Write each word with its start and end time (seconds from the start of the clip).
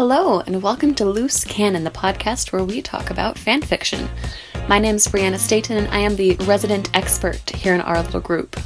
Hello, 0.00 0.40
and 0.40 0.62
welcome 0.62 0.94
to 0.94 1.04
Loose 1.04 1.44
Canon, 1.44 1.84
the 1.84 1.90
podcast 1.90 2.52
where 2.52 2.64
we 2.64 2.80
talk 2.80 3.10
about 3.10 3.36
fan 3.36 3.60
fiction. 3.60 4.08
My 4.66 4.78
name 4.78 4.94
is 4.94 5.06
Brianna 5.06 5.36
Staten, 5.36 5.76
and 5.76 5.88
I 5.88 5.98
am 5.98 6.16
the 6.16 6.36
resident 6.46 6.88
expert 6.94 7.50
here 7.50 7.74
in 7.74 7.82
our 7.82 8.02
little 8.02 8.20
group. 8.20 8.58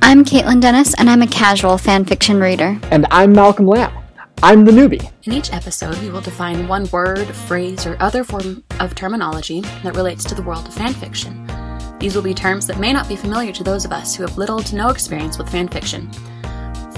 I'm 0.00 0.24
Caitlin 0.24 0.60
Dennis, 0.60 0.94
and 0.94 1.10
I'm 1.10 1.22
a 1.22 1.26
casual 1.26 1.72
fanfiction 1.72 2.40
reader. 2.40 2.78
And 2.92 3.04
I'm 3.10 3.32
Malcolm 3.32 3.66
Lamb. 3.66 3.92
I'm 4.44 4.64
the 4.64 4.70
newbie. 4.70 5.10
In 5.24 5.32
each 5.32 5.52
episode, 5.52 5.98
we 5.98 6.08
will 6.08 6.20
define 6.20 6.68
one 6.68 6.88
word, 6.92 7.26
phrase, 7.34 7.84
or 7.84 7.96
other 7.98 8.22
form 8.22 8.62
of 8.78 8.94
terminology 8.94 9.62
that 9.82 9.96
relates 9.96 10.22
to 10.26 10.36
the 10.36 10.42
world 10.42 10.68
of 10.68 10.74
fanfiction. 10.76 11.98
These 11.98 12.14
will 12.14 12.22
be 12.22 12.32
terms 12.32 12.64
that 12.68 12.78
may 12.78 12.92
not 12.92 13.08
be 13.08 13.16
familiar 13.16 13.50
to 13.54 13.64
those 13.64 13.84
of 13.84 13.90
us 13.90 14.14
who 14.14 14.22
have 14.22 14.38
little 14.38 14.60
to 14.60 14.76
no 14.76 14.90
experience 14.90 15.36
with 15.36 15.48
fanfiction. 15.48 16.16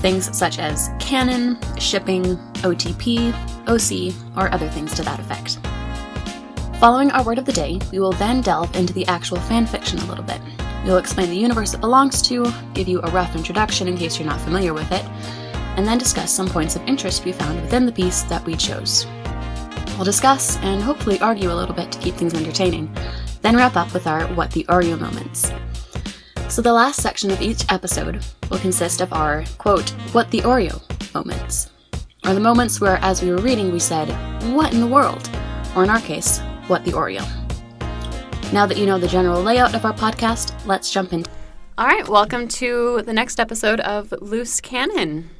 Things 0.01 0.37
such 0.37 0.59
as 0.59 0.91
canon, 0.99 1.59
shipping, 1.79 2.37
OTP, 2.63 3.33
OC, 3.67 4.15
or 4.37 4.53
other 4.53 4.69
things 4.69 4.95
to 4.95 5.03
that 5.03 5.21
effect. 5.21 5.59
Following 6.79 7.11
our 7.11 7.25
word 7.25 7.39
of 7.39 7.45
the 7.45 7.53
day, 7.53 7.81
we 7.91 7.99
will 7.99 8.13
then 8.13 8.41
delve 8.41 8.75
into 8.77 8.93
the 8.93 9.07
actual 9.09 9.39
fanfiction 9.39 10.01
a 10.01 10.07
little 10.07 10.23
bit. 10.23 10.41
We 10.85 10.91
will 10.91 10.99
explain 10.99 11.29
the 11.29 11.37
universe 11.37 11.75
it 11.75 11.81
belongs 11.81 12.23
to, 12.23 12.47
give 12.73 12.87
you 12.87 13.01
a 13.03 13.11
rough 13.11 13.35
introduction 13.35 13.89
in 13.89 13.97
case 13.97 14.19
you're 14.19 14.29
not 14.29 14.41
familiar 14.41 14.73
with 14.73 14.91
it, 14.93 15.05
and 15.77 15.85
then 15.85 15.99
discuss 15.99 16.33
some 16.33 16.49
points 16.49 16.77
of 16.77 16.87
interest 16.87 17.25
we 17.25 17.33
found 17.33 17.61
within 17.61 17.85
the 17.85 17.91
piece 17.91 18.23
that 18.23 18.45
we 18.47 18.55
chose. 18.55 19.07
We'll 19.97 20.05
discuss 20.05 20.57
and 20.59 20.81
hopefully 20.81 21.19
argue 21.19 21.51
a 21.51 21.55
little 21.55 21.75
bit 21.75 21.91
to 21.91 21.99
keep 21.99 22.15
things 22.15 22.35
entertaining, 22.35 22.95
then 23.43 23.57
wrap 23.57 23.75
up 23.75 23.93
with 23.93 24.07
our 24.07 24.29
What 24.35 24.53
the 24.53 24.63
Oreo 24.65 24.99
moments. 24.99 25.51
So, 26.49 26.63
the 26.63 26.73
last 26.73 27.03
section 27.03 27.33
of 27.33 27.43
each 27.43 27.65
episode 27.71 28.25
will 28.51 28.59
consist 28.59 29.01
of 29.01 29.13
our, 29.13 29.45
quote, 29.59 29.91
What 30.13 30.31
the 30.31 30.41
Oreo 30.41 30.81
moments, 31.15 31.71
or 32.27 32.35
the 32.35 32.41
moments 32.41 32.81
where, 32.81 32.97
as 33.03 33.23
we 33.23 33.31
were 33.31 33.39
reading, 33.39 33.73
we 33.73 33.79
said, 33.79 34.09
What 34.55 34.73
in 34.73 34.81
the 34.81 34.87
world? 34.87 35.29
Or 35.77 35.85
in 35.85 35.91
our 35.91 36.01
case, 36.01 36.41
What 36.67 36.85
the 36.85 36.93
Oreo. 36.93 37.23
Now 38.53 38.67
that 38.67 38.79
you 38.79 38.87
know 38.87 38.99
the 38.99 39.09
general 39.09 39.43
layout 39.43 39.75
of 39.75 39.85
our 39.85 39.93
podcast, 39.93 40.55
let's 40.67 40.91
jump 40.91 41.13
in. 41.13 41.25
All 41.77 41.87
right, 41.87 42.09
welcome 42.09 42.49
to 42.49 43.03
the 43.03 43.13
next 43.13 43.39
episode 43.39 43.81
of 43.81 44.13
Loose 44.21 44.61
Canon. 44.61 45.31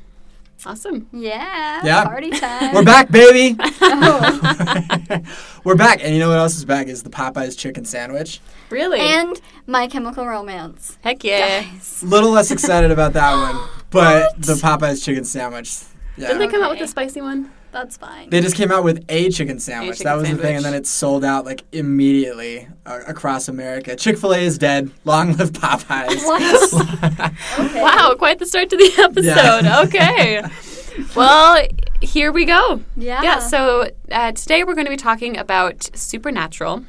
Awesome. 0.67 1.09
Yeah. 1.13 1.85
Yeah. 1.85 2.05
Party 2.05 2.31
time. 2.31 2.75
We're 2.75 2.85
back, 2.85 3.11
baby. 3.11 3.57
We're 5.65 5.77
back. 5.77 6.03
And 6.03 6.13
you 6.13 6.19
know 6.19 6.29
what 6.29 6.39
else 6.39 6.57
is 6.57 6.65
back 6.65 6.89
is 6.89 7.05
the 7.05 7.11
Popeyes 7.11 7.57
chicken 7.57 7.85
sandwich. 7.85 8.41
Really? 8.71 8.99
And 8.99 9.41
My 9.67 9.87
Chemical 9.87 10.27
Romance. 10.27 10.99
Heck 11.03 11.23
yeah. 11.23 11.63
Guys. 11.63 12.03
Little 12.03 12.31
less 12.31 12.51
excited 12.51 12.91
about 12.91 13.13
that 13.13 13.35
one, 13.35 13.69
but 13.91 14.37
the 14.41 14.55
Popeyes 14.55 15.05
chicken 15.05 15.25
sandwich. 15.25 15.79
Yeah. 16.17 16.29
Didn't 16.29 16.41
they 16.41 16.49
come 16.49 16.63
out 16.63 16.73
with 16.73 16.81
a 16.81 16.89
spicy 16.89 17.21
one? 17.21 17.53
That's 17.71 17.97
fine. 17.97 18.31
They 18.31 18.41
just 18.41 18.57
came 18.57 18.73
out 18.73 18.85
with 18.85 19.05
a 19.09 19.31
chicken 19.31 19.59
sandwich. 19.59 19.99
chicken 19.99 20.05
that 20.05 20.15
was 20.17 20.29
the 20.29 20.37
thing, 20.37 20.57
and 20.57 20.65
then 20.65 20.75
it 20.75 20.87
sold 20.87 21.25
out 21.25 21.45
like 21.45 21.65
immediately 21.73 22.69
uh, 22.87 23.01
across 23.07 23.49
America. 23.49 23.95
Chick 23.97 24.19
Fil 24.19 24.35
A 24.35 24.39
is 24.39 24.59
dead. 24.59 24.91
Long 25.05 25.37
live 25.37 25.53
Popeyes. 25.53 26.25
What? 26.25 27.33
okay. 27.59 27.83
Wow, 27.83 28.15
quite 28.19 28.39
the 28.39 28.47
start 28.47 28.71
to 28.71 28.77
the 28.77 29.03
episode. 29.03 29.65
Yeah. 29.65 29.83
Okay. 29.83 30.43
well, 31.15 31.67
here 32.01 32.33
we 32.33 32.45
go. 32.45 32.83
Yeah. 32.97 33.23
Yeah, 33.23 33.39
so 33.41 33.91
uh, 34.11 34.33
today 34.33 34.65
we're 34.65 34.75
going 34.75 34.87
to 34.87 34.91
be 34.91 34.97
talking 34.97 35.37
about 35.37 35.91
Supernatural. 35.95 36.85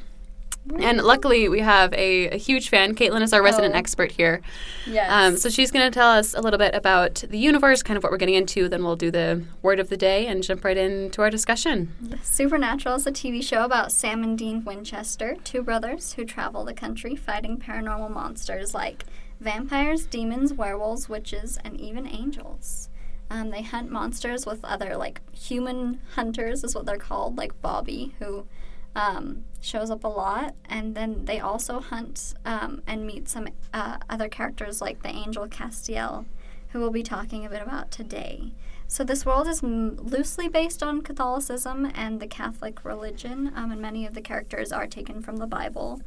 And 0.78 0.98
luckily, 1.02 1.48
we 1.48 1.60
have 1.60 1.92
a, 1.94 2.28
a 2.28 2.36
huge 2.36 2.68
fan. 2.68 2.94
Caitlin 2.94 3.22
is 3.22 3.32
our 3.32 3.42
resident 3.42 3.74
Oh. 3.74 3.78
expert 3.78 4.12
here. 4.12 4.40
Yes. 4.86 5.10
Um, 5.10 5.36
so 5.36 5.48
she's 5.48 5.70
going 5.70 5.90
to 5.90 5.94
tell 5.94 6.10
us 6.10 6.34
a 6.34 6.40
little 6.40 6.58
bit 6.58 6.74
about 6.74 7.24
the 7.28 7.38
universe, 7.38 7.82
kind 7.82 7.96
of 7.96 8.02
what 8.02 8.12
we're 8.12 8.18
getting 8.18 8.34
into. 8.34 8.68
Then 8.68 8.84
we'll 8.84 8.94
do 8.96 9.10
the 9.10 9.42
word 9.62 9.80
of 9.80 9.88
the 9.88 9.96
day 9.96 10.26
and 10.26 10.42
jump 10.42 10.64
right 10.64 10.76
into 10.76 11.22
our 11.22 11.30
discussion. 11.30 11.92
Supernatural 12.22 12.96
is 12.96 13.06
a 13.06 13.10
TV 13.12 13.42
show 13.42 13.64
about 13.64 13.90
Sam 13.90 14.22
and 14.22 14.36
Dean 14.38 14.62
Winchester, 14.64 15.36
two 15.44 15.62
brothers 15.62 16.12
who 16.12 16.24
travel 16.24 16.64
the 16.64 16.74
country 16.74 17.16
fighting 17.16 17.56
paranormal 17.56 18.10
monsters 18.10 18.74
like 18.74 19.04
vampires, 19.40 20.04
demons, 20.04 20.52
werewolves, 20.52 21.08
witches, 21.08 21.58
and 21.64 21.80
even 21.80 22.06
angels. 22.06 22.90
Um, 23.30 23.50
they 23.50 23.62
hunt 23.62 23.90
monsters 23.90 24.44
with 24.44 24.62
other, 24.64 24.96
like, 24.96 25.20
human 25.32 26.00
hunters, 26.16 26.64
is 26.64 26.74
what 26.74 26.84
they're 26.84 26.98
called, 26.98 27.38
like 27.38 27.58
Bobby, 27.62 28.14
who 28.18 28.46
um, 28.94 29.44
shows 29.60 29.90
up 29.90 30.04
a 30.04 30.08
lot. 30.08 30.54
And 30.68 30.94
then 30.94 31.24
they 31.24 31.40
also 31.40 31.80
hunt 31.80 32.34
um, 32.44 32.82
and 32.86 33.06
meet 33.06 33.28
some 33.28 33.48
uh, 33.72 33.98
other 34.08 34.28
characters 34.28 34.80
like 34.80 35.02
the 35.02 35.10
angel 35.10 35.46
Castiel, 35.46 36.26
who 36.68 36.80
we'll 36.80 36.90
be 36.90 37.02
talking 37.02 37.44
a 37.44 37.50
bit 37.50 37.62
about 37.62 37.90
today. 37.90 38.52
So 38.86 39.04
this 39.04 39.24
world 39.24 39.46
is 39.46 39.62
m- 39.62 39.96
loosely 39.96 40.48
based 40.48 40.82
on 40.82 41.02
Catholicism 41.02 41.92
and 41.94 42.18
the 42.18 42.26
Catholic 42.26 42.84
religion, 42.84 43.52
um, 43.54 43.70
and 43.70 43.80
many 43.80 44.04
of 44.04 44.14
the 44.14 44.20
characters 44.20 44.72
are 44.72 44.88
taken 44.88 45.22
from 45.22 45.36
the 45.36 45.46
Bible. 45.46 46.00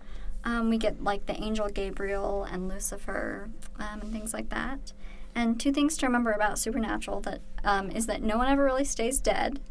Um, 0.43 0.69
we 0.69 0.77
get 0.77 1.01
like 1.01 1.25
the 1.25 1.41
angel 1.41 1.69
Gabriel 1.69 2.43
and 2.43 2.67
Lucifer 2.67 3.49
um, 3.79 4.01
and 4.01 4.11
things 4.11 4.33
like 4.33 4.49
that. 4.49 4.91
And 5.33 5.57
two 5.57 5.71
things 5.71 5.95
to 5.97 6.05
remember 6.05 6.31
about 6.31 6.59
Supernatural 6.59 7.21
that 7.21 7.39
um, 7.63 7.89
is 7.89 8.05
that 8.07 8.21
no 8.21 8.37
one 8.37 8.49
ever 8.49 8.65
really 8.65 8.83
stays 8.83 9.19
dead, 9.19 9.61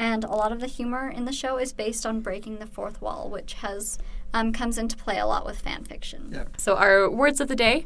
and 0.00 0.24
a 0.24 0.30
lot 0.30 0.50
of 0.50 0.60
the 0.60 0.66
humor 0.66 1.10
in 1.10 1.26
the 1.26 1.32
show 1.32 1.58
is 1.58 1.74
based 1.74 2.06
on 2.06 2.20
breaking 2.20 2.58
the 2.58 2.66
fourth 2.66 3.02
wall, 3.02 3.28
which 3.28 3.52
has 3.54 3.98
um, 4.32 4.50
comes 4.50 4.78
into 4.78 4.96
play 4.96 5.18
a 5.18 5.26
lot 5.26 5.44
with 5.44 5.58
fan 5.58 5.84
fiction. 5.84 6.30
Yeah. 6.32 6.44
So 6.56 6.76
our 6.76 7.10
words 7.10 7.38
of 7.38 7.48
the 7.48 7.54
day 7.54 7.84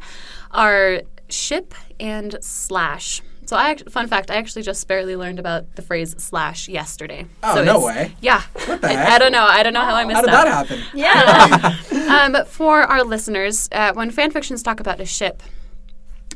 are 0.53 1.03
ship 1.29 1.75
and 1.99 2.37
slash. 2.41 3.21
So 3.47 3.57
I, 3.57 3.75
fun 3.77 4.07
fact, 4.07 4.31
I 4.31 4.37
actually 4.37 4.63
just 4.63 4.87
barely 4.87 5.17
learned 5.17 5.41
about 5.41 5.75
the 5.75 5.83
phrase 5.83 6.15
slash 6.19 6.69
yesterday. 6.69 7.27
Oh, 7.43 7.57
so 7.57 7.65
no 7.65 7.85
way. 7.85 8.15
Yeah. 8.21 8.43
What 8.67 8.81
the 8.81 8.89
I, 8.89 8.93
heck? 8.93 9.09
I 9.09 9.19
don't 9.19 9.33
know. 9.33 9.45
I 9.45 9.65
don't 9.65 9.73
know 9.75 9.85
how 9.85 9.97
I 9.97 10.05
missed 10.05 10.25
that. 10.25 10.31
How 10.31 10.63
did 10.63 10.71
that 10.71 10.87
happen? 10.95 11.81
Yeah. 11.91 12.37
um, 12.39 12.47
for 12.47 12.83
our 12.83 13.03
listeners, 13.03 13.69
uh, 13.73 13.93
when 13.93 14.13
fan 14.13 14.31
fictions 14.31 14.63
talk 14.63 14.79
about 14.79 15.01
a 15.01 15.05
ship, 15.05 15.43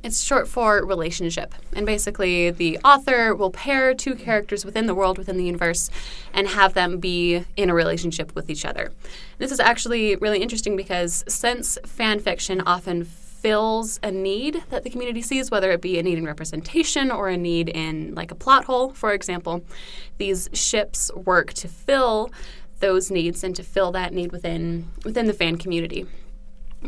it's 0.03 0.23
short 0.23 0.49
for 0.49 0.85
relationship. 0.85 1.55
And 1.73 1.87
basically, 1.87 2.51
the 2.51 2.79
author 2.85 3.35
will 3.35 3.51
pair 3.51 3.95
two 3.95 4.15
characters 4.15 4.65
within 4.65 4.87
the 4.87 4.95
world, 4.95 5.19
within 5.19 5.37
the 5.37 5.45
universe, 5.45 5.91
and 6.33 6.49
have 6.49 6.75
them 6.75 6.99
be 6.99 7.45
in 7.57 7.71
a 7.71 7.75
relationship 7.75 8.35
with 8.35 8.51
each 8.51 8.65
other. 8.65 8.93
This 9.39 9.53
is 9.53 9.61
actually 9.61 10.17
really 10.17 10.41
interesting 10.41 10.77
because 10.77 11.25
since 11.29 11.79
fan 11.85 12.21
fiction 12.21 12.61
often 12.63 13.05
fills 13.05 14.01
a 14.03 14.11
need 14.11 14.65
that 14.71 14.83
the 14.83 14.91
community 14.91 15.23
sees, 15.23 15.51
whether 15.51 15.71
it 15.71 15.81
be 15.81 15.99
a 15.99 16.03
need 16.03 16.19
in 16.19 16.25
representation 16.25 17.11
or 17.11 17.29
a 17.29 17.37
need 17.37 17.69
in 17.69 18.15
like 18.15 18.31
a 18.31 18.35
plot 18.35 18.65
hole, 18.65 18.91
for 18.91 19.13
example, 19.13 19.65
these 20.19 20.49
ships 20.53 21.11
work 21.15 21.53
to 21.55 21.69
fill 21.69 22.31
those 22.81 23.11
needs 23.11 23.43
and 23.45 23.55
to 23.57 23.63
fill 23.63 23.93
that 23.93 24.13
need 24.13 24.33
within 24.33 24.89
within 25.05 25.27
the 25.27 25.33
fan 25.33 25.57
community. 25.57 26.07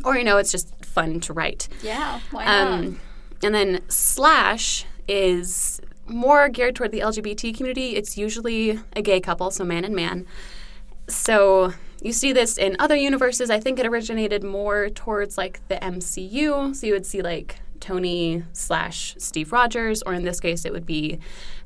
Or 0.05 0.17
you 0.17 0.25
know, 0.25 0.37
it's 0.37 0.53
just 0.53 0.73
fun 0.85 1.21
to 1.21 1.33
write. 1.33 1.69
yeah. 1.83 2.21
Why 2.31 2.45
not? 2.45 2.73
Um, 2.73 3.01
and 3.43 3.55
then 3.55 3.81
slash 3.89 4.85
is 5.09 5.81
more 6.07 6.49
geared 6.49 6.77
toward 6.77 6.93
the 6.93 7.01
LGBT 7.01 7.57
community. 7.57 7.97
It's 7.97 8.19
usually 8.19 8.79
a 8.95 9.03
gay 9.03 9.21
couple, 9.21 9.51
so 9.51 9.65
man 9.65 9.85
and 9.85 9.95
man. 9.95 10.27
So 11.09 11.73
you 12.01 12.13
see 12.13 12.33
this 12.33 12.57
in 12.57 12.77
other 12.79 12.97
universes. 12.97 13.51
I 13.51 13.61
think 13.61 13.79
it 13.79 13.87
originated 13.87 14.43
more 14.45 14.89
towards 14.89 15.37
like 15.37 15.61
the 15.69 15.77
MCU. 15.77 16.75
So 16.75 16.87
you 16.87 16.93
would 16.93 17.07
see 17.07 17.23
like 17.23 17.61
Tony 17.81 18.45
slash 18.53 19.15
Steve 19.19 19.53
Rogers, 19.53 20.03
or 20.03 20.15
in 20.15 20.25
this 20.25 20.39
case, 20.41 20.65
it 20.65 20.73
would 20.73 20.87
be 20.87 21.19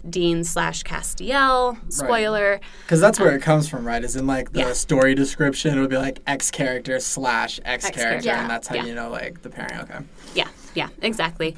Dean 0.09 0.45
slash 0.45 0.83
Castiel. 0.85 1.77
Spoiler. 1.93 2.61
Because 2.83 3.01
that's 3.01 3.19
where 3.21 3.35
it 3.35 3.43
comes 3.43 3.69
from, 3.69 3.87
right? 3.87 4.03
Is 4.05 4.17
in 4.17 4.27
like 4.27 4.53
the 4.53 4.61
Yeah. 4.61 4.73
story 4.73 5.15
description, 5.15 5.77
it 5.77 5.81
would 5.81 5.91
be 5.91 5.97
like 5.97 6.21
X 6.27 6.51
character 6.51 7.01
slash 7.01 7.59
X 7.65 7.85
character, 7.85 8.01
character. 8.01 8.27
Yeah. 8.29 8.41
and 8.43 8.51
that's 8.51 8.69
how 8.69 8.77
Yeah. 8.77 8.85
you 8.85 8.95
know 8.95 9.11
like 9.11 9.43
the 9.43 9.51
pairing. 9.51 9.81
Okay. 9.81 9.99
Yeah, 10.35 10.49
yeah, 10.75 10.89
exactly. 11.03 11.57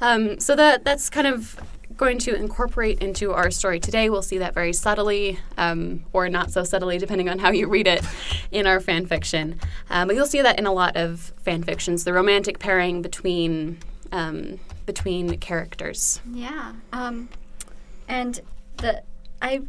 Um, 0.00 0.38
so 0.40 0.54
that 0.56 0.84
that's 0.84 1.08
kind 1.10 1.26
of 1.26 1.56
going 1.96 2.18
to 2.18 2.34
incorporate 2.34 3.00
into 3.00 3.32
our 3.32 3.50
story 3.50 3.80
today. 3.80 4.10
We'll 4.10 4.20
see 4.20 4.36
that 4.36 4.52
very 4.52 4.74
subtly, 4.74 5.38
um, 5.56 6.04
or 6.12 6.28
not 6.28 6.50
so 6.50 6.62
subtly, 6.62 6.98
depending 6.98 7.30
on 7.30 7.38
how 7.38 7.50
you 7.50 7.66
read 7.68 7.86
it, 7.86 8.04
in 8.50 8.66
our 8.66 8.80
fan 8.80 9.06
fiction. 9.06 9.58
Um, 9.88 10.08
but 10.08 10.14
you'll 10.16 10.26
see 10.26 10.42
that 10.42 10.58
in 10.58 10.66
a 10.66 10.72
lot 10.72 10.94
of 10.98 11.32
fan 11.42 11.62
fictions, 11.62 12.04
the 12.04 12.12
romantic 12.12 12.58
pairing 12.58 13.00
between 13.00 13.78
um, 14.12 14.58
between 14.86 15.38
characters. 15.38 16.20
Yeah. 16.32 16.72
Um, 16.92 17.28
and 18.08 18.40
the 18.78 19.02
I 19.42 19.62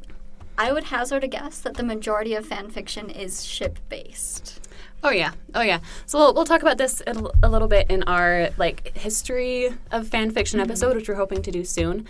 I 0.58 0.72
would 0.72 0.86
hazard 0.86 1.24
a 1.24 1.28
guess 1.28 1.60
that 1.60 1.76
the 1.76 1.84
majority 1.84 2.34
of 2.34 2.46
fan 2.46 2.70
fiction 2.70 3.10
is 3.10 3.46
ship 3.46 3.80
based. 3.90 4.60
Oh 5.04 5.12
yeah, 5.12 5.34
oh 5.54 5.62
yeah. 5.62 5.80
So 6.06 6.18
we'll, 6.18 6.34
we'll 6.34 6.46
talk 6.46 6.62
about 6.62 6.78
this 6.80 7.02
a, 7.02 7.10
l- 7.10 7.34
a 7.44 7.50
little 7.50 7.68
bit 7.68 7.90
in 7.90 8.04
our 8.04 8.50
like 8.58 8.98
history 8.98 9.70
of 9.92 10.08
fan 10.08 10.32
fiction 10.32 10.60
episode, 10.60 10.96
which 10.96 11.08
we're 11.08 11.16
hoping 11.16 11.42
to 11.44 11.52
do 11.52 11.64
soon. 11.64 12.08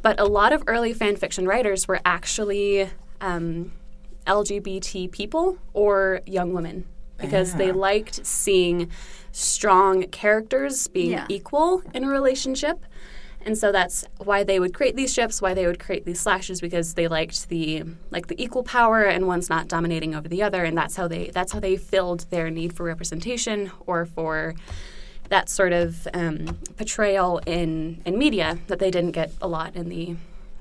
But 0.00 0.18
a 0.18 0.24
lot 0.24 0.52
of 0.54 0.64
early 0.66 0.94
fan 0.94 1.16
fiction 1.16 1.46
writers 1.46 1.86
were 1.86 2.00
actually 2.06 2.88
um, 3.20 3.72
LGBT 4.26 5.10
people 5.12 5.58
or 5.74 6.22
young 6.24 6.54
women 6.54 6.86
because 7.18 7.54
they 7.54 7.70
liked 7.70 8.24
seeing 8.24 8.90
strong 9.32 10.02
characters 10.08 10.88
being 10.88 11.12
Yeah. 11.12 11.26
equal 11.28 11.82
in 11.94 12.04
a 12.04 12.08
relationship. 12.08 12.84
And 13.42 13.56
so 13.56 13.72
that's 13.72 14.04
why 14.18 14.44
they 14.44 14.60
would 14.60 14.74
create 14.74 14.96
these 14.96 15.12
ships, 15.14 15.40
why 15.40 15.54
they 15.54 15.66
would 15.66 15.78
create 15.78 16.04
these 16.04 16.20
slashes 16.20 16.60
because 16.60 16.92
they 16.94 17.08
liked 17.08 17.48
the 17.48 17.84
like 18.10 18.26
the 18.26 18.40
equal 18.42 18.62
power 18.62 19.04
and 19.04 19.26
one's 19.26 19.48
not 19.48 19.66
dominating 19.66 20.14
over 20.14 20.28
the 20.28 20.42
other 20.42 20.62
and 20.64 20.76
that's 20.76 20.96
how 20.96 21.08
they 21.08 21.28
that's 21.32 21.52
how 21.52 21.60
they 21.60 21.76
filled 21.76 22.26
their 22.30 22.50
need 22.50 22.74
for 22.74 22.84
representation 22.84 23.70
or 23.86 24.04
for 24.04 24.54
that 25.30 25.48
sort 25.48 25.72
of 25.72 26.06
um, 26.12 26.58
portrayal 26.76 27.40
in 27.46 28.02
in 28.04 28.18
media 28.18 28.58
that 28.66 28.78
they 28.78 28.90
didn't 28.90 29.12
get 29.12 29.32
a 29.40 29.48
lot 29.48 29.74
in 29.74 29.88
the 29.88 30.16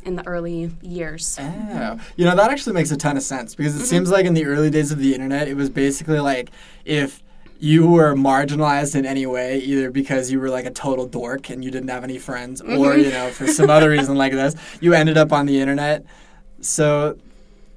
in 0.06 0.16
the 0.16 0.25
early 0.25 0.71
years. 0.81 1.38
Oh. 1.42 2.00
You 2.16 2.24
know, 2.24 2.33
that 2.33 2.50
actually 2.50 2.74
makes 2.74 2.92
a 2.92 2.95
ton 2.95 3.18
of 3.18 3.24
sense 3.24 3.56
because 3.56 3.75
it 3.75 3.86
seems 3.86 4.10
like 4.10 4.25
in 4.25 4.33
the 4.33 4.45
early 4.45 4.69
days 4.69 4.94
of 4.94 5.00
the 5.00 5.13
internet, 5.13 5.50
it 5.50 5.56
was 5.56 5.69
basically 5.69 6.21
like 6.21 6.50
if 6.86 7.21
you 7.60 7.88
were 7.88 8.16
marginalized 8.16 8.96
in 8.96 9.06
any 9.06 9.26
way, 9.26 9.60
either 9.60 9.92
because 9.92 10.32
you 10.32 10.40
were 10.40 10.50
like 10.50 10.66
a 10.66 10.72
total 10.72 11.06
dork 11.06 11.50
and 11.50 11.64
you 11.64 11.70
didn't 11.72 11.90
have 11.90 12.04
any 12.04 12.18
friends, 12.18 12.62
or, 12.62 12.66
mm-hmm. 12.66 13.02
you 13.02 13.12
know, 13.12 13.30
for 13.30 13.48
some 13.48 13.70
other 13.70 13.90
reason 13.90 14.16
like 14.16 14.32
this, 14.32 14.56
you 14.80 14.94
ended 14.94 15.18
up 15.18 15.34
on 15.34 15.46
the 15.46 15.60
internet. 15.60 16.06
So 16.62 17.18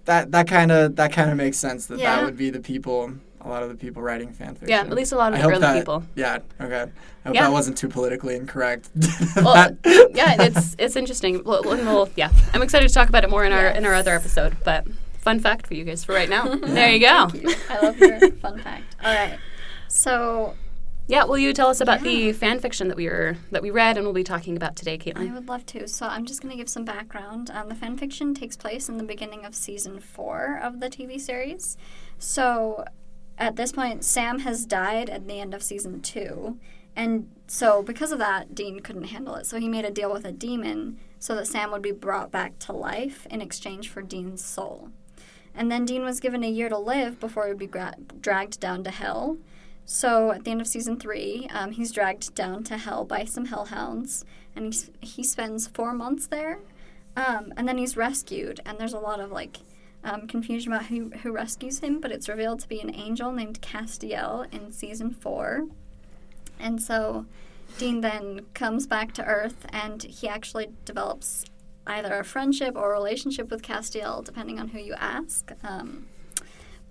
that 0.05 0.33
that 0.33 0.49
kind 0.49 0.73
of 0.73 0.97
that 0.97 1.13
kind 1.13 1.31
of 1.31 1.37
makes 1.37 1.59
sense 1.59 1.87
that 1.87 1.99
Yeah. 1.99 2.17
that 2.17 2.25
would 2.25 2.37
be 2.37 2.51
the 2.51 2.61
people 2.61 3.13
a 3.45 3.49
lot 3.49 3.65
of 3.65 3.69
the 3.69 3.75
people 3.75 4.03
writing 4.03 4.33
fan 4.33 4.55
fiction. 4.55 4.69
Yeah, 4.69 4.83
at 4.83 4.91
least 4.91 5.11
a 5.11 5.17
lot 5.17 5.33
of 5.33 5.41
I 5.41 5.43
the 5.43 5.49
early 5.49 5.59
that, 5.61 5.77
people. 5.77 6.05
Yeah, 6.15 6.39
okay. 6.61 6.83
I 7.25 7.29
hope 7.29 7.35
Yeah. 7.35 7.43
that 7.43 7.53
wasn't 7.53 7.77
too 7.77 7.89
politically 7.89 8.37
incorrect. 8.37 8.89
Well, 9.37 9.55
That- 9.55 9.77
yeah, 10.15 10.43
it's 10.43 10.77
it's 10.79 10.95
interesting. 10.95 11.43
Well, 11.45 11.63
we'll, 11.65 11.77
we'll- 11.77 12.11
yeah, 12.15 12.31
I'm 12.55 12.63
excited 12.63 12.87
to 12.87 12.95
talk 12.95 13.09
about 13.09 13.25
it 13.25 13.31
more 13.31 13.45
in 13.45 13.53
our 13.53 13.67
in 13.67 13.85
our 13.85 13.95
other 13.95 14.15
episode. 14.15 14.57
But 14.65 14.87
fun 15.19 15.41
fact 15.41 15.67
for 15.67 15.75
you 15.75 15.85
guys 15.85 16.05
for 16.05 16.15
right 16.15 16.29
now. 16.29 16.55
there 16.55 16.91
you 16.93 17.01
go. 17.01 17.29
Thank 17.29 17.43
you. 17.45 17.55
I 17.69 17.81
love 17.81 17.99
your 17.99 18.31
fun 18.33 18.61
fact. 18.61 18.85
All 19.05 19.13
right. 19.13 19.39
So 19.93 20.55
Yeah, 21.09 21.25
will 21.25 21.37
you 21.37 21.53
tell 21.53 21.69
us 21.69 21.81
about 21.81 21.99
Yeah. 22.01 22.11
the 22.11 22.33
fan 22.33 22.59
fiction 22.61 22.89
that 22.89 22.97
we 22.97 23.07
were 23.09 23.37
that 23.51 23.61
we 23.61 23.71
read 23.71 23.97
and 23.99 24.07
we'll 24.07 24.15
be 24.15 24.25
talking 24.25 24.57
about 24.57 24.75
today, 24.77 24.97
Caitlin? 24.97 25.31
I 25.31 25.35
would 25.35 25.49
love 25.49 25.67
to. 25.67 25.87
So 25.87 26.07
I'm 26.07 26.25
just 26.25 26.41
going 26.41 26.53
to 26.53 26.57
give 26.57 26.69
some 26.69 26.85
background. 26.85 27.51
Um, 27.53 27.69
the 27.69 27.75
fan 27.75 27.99
fiction 27.99 28.35
takes 28.35 28.57
place 28.57 28.89
in 28.89 28.97
the 28.97 29.05
beginning 29.05 29.45
of 29.45 29.55
season 29.55 30.01
four 30.01 30.59
of 30.63 30.81
the 30.81 30.89
TV 30.89 31.21
series. 31.21 31.77
So 32.19 32.85
at 33.37 33.57
this 33.57 33.73
point, 33.73 34.05
Sam 34.05 34.39
has 34.41 34.65
died 34.65 35.11
at 35.11 35.27
the 35.27 35.41
end 35.41 35.53
of 35.55 35.63
season 35.63 36.01
two. 36.01 36.57
And 36.97 37.29
so 37.47 37.83
because 37.83 38.13
of 38.13 38.19
that, 38.21 38.55
Dean 38.55 38.81
couldn't 38.81 39.05
handle 39.05 39.35
it. 39.35 39.45
So 39.47 39.59
he 39.59 39.69
made 39.69 39.85
a 39.85 39.91
deal 39.91 40.13
with 40.13 40.25
a 40.25 40.33
demon 40.33 40.99
so 41.19 41.35
that 41.35 41.49
Sam 41.49 41.71
would 41.73 41.83
be 41.83 41.93
brought 41.93 42.31
back 42.31 42.59
to 42.61 42.73
life 42.73 43.27
in 43.29 43.43
exchange 43.43 43.89
for 43.91 44.01
Dean's 44.03 44.43
soul. 44.45 44.89
And 45.55 45.71
then 45.71 45.85
Dean 45.85 46.05
was 46.05 46.21
given 46.21 46.43
a 46.45 46.49
year 46.49 46.69
to 46.71 46.79
live 46.79 47.21
before 47.21 47.45
he 47.45 47.51
would 47.51 47.59
be 47.59 47.67
gra- 47.67 47.97
dragged 48.21 48.59
down 48.61 48.85
to 48.85 48.91
hell. 48.91 49.37
So 49.85 50.33
at 50.33 50.45
the 50.45 50.51
end 50.51 50.61
of 50.61 50.67
season 50.67 50.99
three, 50.99 51.49
um, 51.51 51.73
he's 51.73 51.93
dragged 51.93 52.35
down 52.35 52.65
to 52.65 52.79
hell 52.79 53.05
by 53.05 53.25
some 53.25 53.47
hellhounds, 53.47 54.25
and 54.55 54.67
he's, 54.67 54.91
he 55.01 55.23
spends 55.23 55.67
four 55.67 55.93
months 55.93 56.27
there. 56.27 56.61
Um, 57.17 57.53
and 57.57 57.69
then 57.69 57.79
he's 57.79 57.97
rescued, 57.97 58.61
and 58.65 58.79
there's 58.79 58.95
a 58.95 58.99
lot 58.99 59.21
of 59.21 59.31
like 59.31 59.59
um, 60.05 60.27
confusion 60.27 60.73
about 60.73 60.87
who, 60.87 61.11
who 61.23 61.33
rescues 61.33 61.81
him, 61.81 62.01
but 62.01 62.11
it's 62.11 62.29
revealed 62.29 62.61
to 62.61 62.69
be 62.69 62.81
an 62.81 62.95
angel 62.95 63.33
named 63.33 63.61
Castiel 63.61 64.47
in 64.53 64.73
season 64.73 65.11
four. 65.11 65.67
And 66.59 66.81
so 66.81 67.27
Dean 67.79 68.01
then 68.01 68.47
comes 68.55 68.87
back 68.87 69.13
to 69.15 69.25
Earth, 69.25 69.67
and 69.71 70.03
he 70.03 70.29
actually 70.29 70.69
develops 70.85 71.45
either 71.87 72.15
a 72.15 72.25
friendship 72.25 72.77
or 72.77 72.91
a 72.91 72.97
relationship 72.97 73.51
with 73.51 73.63
Castiel, 73.63 74.25
depending 74.25 74.59
on 74.59 74.69
who 74.69 74.79
you 74.79 74.95
ask. 74.95 75.53
Um, 75.63 76.07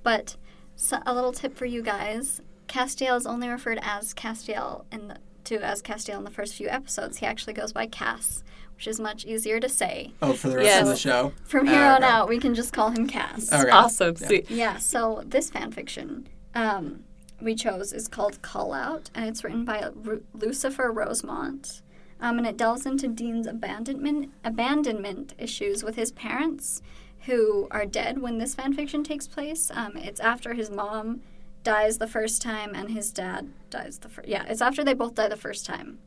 but 0.03 0.35
so 0.75 0.99
a 1.05 1.13
little 1.13 1.31
tip 1.31 1.55
for 1.55 1.65
you 1.65 1.81
guys: 1.81 2.41
Castiel 2.71 3.17
is 3.17 3.25
only 3.25 3.49
referred 3.49 3.79
as 3.81 4.13
Castiel 4.13 4.85
in 4.91 5.09
the, 5.09 5.17
to 5.45 5.57
as 5.63 5.81
Castiel 5.81 6.17
in 6.17 6.23
the 6.23 6.31
first 6.31 6.55
few 6.55 6.69
episodes. 6.69 7.17
He 7.17 7.25
actually 7.25 7.53
goes 7.53 7.73
by 7.73 7.85
Cass, 7.87 8.43
which 8.75 8.87
is 8.87 8.99
much 8.99 9.25
easier 9.25 9.59
to 9.59 9.67
say. 9.67 10.13
oh, 10.21 10.33
for 10.33 10.49
the 10.49 10.55
rest 10.57 10.81
of 10.81 10.87
the 10.87 10.95
show. 10.95 11.33
From 11.43 11.67
here 11.67 11.81
Oh, 11.83 11.95
on 11.95 12.03
okay. 12.03 12.05
out, 12.13 12.29
we 12.29 12.39
can 12.39 12.55
just 12.55 12.71
call 12.71 12.89
him 12.91 13.07
Cass. 13.07 13.51
Okay. 13.51 13.69
Awesome. 13.69 14.15
Yeah. 14.19 14.27
Sweet. 14.27 14.49
Yeah, 14.49 14.77
so 14.77 15.21
this 15.25 15.49
fan 15.49 15.71
fiction 15.71 16.29
um, 16.55 17.03
we 17.41 17.55
chose 17.55 17.91
is 17.91 18.07
called 18.07 18.41
Call 18.41 18.71
Out, 18.73 19.09
and 19.15 19.25
it's 19.25 19.43
written 19.43 19.65
by 19.65 19.89
Ru- 19.95 20.23
Lucifer 20.33 20.91
Rosemont. 20.91 21.81
Um, 22.21 22.37
and 22.37 22.45
it 22.45 22.55
delves 22.55 22.85
into 22.85 23.07
Dean's 23.07 23.47
abandonment 23.47 24.31
abandonment 24.43 25.33
issues 25.39 25.83
with 25.83 25.95
his 25.95 26.11
parents, 26.11 26.81
who 27.25 27.67
are 27.71 27.85
dead 27.85 28.21
when 28.21 28.37
this 28.37 28.53
fan 28.55 28.73
fiction 28.73 29.03
takes 29.03 29.27
place. 29.27 29.71
Um, 29.73 29.97
it's 29.97 30.19
after 30.19 30.53
his 30.53 30.69
mom 30.69 31.21
dies 31.63 31.97
the 31.97 32.07
first 32.07 32.41
time 32.41 32.71
and 32.75 32.89
his 32.91 33.11
dad 33.11 33.49
dies 33.69 33.99
the 33.99 34.09
first. 34.09 34.27
Yeah, 34.27 34.43
it's 34.47 34.61
after 34.61 34.83
they 34.83 34.93
both 34.93 35.15
die 35.15 35.27
the 35.27 35.37
first 35.37 35.65
time. 35.65 35.99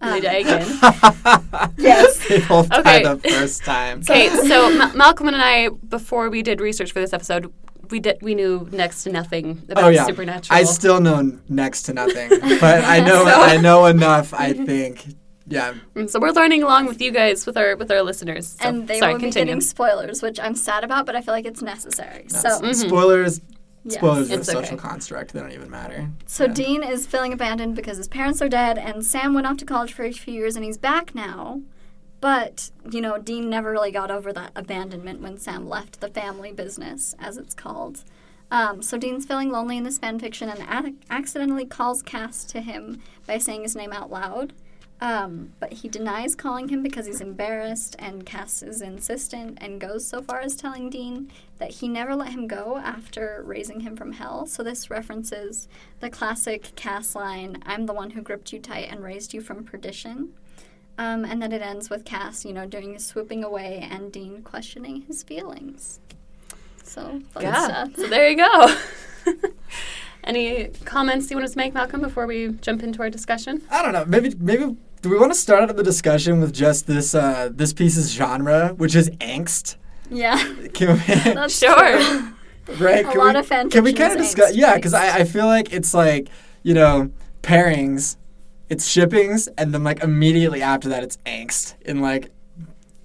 They 0.00 0.08
Um, 0.08 0.20
die 0.20 0.38
again. 0.38 0.66
Yes. 1.78 2.28
they 2.28 2.40
both 2.40 2.72
Okay. 2.72 3.02
died 3.02 3.22
the 3.22 3.28
first 3.28 3.64
time. 3.64 4.00
Okay, 4.00 4.28
so 4.48 4.70
Ma- 4.76 4.92
Malcolm 4.94 5.28
and 5.28 5.36
I, 5.36 5.68
before 5.68 6.28
we 6.30 6.42
did 6.42 6.60
research 6.60 6.92
for 6.92 7.00
this 7.00 7.12
episode, 7.12 7.52
we 7.90 8.00
did 8.00 8.16
we 8.22 8.34
knew 8.34 8.66
next 8.72 9.04
to 9.04 9.10
nothing 9.12 9.62
about 9.68 9.84
Oh 9.84 9.88
yeah, 9.88 10.06
supernatural. 10.06 10.58
I 10.58 10.64
still 10.64 11.00
know 11.00 11.38
next 11.48 11.82
to 11.84 11.92
nothing, 11.92 12.28
but 12.60 12.84
I 12.84 13.00
know 13.00 13.24
So- 13.24 13.42
I 13.42 13.56
know 13.58 13.86
enough. 13.86 14.32
I 14.32 14.52
think, 14.54 15.04
yeah. 15.46 15.74
Mm, 15.94 16.08
so 16.08 16.18
we're 16.18 16.30
learning 16.32 16.62
along 16.62 16.86
with 16.86 17.00
you 17.02 17.10
guys, 17.12 17.44
with 17.46 17.56
our 17.58 17.76
with 17.76 17.90
our 17.90 18.02
listeners. 18.02 18.56
So, 18.60 18.68
and 18.68 18.88
they 18.88 18.98
sorry, 18.98 19.12
will 19.12 19.18
be 19.20 19.24
continue. 19.26 19.46
getting 19.46 19.60
spoilers, 19.60 20.22
which 20.22 20.40
I'm 20.40 20.54
sad 20.54 20.82
about, 20.82 21.04
but 21.06 21.14
I 21.14 21.20
feel 21.20 21.34
like 21.34 21.44
it's 21.44 21.62
necessary. 21.62 22.24
So, 22.28 22.72
Spoilers. 22.72 23.40
Yes. 23.84 23.96
Spoilers 23.96 24.30
are 24.30 24.40
a 24.40 24.44
social 24.44 24.74
okay. 24.74 24.88
construct. 24.88 25.32
They 25.32 25.40
don't 25.40 25.52
even 25.52 25.70
matter. 25.70 26.10
So 26.26 26.44
Yeah. 26.44 26.52
Dean 26.52 26.82
is 26.82 27.06
feeling 27.06 27.32
abandoned 27.32 27.76
because 27.76 27.98
his 27.98 28.08
parents 28.08 28.40
are 28.42 28.48
dead, 28.48 28.78
and 28.78 29.04
Sam 29.04 29.34
went 29.34 29.46
off 29.46 29.56
to 29.58 29.64
college 29.64 29.92
for 29.92 30.04
a 30.04 30.12
few 30.12 30.34
years, 30.34 30.56
and 30.56 30.64
he's 30.64 30.78
back 30.78 31.14
now. 31.14 31.62
But 32.20 32.70
you 32.90 33.00
know, 33.00 33.18
Dean 33.18 33.50
never 33.50 33.70
really 33.70 33.92
got 33.92 34.10
over 34.10 34.32
that 34.32 34.52
abandonment 34.56 35.20
when 35.20 35.38
Sam 35.38 35.68
left 35.68 36.00
the 36.00 36.08
family 36.08 36.52
business, 36.52 37.14
as 37.18 37.36
it's 37.36 37.54
called. 37.54 38.02
Um, 38.50 38.82
so 38.82 38.96
Dean's 38.98 39.26
feeling 39.26 39.50
lonely 39.50 39.76
in 39.76 39.84
this 39.84 39.98
fan 39.98 40.18
fiction 40.18 40.48
and 40.48 40.60
ac- 40.60 40.96
accidentally 41.10 41.66
calls 41.66 42.02
Cass 42.02 42.44
to 42.44 42.60
him 42.60 43.02
by 43.26 43.38
saying 43.38 43.62
his 43.62 43.74
name 43.74 43.92
out 43.92 44.10
loud. 44.10 44.52
Um, 45.04 45.52
but 45.60 45.70
he 45.70 45.88
denies 45.88 46.34
calling 46.34 46.68
him 46.70 46.82
because 46.82 47.04
he's 47.04 47.20
embarrassed, 47.20 47.94
and 47.98 48.24
Cass 48.24 48.62
is 48.62 48.80
insistent 48.80 49.58
and 49.60 49.78
goes 49.78 50.06
so 50.06 50.22
far 50.22 50.40
as 50.40 50.56
telling 50.56 50.88
Dean 50.88 51.30
that 51.58 51.72
he 51.72 51.88
never 51.88 52.16
let 52.16 52.30
him 52.30 52.46
go 52.46 52.78
after 52.82 53.42
raising 53.44 53.80
him 53.80 53.96
from 53.96 54.12
hell. 54.12 54.46
So 54.46 54.62
this 54.62 54.88
references 54.88 55.68
the 56.00 56.08
classic 56.08 56.74
Cass 56.74 57.14
line, 57.14 57.62
I'm 57.66 57.84
the 57.84 57.92
one 57.92 58.12
who 58.12 58.22
gripped 58.22 58.50
you 58.54 58.58
tight 58.58 58.88
and 58.90 59.04
raised 59.04 59.34
you 59.34 59.42
from 59.42 59.62
perdition. 59.62 60.32
Um, 60.96 61.26
and 61.26 61.42
then 61.42 61.52
it 61.52 61.60
ends 61.60 61.90
with 61.90 62.06
Cass, 62.06 62.46
you 62.46 62.54
know, 62.54 62.64
doing 62.64 62.94
his 62.94 63.04
swooping 63.04 63.44
away 63.44 63.86
and 63.90 64.10
Dean 64.10 64.40
questioning 64.40 65.02
his 65.02 65.22
feelings. 65.22 66.00
So, 66.82 67.20
fun 67.32 67.42
Yeah. 67.42 67.64
stuff. 67.66 67.96
So 67.96 68.06
there 68.06 68.30
you 68.30 68.38
go. 68.38 68.74
Any 70.24 70.68
comments 70.86 71.30
you 71.30 71.36
want 71.36 71.50
to 71.50 71.58
make, 71.58 71.74
Malcolm, 71.74 72.00
before 72.00 72.26
we 72.26 72.48
jump 72.62 72.82
into 72.82 73.02
our 73.02 73.10
discussion? 73.10 73.62
I 73.70 73.82
don't 73.82 73.92
know. 73.92 74.06
Maybe 74.06 74.34
maybe 74.38 74.74
do 75.04 75.10
we 75.10 75.18
want 75.18 75.30
to 75.30 75.38
start 75.38 75.62
out 75.68 75.76
the 75.76 75.82
discussion 75.82 76.40
with 76.40 76.54
just 76.54 76.86
this 76.86 77.14
uh, 77.14 77.50
this 77.52 77.74
piece's 77.74 78.10
genre, 78.10 78.68
which 78.78 78.94
is 78.94 79.10
angst? 79.20 79.76
Yeah. 80.10 80.38
Can 80.72 80.94
we, 80.94 81.14
That's 81.34 81.58
Sure. 81.58 81.74
true. 81.74 82.32
right? 82.78 83.04
A 83.04 83.10
Can 83.10 83.18
lot 83.18 83.34
we, 83.34 83.40
of 83.40 83.46
fan 83.46 83.68
Can 83.68 83.84
we 83.84 83.92
kind 83.92 84.12
of 84.12 84.18
discuss? 84.18 84.52
angst 84.52 84.56
Yeah, 84.56 84.76
because. 84.76 84.94
I, 84.94 85.18
I 85.18 85.24
feel 85.24 85.44
like 85.44 85.74
it's 85.74 85.92
like 85.92 86.28
you 86.62 86.72
know 86.72 87.10
pairings, 87.42 88.16
it's 88.70 88.86
shippings, 88.88 89.46
and 89.58 89.74
then 89.74 89.84
like 89.84 90.02
immediately 90.02 90.62
after 90.62 90.88
that 90.88 91.02
it's 91.04 91.18
angst 91.26 91.74
in 91.82 92.00
like 92.00 92.30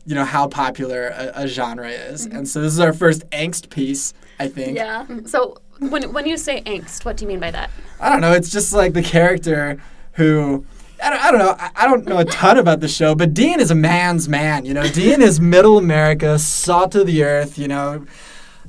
you 0.05 0.15
know 0.15 0.23
how 0.23 0.47
popular 0.47 1.09
a, 1.09 1.43
a 1.43 1.47
genre 1.47 1.89
is, 1.89 2.25
and 2.25 2.47
so 2.47 2.61
this 2.61 2.71
is 2.71 2.79
our 2.79 2.93
first 2.93 3.29
angst 3.31 3.69
piece. 3.69 4.13
I 4.39 4.47
think. 4.47 4.77
Yeah. 4.77 5.05
So 5.25 5.57
when 5.79 6.13
when 6.13 6.25
you 6.25 6.37
say 6.37 6.61
angst, 6.61 7.03
what 7.03 7.17
do 7.17 7.25
you 7.25 7.27
mean 7.27 7.41
by 7.41 7.51
that? 7.51 7.69
I 7.99 8.07
don't 8.09 8.21
know. 8.21 8.31
It's 8.31 8.49
just 8.49 8.71
like 8.71 8.93
the 8.93 9.03
character 9.03 9.81
who. 10.13 10.65
I 11.09 11.11
don't, 11.11 11.25
I 11.25 11.31
don't 11.31 11.39
know. 11.39 11.55
I, 11.57 11.71
I 11.75 11.87
don't 11.87 12.05
know 12.05 12.19
a 12.19 12.25
ton 12.25 12.57
about 12.57 12.81
the 12.81 12.87
show, 12.87 13.15
but 13.15 13.33
Dean 13.33 13.59
is 13.59 13.71
a 13.71 13.75
man's 13.75 14.29
man. 14.29 14.65
You 14.65 14.73
know, 14.73 14.87
Dean 14.87 15.21
is 15.21 15.39
middle 15.39 15.77
America, 15.77 16.37
salt 16.37 16.93
of 16.95 17.07
the 17.07 17.23
earth. 17.23 17.57
You 17.57 17.67
know, 17.67 18.05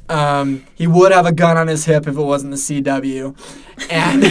um, 0.09 0.64
he 0.75 0.87
would 0.87 1.12
have 1.12 1.26
a 1.26 1.32
gun 1.32 1.56
on 1.56 1.68
his 1.68 1.85
hip 1.85 2.06
if 2.06 2.16
it 2.16 2.23
wasn't 2.23 2.52
the 2.52 2.56
CW, 2.56 3.37
and 3.90 4.25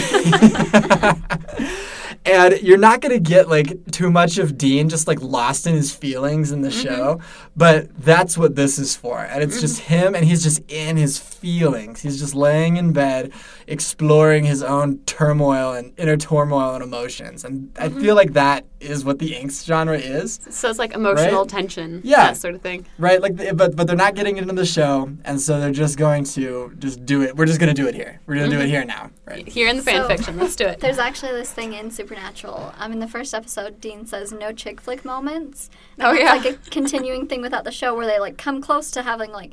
and 2.24 2.60
you're 2.62 2.78
not 2.78 3.00
gonna 3.00 3.20
get 3.20 3.48
like 3.48 3.92
too 3.92 4.10
much 4.10 4.38
of 4.38 4.58
Dean 4.58 4.88
just 4.88 5.06
like 5.06 5.22
lost 5.22 5.66
in 5.66 5.74
his 5.74 5.94
feelings 5.94 6.50
in 6.50 6.62
the 6.62 6.70
show, 6.70 7.20
but 7.56 7.88
that's 8.02 8.36
what 8.36 8.56
this 8.56 8.78
is 8.78 8.96
for, 8.96 9.20
and 9.20 9.42
it's 9.42 9.60
just 9.60 9.82
him, 9.82 10.14
and 10.14 10.24
he's 10.24 10.42
just 10.42 10.60
in 10.70 10.96
his 10.96 11.18
feelings. 11.18 12.02
He's 12.02 12.18
just 12.18 12.34
laying 12.34 12.76
in 12.76 12.92
bed, 12.92 13.32
exploring 13.70 14.44
his 14.44 14.62
own 14.62 14.98
turmoil 15.06 15.72
and 15.72 15.92
inner 15.96 16.16
turmoil 16.16 16.74
and 16.74 16.82
emotions, 16.82 17.44
and 17.44 17.70
I 17.78 17.88
feel 17.88 18.14
like 18.16 18.32
that 18.34 18.64
is 18.80 19.04
what 19.04 19.18
the 19.18 19.32
angst 19.32 19.64
genre 19.66 19.96
is. 19.98 20.40
So 20.50 20.68
it's 20.70 20.78
like 20.78 20.92
emotional 20.94 21.40
Right? 21.42 21.48
tension, 21.48 22.00
Yeah. 22.04 22.24
that 22.28 22.36
sort 22.36 22.54
of 22.54 22.62
thing. 22.62 22.86
Right, 22.98 23.20
like, 23.22 23.36
the, 23.36 23.52
but 23.54 23.76
but 23.76 23.86
they're 23.86 23.96
not 23.96 24.14
getting 24.14 24.36
it 24.38 24.42
into 24.42 24.54
the 24.54 24.66
show, 24.66 25.10
and 25.24 25.40
so 25.40 25.60
they're 25.60 25.70
just 25.70 25.96
going 25.98 26.24
to 26.24 26.72
just 26.78 27.06
do 27.06 27.22
it. 27.22 27.36
We're 27.36 27.46
just 27.46 27.60
gonna 27.60 27.72
do 27.74 27.86
it 27.86 27.94
here. 27.94 28.20
We're 28.26 28.36
gonna 28.36 28.48
do 28.50 28.60
it 28.60 28.68
here 28.68 28.84
now, 28.84 29.10
Right. 29.26 29.46
Here 29.48 29.68
in 29.68 29.76
the 29.76 29.82
fan 29.82 30.02
So- 30.02 30.08
fiction. 30.08 30.36
Let's 30.38 30.56
do 30.56 30.66
it. 30.66 30.80
There's 30.84 30.98
actually 30.98 31.32
this 31.32 31.52
thing 31.52 31.72
in 31.74 31.90
Supernatural. 31.90 32.74
Um, 32.78 32.92
in 32.92 32.98
the 32.98 33.06
first 33.08 33.32
episode, 33.34 33.80
Dean 33.80 34.04
says 34.06 34.32
no 34.32 34.52
chick 34.52 34.80
flick 34.80 35.04
moments. 35.04 35.70
And 35.96 36.06
Oh, 36.08 36.12
it's 36.12 36.20
yeah. 36.22 36.32
like 36.34 36.46
a 36.46 36.70
continuing 36.70 37.26
thing 37.28 37.40
without 37.40 37.64
the 37.64 37.70
show 37.72 37.94
where 37.94 38.06
they 38.06 38.18
like 38.18 38.36
come 38.36 38.60
close 38.60 38.90
to 38.92 39.02
having 39.02 39.30
like, 39.32 39.52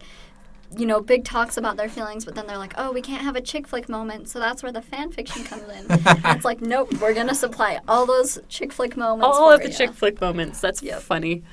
you 0.76 0.86
know, 0.86 1.00
big 1.00 1.24
talks 1.24 1.56
about 1.58 1.78
their 1.78 1.88
feelings, 1.88 2.26
but 2.26 2.36
then 2.36 2.46
they're 2.48 2.58
like, 2.58 2.74
oh, 2.78 2.92
we 2.92 3.02
can't 3.02 3.22
have 3.22 3.36
a 3.36 3.42
chick 3.42 3.68
flick 3.68 3.88
moment, 3.88 4.28
so 4.28 4.40
that's 4.40 4.62
where 4.62 4.72
the 4.72 4.82
fan 4.82 5.12
fiction 5.12 5.44
comes 5.46 5.64
in. 5.64 5.86
it's 5.90 6.44
like, 6.46 6.60
nope, 6.62 6.94
we're 7.02 7.14
gonna 7.14 7.34
supply 7.36 7.80
all 7.88 8.06
those 8.06 8.38
chick 8.50 8.74
flick 8.74 8.98
moments. 8.98 9.26
All 9.38 9.50
for 9.50 9.56
of 9.56 9.62
the 9.62 9.70
ya. 9.72 9.78
chick 9.78 9.94
flick 9.94 10.20
moments. 10.20 10.60
That's 10.60 10.82
Yep. 10.84 11.02
funny. 11.02 11.44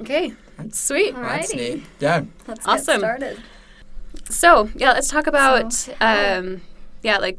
Okay, 0.00 0.32
That's 0.58 0.78
sweet. 0.78 1.14
That's 1.14 1.52
Alrighty. 1.52 1.56
neat. 1.76 1.82
Yeah. 2.00 2.24
Let's 2.46 2.66
Awesome. 2.66 3.00
get 3.00 3.00
started. 3.00 3.40
So 4.28 4.68
yeah, 4.74 4.92
let's 4.92 5.08
talk 5.08 5.26
about 5.26 5.72
So, 5.72 5.94
hell. 6.00 6.38
um, 6.40 6.60
yeah, 7.02 7.18
like 7.18 7.38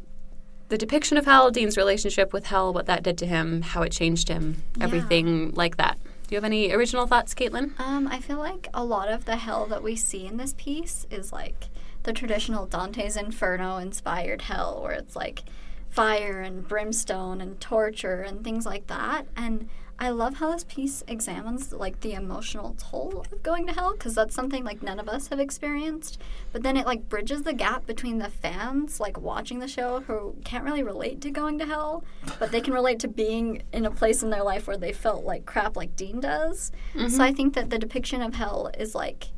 the 0.70 0.77
depiction 0.77 1.17
of 1.17 1.25
hell, 1.25 1.51
Dean's 1.51 1.77
relationship 1.77 2.34
with 2.34 2.48
hell, 2.48 2.74
what 2.74 2.86
that 2.88 3.03
did 3.03 3.17
to 3.20 3.25
him, 3.25 3.62
how 3.62 3.82
it 3.84 3.91
changed 3.91 4.29
him, 4.29 4.63
Yeah. 4.77 4.86
everything 4.86 5.51
like 5.53 5.77
that. 5.77 5.98
Do 6.27 6.34
you 6.34 6.38
have 6.38 6.44
any 6.44 6.72
original 6.72 7.05
thoughts, 7.05 7.36
Caitlin? 7.36 7.79
Um, 7.79 8.08
I 8.08 8.20
feel 8.20 8.39
like 8.39 8.67
a 8.74 8.84
lot 8.84 9.10
of 9.10 9.25
the 9.25 9.36
hell 9.36 9.67
that 9.67 9.84
we 9.84 9.96
see 9.96 10.25
in 10.25 10.38
this 10.38 10.55
piece 10.58 11.05
is 11.12 11.32
like 11.32 11.70
the 12.03 12.13
traditional 12.13 12.65
Dante's 12.65 13.15
Inferno 13.15 13.77
inspired 13.77 14.44
hell, 14.44 14.82
where 14.82 14.94
it's 14.94 15.15
like 15.15 15.44
fire 15.89 16.41
and 16.41 16.67
brimstone 16.67 17.41
and 17.41 17.62
torture 17.62 18.22
and 18.22 18.44
things 18.44 18.65
like 18.65 18.88
that. 18.88 19.27
And 19.36 19.70
I 19.97 20.09
love 20.09 20.35
how 20.35 20.51
this 20.51 20.65
piece 20.65 21.03
examines 21.07 21.71
like 21.71 22.01
the 22.01 22.13
emotional 22.13 22.75
toll 22.77 23.25
of 23.31 23.43
going 23.43 23.65
to 23.67 23.73
hell 23.73 23.93
because 23.93 24.13
that's 24.13 24.35
something 24.35 24.65
like 24.65 24.83
none 24.83 24.99
of 24.99 25.07
us 25.07 25.29
have 25.29 25.39
experienced. 25.39 26.19
But 26.51 26.63
then 26.63 26.75
it 26.75 26.85
like 26.85 27.07
bridges 27.07 27.43
the 27.43 27.53
gap 27.53 27.85
between 27.85 28.17
the 28.17 28.29
fans 28.29 28.99
like 28.99 29.19
watching 29.19 29.59
the 29.59 29.69
show 29.69 30.01
who 30.01 30.35
can't 30.43 30.65
really 30.65 30.83
relate 30.83 31.21
to 31.21 31.31
going 31.31 31.57
to 31.59 31.65
hell, 31.65 32.03
but 32.39 32.51
they 32.51 32.59
can 32.59 32.73
relate 32.73 32.99
to 32.99 33.07
being 33.07 33.63
in 33.71 33.85
a 33.85 33.91
place 33.91 34.21
in 34.21 34.31
their 34.31 34.43
life 34.43 34.67
where 34.67 34.77
they 34.77 34.91
felt 34.91 35.23
like 35.23 35.45
crap 35.45 35.77
like 35.77 35.95
Dean 35.95 36.19
does. 36.19 36.73
So 36.93 36.99
mm-hmm. 36.99 37.21
I 37.21 37.31
think 37.31 37.53
that 37.53 37.69
the 37.69 37.79
depiction 37.79 38.21
of 38.21 38.35
hell 38.35 38.69
is 38.77 38.95
like 38.95 39.29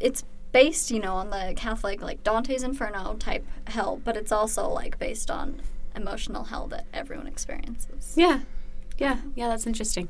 it's 0.00 0.24
based, 0.50 0.90
you 0.90 0.98
know, 0.98 1.14
on 1.14 1.30
the 1.30 1.54
Catholic 1.56 2.02
like 2.02 2.24
Dante's 2.24 2.64
Inferno 2.64 3.14
type 3.14 3.46
hell, 3.68 4.00
but 4.04 4.16
it's 4.16 4.32
also 4.32 4.68
like 4.68 4.98
based 4.98 5.30
on 5.30 5.62
emotional 5.94 6.44
hell 6.44 6.66
that 6.68 6.86
everyone 6.92 7.28
experiences. 7.28 8.14
Yeah, 8.16 8.40
yeah, 9.00 9.16
yeah. 9.34 9.48
That's 9.48 9.66
interesting. 9.66 10.08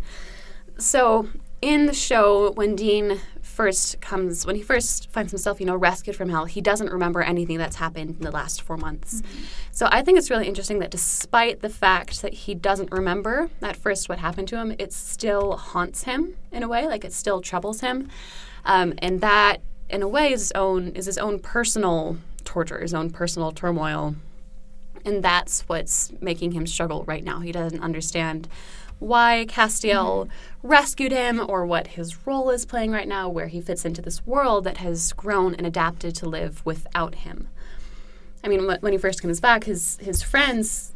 So 0.77 1.29
in 1.63 1.87
the 1.87 1.95
show, 1.95 2.53
when 2.53 2.75
Dean 2.75 3.21
first 3.41 4.01
comes, 4.01 4.45
when 4.45 4.57
he 4.57 4.63
first 4.63 5.11
finds 5.11 5.31
himself, 5.31 5.61
you 5.61 5.67
know, 5.67 5.77
rescued 5.77 6.17
from 6.17 6.29
hell, 6.29 6.47
he 6.47 6.61
doesn't 6.61 6.91
remember 6.91 7.23
anything 7.23 7.57
that's 7.57 7.77
happened 7.77 8.17
in 8.17 8.23
the 8.23 8.31
last 8.31 8.63
four 8.63 8.77
months. 8.77 9.23
So 9.71 9.89
I 9.91 10.03
think 10.03 10.19
it's 10.19 10.29
really 10.29 10.49
interesting 10.49 10.81
that 10.81 10.91
despite 10.91 11.61
the 11.61 11.69
fact 11.69 12.23
that 12.23 12.35
he 12.35 12.55
doesn't 12.55 12.91
remember 12.91 13.51
at 13.63 13.77
first 13.77 14.09
what 14.09 14.19
happened 14.19 14.49
to 14.49 14.57
him, 14.57 14.75
it 14.79 14.93
still 14.93 15.57
haunts 15.57 16.03
him 16.03 16.37
in 16.51 16.63
a 16.63 16.69
way, 16.69 16.87
like 16.87 17.05
it 17.05 17.13
still 17.13 17.41
troubles 17.41 17.81
him, 17.81 18.09
um, 18.65 18.95
and 18.99 19.21
that 19.21 19.59
in 19.89 20.03
a 20.03 20.09
way 20.09 20.33
is 20.33 20.41
his 20.41 20.53
own 20.53 20.89
is 20.89 21.07
his 21.07 21.19
own 21.19 21.39
personal 21.39 22.17
torture, 22.45 22.81
his 22.81 22.95
own 22.95 23.11
personal 23.11 23.53
turmoil 23.53 24.17
and 25.05 25.23
that's 25.23 25.63
what's 25.63 26.13
making 26.21 26.53
him 26.53 26.67
struggle 26.67 27.05
right 27.05 27.25
now. 27.25 27.41
He 27.41 27.53
doesn't 27.53 27.81
understand 27.81 28.49
why 29.01 29.47
Castiel 29.49 30.29
rescued 30.63 31.11
him 31.11 31.45
or 31.49 31.67
what 31.67 31.89
his 31.89 32.27
role 32.27 32.51
is 32.51 32.65
playing 32.65 32.93
right 32.93 33.09
now, 33.09 33.29
where 33.29 33.49
he 33.49 33.61
fits 33.61 33.85
into 33.85 34.01
this 34.01 34.25
world 34.27 34.65
that 34.65 34.77
has 34.77 35.13
grown 35.15 35.55
and 35.55 35.67
adapted 35.67 36.15
to 36.17 36.29
live 36.29 36.65
without 36.65 37.17
him. 37.17 37.49
I 38.45 38.49
mean, 38.49 38.69
wh- 38.69 38.83
when 38.83 38.93
he 38.93 38.99
first 38.99 39.21
comes 39.21 39.41
back, 39.41 39.65
his 39.65 39.97
his 40.01 40.23
friends 40.23 40.93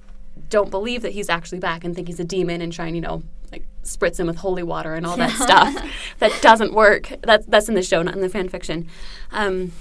don't 0.50 0.70
believe 0.70 1.02
that 1.02 1.12
he's 1.12 1.28
actually 1.28 1.58
back 1.58 1.84
and 1.84 1.94
think 1.94 2.08
he's 2.08 2.20
a 2.20 2.25
demon 2.25 2.61
and 2.61 2.73
try 2.73 2.87
and 2.87 2.94
you 2.94 3.02
know 3.02 3.23
like 3.50 3.64
spritz 3.84 4.18
him 4.18 4.26
with 4.26 4.37
holy 4.37 4.62
water 4.62 4.94
and 4.94 5.06
all 5.06 5.16
that 5.16 5.32
stuff. 5.32 5.75
That 6.18 6.32
doesn't 6.42 6.73
work. 6.73 7.12
That's 7.23 7.46
that's 7.46 7.68
in 7.68 7.75
the 7.75 7.82
show, 7.82 8.02
not 8.02 8.14
in 8.14 8.20
the 8.20 8.28
fan 8.28 8.49
fiction. 8.49 8.88
Um, 9.32 9.73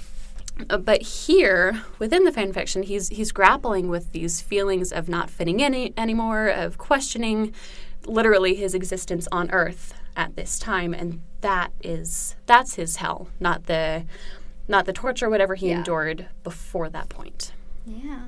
uh, 0.70 0.78
but 0.78 1.02
here 1.02 1.82
within 1.98 2.22
the 2.24 2.30
fan 2.30 2.52
fiction 2.52 2.84
he's 2.84 3.08
he's 3.08 3.32
grappling 3.32 3.88
with 3.88 4.12
these 4.12 4.40
feelings 4.40 4.92
of 4.92 5.08
not 5.08 5.28
fitting 5.28 5.58
in 5.58 5.74
any, 5.74 5.92
anymore 5.96 6.46
of 6.46 6.78
questioning 6.78 7.52
literally 8.06 8.54
his 8.54 8.74
existence 8.74 9.26
on 9.32 9.50
earth 9.50 9.94
at 10.16 10.36
this 10.36 10.58
time 10.58 10.94
and 10.94 11.20
that 11.40 11.72
is 11.82 12.36
that's 12.46 12.74
his 12.76 12.96
hell 12.96 13.28
not 13.40 13.66
the 13.66 14.04
not 14.68 14.84
the 14.86 14.92
torture 14.92 15.28
whatever 15.28 15.54
he 15.54 15.68
Yeah. 15.70 15.78
endured 15.78 16.26
before 16.42 16.88
that 16.90 17.08
point 17.08 17.52
Yeah. 17.86 18.20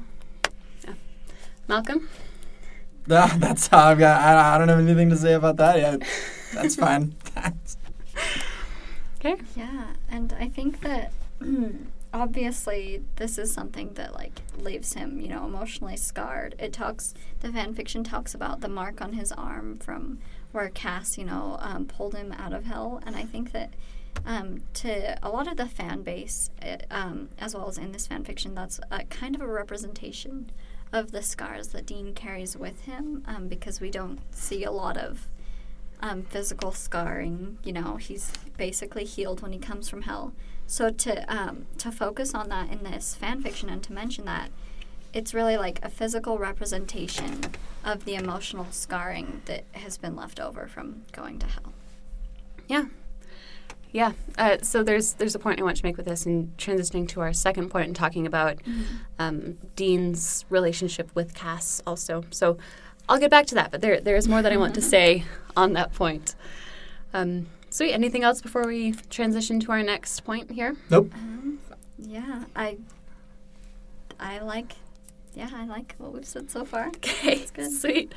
malcolm 1.69 2.09
That- 3.07 3.39
That's 3.39 3.69
how 3.69 3.87
I've 3.91 3.99
got. 4.01 4.21
I, 4.21 4.57
I 4.57 4.59
don't 4.59 4.67
have 4.69 4.81
anything 4.81 5.11
to 5.11 5.17
say 5.17 5.35
about 5.35 5.59
that 5.59 5.77
yet. 5.79 6.03
That's 6.53 6.75
fine. 6.75 7.15
That's, 7.37 7.77
okay 9.21 9.37
Yeah, 9.55 9.93
and 10.11 10.35
I 10.41 10.49
think 10.49 10.81
that 10.81 11.13
obviously 12.17 13.03
this 13.17 13.37
is 13.37 13.53
something 13.53 13.93
that 13.95 14.15
like 14.15 14.41
leaves 14.59 14.95
him, 14.95 15.21
you 15.21 15.29
know, 15.29 15.45
emotionally 15.45 15.97
scarred. 15.97 16.55
It 16.59 16.73
talks 16.73 17.13
the 17.41 17.53
fan 17.53 17.75
fiction 17.75 18.03
talks 18.03 18.35
about 18.35 18.61
the 18.61 18.69
mark 18.69 19.03
on 19.03 19.13
his 19.13 19.33
arm 19.33 19.77
from 19.77 20.19
where 20.53 20.71
Cass, 20.71 21.19
you 21.19 21.25
know, 21.25 21.59
um, 21.61 21.85
pulled 21.85 22.15
him 22.15 22.33
out 22.33 22.55
of 22.55 22.65
hell, 22.65 23.03
and 23.05 23.15
I 23.15 23.25
think 23.25 23.53
that 23.53 23.75
um, 24.25 24.63
to 24.75 25.19
a 25.23 25.29
lot 25.29 25.47
of 25.47 25.59
the 25.59 25.67
fan 25.67 26.03
base, 26.03 26.51
it, 26.63 26.87
um, 26.91 27.29
as 27.39 27.55
well 27.55 27.69
as 27.69 27.77
in 27.77 27.93
this 27.93 28.07
fan 28.07 28.25
fiction, 28.25 28.55
that's 28.55 28.81
a 28.91 29.05
kind 29.05 29.35
of 29.35 29.43
a 29.43 29.47
representation 29.47 30.51
of 30.93 31.13
the 31.13 31.21
scars 31.21 31.69
that 31.69 31.85
Dean 31.85 32.15
carries 32.15 32.57
with 32.57 32.87
him, 32.87 33.23
um, 33.27 33.49
because 33.49 33.81
we 33.81 33.91
don't 33.91 34.21
see 34.35 34.65
a 34.65 34.71
lot 34.71 34.97
of 34.97 35.29
um, 36.01 36.23
physical 36.23 36.73
scarring. 36.73 37.59
You 37.63 37.75
know, 37.75 37.97
he's 37.97 38.33
basically 38.57 39.05
healed 39.05 39.43
when 39.43 39.53
he 39.53 39.59
comes 39.59 39.91
from 39.91 40.03
hell. 40.03 40.33
So 40.67 40.91
to 40.91 41.35
um, 41.35 41.67
to 41.79 41.93
focus 41.93 42.35
on 42.35 42.49
that 42.49 42.71
in 42.71 42.83
this 42.83 43.15
fan 43.15 43.41
fiction 43.43 43.69
and 43.69 43.83
to 43.85 43.93
mention 43.93 44.25
that 44.25 44.51
it's 45.13 45.33
really 45.33 45.57
like 45.57 45.83
a 45.83 45.89
physical 45.89 46.39
representation 46.39 47.41
of 47.85 48.05
the 48.05 48.17
emotional 48.17 48.67
scarring 48.71 49.43
that 49.47 49.65
has 49.73 49.97
been 49.97 50.17
left 50.17 50.41
over 50.41 50.67
from 50.67 51.05
going 51.13 51.39
to 51.39 51.47
hell. 51.47 51.73
Yeah. 52.69 52.87
Yeah. 53.93 54.13
Uh, 54.37 54.59
so 54.61 54.83
there's 54.83 55.15
there's 55.15 55.35
a 55.35 55.39
point 55.39 55.61
I 55.61 55.63
want 55.63 55.79
to 55.79 55.85
make 55.85 55.97
with 55.97 56.07
this, 56.07 56.27
and 56.27 56.55
transitioning 56.59 57.09
to 57.11 57.21
our 57.21 57.33
second 57.33 57.71
point 57.71 57.87
and 57.87 57.97
talking 57.97 58.27
about 58.27 58.59
um, 59.19 59.57
Dean's 59.75 60.45
relationship 60.51 61.11
with 61.15 61.35
Cass 61.35 61.81
also. 61.87 62.25
So 62.31 62.59
I'll 63.09 63.19
get 63.19 63.31
back 63.31 63.47
to 63.47 63.55
that, 63.55 63.71
but 63.71 63.81
there 63.81 64.01
there 64.01 64.17
is 64.17 64.29
more 64.29 64.43
that 64.43 64.53
I 64.53 64.57
want 64.57 64.75
to 64.75 64.83
say 64.95 65.25
on 65.57 65.73
that 65.75 65.95
point. 65.95 66.35
Um, 67.15 67.47
sweet. 67.77 67.93
Anything 67.93 68.25
else 68.25 68.41
before 68.41 68.67
we 68.67 68.93
transition 69.11 69.61
to 69.61 69.73
our 69.73 69.83
next 69.83 70.21
point 70.21 70.51
here? 70.51 70.77
nope. 70.91 71.13
Um, 71.15 71.59
yeah, 71.99 72.45
I 72.55 72.77
I 74.19 74.39
like 74.41 74.73
yeah 75.35 75.51
I 75.53 75.67
like 75.67 75.95
what 75.99 76.13
we've 76.13 76.25
said 76.25 76.51
so 76.51 76.65
far. 76.65 76.89
Okay, 76.89 77.47
good. 77.55 77.73
sweet. 77.73 78.13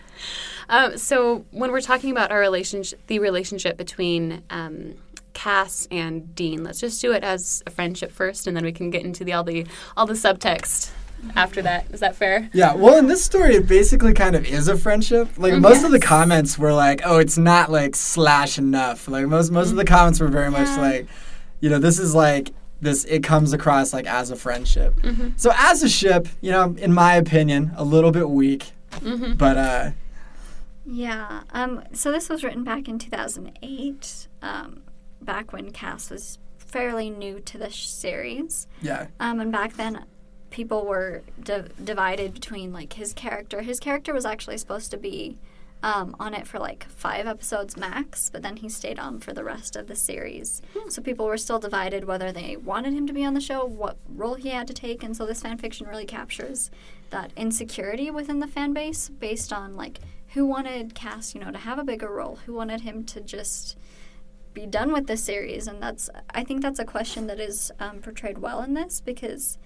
Um, 0.69 0.97
so 0.97 1.45
when 1.51 1.71
we're 1.71 1.81
talking 1.81 2.11
about 2.11 2.31
our 2.31 2.39
relationship, 2.39 2.99
the 3.07 3.19
relationship 3.19 3.77
between 3.77 4.43
um, 4.49 4.95
Cass 5.33 5.87
and 5.91 6.33
Dean, 6.35 6.63
let's 6.63 6.79
just 6.79 7.01
do 7.01 7.11
it 7.13 7.23
as 7.23 7.63
a 7.67 7.69
friendship 7.69 8.11
first, 8.11 8.47
and 8.47 8.55
then 8.55 8.63
we 8.63 8.71
can 8.71 8.89
get 8.89 9.03
into 9.03 9.23
the 9.23 9.33
all 9.33 9.43
the 9.43 9.65
all 9.95 10.05
the 10.05 10.13
subtext 10.13 10.91
after 11.35 11.61
that. 11.61 11.85
Is 11.91 11.99
that 11.99 12.15
fair? 12.15 12.49
Yeah, 12.53 12.73
well, 12.75 12.97
in 12.97 13.07
this 13.07 13.23
story, 13.23 13.55
it 13.55 13.67
basically 13.67 14.13
kind 14.13 14.35
of 14.35 14.45
is 14.45 14.67
a 14.67 14.77
friendship. 14.77 15.29
Like 15.37 15.55
most 15.55 15.83
of 15.83 15.91
the 15.91 15.99
comments 15.99 16.57
were 16.57 16.73
like, 16.73 17.01
"Oh, 17.05 17.17
it's 17.19 17.37
not 17.37 17.71
like 17.71 17.95
slash 17.95 18.57
enough." 18.57 19.07
Like 19.07 19.25
most 19.27 19.51
most 19.51 19.69
of 19.71 19.75
the 19.75 19.85
comments 19.85 20.19
were 20.19 20.27
very 20.29 20.49
much 20.51 20.67
like, 20.77 21.07
you 21.59 21.69
know, 21.69 21.79
this 21.79 21.99
is 21.99 22.13
like 22.15 22.51
this. 22.81 23.03
It 23.05 23.23
comes 23.23 23.53
across 23.53 23.93
like 23.93 24.05
as 24.07 24.31
a 24.31 24.35
friendship. 24.35 24.95
Mm-hmm. 25.01 25.29
So 25.37 25.51
as 25.57 25.83
a 25.83 25.89
ship, 25.89 26.27
you 26.41 26.51
know, 26.51 26.75
in 26.77 26.93
my 26.93 27.15
opinion, 27.15 27.71
a 27.75 27.83
little 27.83 28.11
bit 28.11 28.29
weak, 28.29 28.71
Mm-hmm. 28.91 29.33
but 29.33 29.57
uh, 29.57 29.91
Yeah. 30.85 31.41
Um. 31.51 31.83
So 31.93 32.11
this 32.11 32.29
was 32.29 32.43
written 32.43 32.63
back 32.63 32.87
in 32.87 32.97
2008. 32.99 34.27
Um, 34.41 34.81
back 35.21 35.51
when 35.53 35.71
Cass 35.71 36.09
was 36.09 36.39
fairly 36.57 37.09
new 37.09 37.39
to 37.41 37.57
the 37.57 37.69
sh- 37.69 37.87
series. 37.87 38.67
yeah, 38.81 39.07
Um. 39.19 39.39
And 39.39 39.51
back 39.51 39.73
then, 39.75 40.05
people 40.49 40.85
were 40.85 41.21
di- 41.41 41.67
divided 41.83 42.33
between 42.33 42.73
like 42.73 42.93
his 42.93 43.13
character. 43.13 43.61
His 43.61 43.79
character 43.79 44.13
was 44.13 44.25
actually 44.25 44.57
supposed 44.57 44.91
to 44.91 44.97
be. 44.97 45.37
Um, 45.81 46.13
on 46.19 46.33
it 46.33 46.45
for 46.45 46.59
like 46.59 46.83
five 46.89 47.25
episodes 47.25 47.77
max, 47.77 48.29
but 48.29 48.41
then 48.41 48.57
he 48.57 48.67
stayed 48.67 48.99
on 48.99 49.21
for 49.21 49.31
the 49.31 49.45
rest 49.45 49.77
of 49.77 49.87
the 49.87 49.95
series. 49.95 50.61
So 50.89 51.01
people 51.01 51.25
were 51.25 51.37
still 51.37 51.57
divided 51.57 52.03
whether 52.03 52.33
they 52.33 52.57
wanted 52.57 52.91
him 52.91 53.07
to 53.07 53.13
be 53.13 53.23
on 53.23 53.33
the 53.33 53.39
show, 53.39 53.63
what 53.63 53.95
role 54.13 54.33
he 54.33 54.49
had 54.49 54.67
to 54.67 54.73
take, 54.73 55.03
and 55.03 55.15
so 55.15 55.25
this 55.25 55.41
fan 55.41 55.57
fiction 55.57 55.87
really 55.87 56.03
captures 56.03 56.69
that 57.11 57.31
insecurity 57.37 58.11
within 58.11 58.39
the 58.39 58.47
fan 58.47 58.73
base 58.73 59.07
based 59.07 59.53
on 59.53 59.77
like 59.77 59.99
who 60.33 60.45
wanted 60.45 60.95
Cass, 60.95 61.33
you 61.33 61.39
know, 61.39 61.51
to 61.51 61.57
have 61.57 61.79
a 61.79 61.83
bigger 61.83 62.09
role, 62.09 62.39
who 62.45 62.53
wanted 62.53 62.81
him 62.81 63.03
to 63.05 63.21
just 63.21 63.77
be 64.53 64.65
done 64.65 64.91
with 64.91 65.07
the 65.07 65.17
series, 65.17 65.67
and 65.67 65.81
that's 65.81 66.09
I 66.31 66.43
think 66.43 66.61
that's 66.61 66.79
a 66.79 66.85
question 66.85 67.27
that 67.27 67.39
is 67.39 67.71
um, 67.79 67.99
portrayed 67.99 68.39
well 68.39 68.61
in 68.61 68.73
this 68.73 69.01
because 69.01 69.57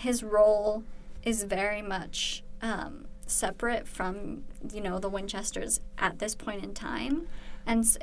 his 0.00 0.22
role 0.22 0.82
is 1.24 1.44
very 1.44 1.82
much 1.82 2.42
um, 2.62 3.06
separate 3.26 3.86
from 3.86 4.42
you 4.72 4.80
know 4.80 4.98
the 4.98 5.08
Winchesters 5.08 5.80
at 5.98 6.18
this 6.18 6.34
point 6.34 6.62
in 6.64 6.72
time, 6.74 7.26
and 7.66 7.80
s- 7.84 7.98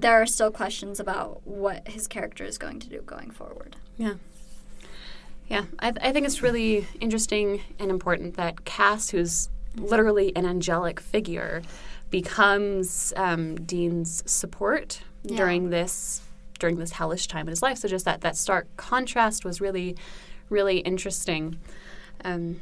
there 0.00 0.20
are 0.20 0.26
still 0.26 0.50
questions 0.50 1.00
about 1.00 1.40
what 1.46 1.86
his 1.88 2.06
character 2.06 2.44
is 2.44 2.58
going 2.58 2.78
to 2.80 2.88
do 2.88 3.00
going 3.02 3.30
forward. 3.30 3.76
Yeah. 3.96 4.14
Yeah, 5.48 5.64
I, 5.80 5.90
th- 5.90 6.04
I 6.06 6.12
think 6.12 6.26
it's 6.26 6.42
really 6.42 6.86
interesting 7.00 7.60
and 7.80 7.90
important 7.90 8.36
that 8.36 8.64
Cass, 8.64 9.10
who's 9.10 9.48
literally 9.76 10.34
an 10.36 10.46
angelic 10.46 11.00
figure, 11.00 11.62
becomes 12.10 13.12
um, 13.16 13.56
Dean's 13.56 14.22
support 14.30 15.00
Yeah. 15.24 15.36
during 15.38 15.70
this 15.70 16.22
during 16.60 16.76
this 16.76 16.92
hellish 16.92 17.26
time 17.26 17.46
in 17.48 17.52
his 17.52 17.62
life. 17.62 17.78
So 17.78 17.88
just 17.88 18.04
that 18.04 18.20
that 18.20 18.36
stark 18.36 18.66
contrast 18.76 19.44
was 19.46 19.60
really, 19.62 19.96
really 20.50 20.78
interesting. 20.78 21.58
Um, 22.24 22.60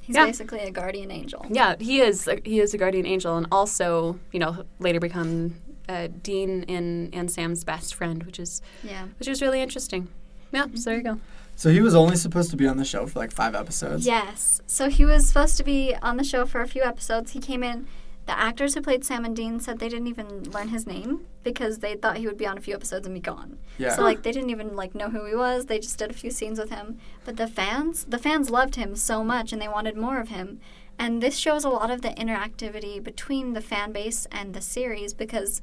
He's 0.00 0.16
Yeah. 0.16 0.24
basically 0.24 0.60
a 0.60 0.70
guardian 0.70 1.10
angel. 1.10 1.44
yeah, 1.50 1.74
he 1.78 2.00
is 2.00 2.26
a, 2.28 2.38
he 2.44 2.60
is 2.60 2.72
a 2.72 2.78
guardian 2.78 3.04
angel, 3.06 3.36
and 3.36 3.46
also 3.52 4.18
you 4.32 4.38
know 4.38 4.64
later 4.78 5.00
become 5.00 5.54
uh, 5.88 6.08
Dean 6.22 6.64
and 6.68 7.14
and 7.14 7.30
Sam's 7.30 7.62
best 7.64 7.94
friend, 7.94 8.22
which 8.22 8.38
is 8.40 8.62
Yeah. 8.82 9.04
which 9.18 9.28
is 9.28 9.42
really 9.42 9.60
interesting. 9.60 10.08
Yeah, 10.50 10.66
so 10.74 10.90
there 10.90 10.96
you 10.98 11.02
go. 11.04 11.20
So 11.56 11.70
he 11.70 11.80
was 11.80 11.94
only 11.94 12.16
supposed 12.16 12.50
to 12.52 12.56
be 12.56 12.66
on 12.66 12.78
the 12.78 12.84
show 12.86 13.06
for 13.06 13.18
like 13.18 13.32
five 13.32 13.54
episodes. 13.54 14.06
Yes. 14.06 14.62
So 14.66 14.88
he 14.88 15.04
was 15.04 15.26
supposed 15.28 15.56
to 15.58 15.64
be 15.64 15.94
on 16.00 16.16
the 16.16 16.24
show 16.24 16.46
for 16.46 16.62
a 16.62 16.68
few 16.68 16.82
episodes. 16.82 17.32
He 17.32 17.40
came 17.40 17.62
in. 17.62 17.86
The 18.28 18.38
actors 18.38 18.74
who 18.74 18.82
played 18.82 19.06
Sam 19.06 19.24
and 19.24 19.34
Dean 19.34 19.58
said 19.58 19.78
they 19.78 19.88
didn't 19.88 20.06
even 20.06 20.50
learn 20.50 20.68
his 20.68 20.86
name 20.86 21.24
because 21.42 21.78
they 21.78 21.94
thought 21.94 22.18
he 22.18 22.26
would 22.26 22.36
be 22.36 22.46
on 22.46 22.58
a 22.58 22.60
few 22.60 22.74
episodes 22.74 23.06
and 23.06 23.14
be 23.14 23.20
gone. 23.20 23.56
Yeah. 23.78 23.96
So 23.96 24.02
like 24.02 24.22
they 24.22 24.32
didn't 24.32 24.50
even 24.50 24.76
like 24.76 24.94
know 24.94 25.08
who 25.08 25.24
he 25.24 25.34
was. 25.34 25.64
They 25.64 25.78
just 25.78 25.96
did 25.98 26.10
a 26.10 26.12
few 26.14 26.30
scenes 26.30 26.58
with 26.58 26.68
him. 26.68 26.98
But 27.24 27.38
the 27.38 27.48
fans, 27.48 28.04
the 28.04 28.18
fans 28.18 28.50
loved 28.50 28.74
him 28.74 28.96
so 28.96 29.24
much 29.24 29.50
and 29.50 29.62
they 29.62 29.66
wanted 29.66 29.96
more 29.96 30.20
of 30.20 30.28
him. 30.28 30.60
And 30.98 31.22
this 31.22 31.38
shows 31.38 31.64
a 31.64 31.70
lot 31.70 31.90
of 31.90 32.02
the 32.02 32.10
interactivity 32.10 33.02
between 33.02 33.54
the 33.54 33.62
fan 33.62 33.92
base 33.92 34.26
and 34.30 34.52
the 34.52 34.60
series 34.60 35.14
because 35.14 35.62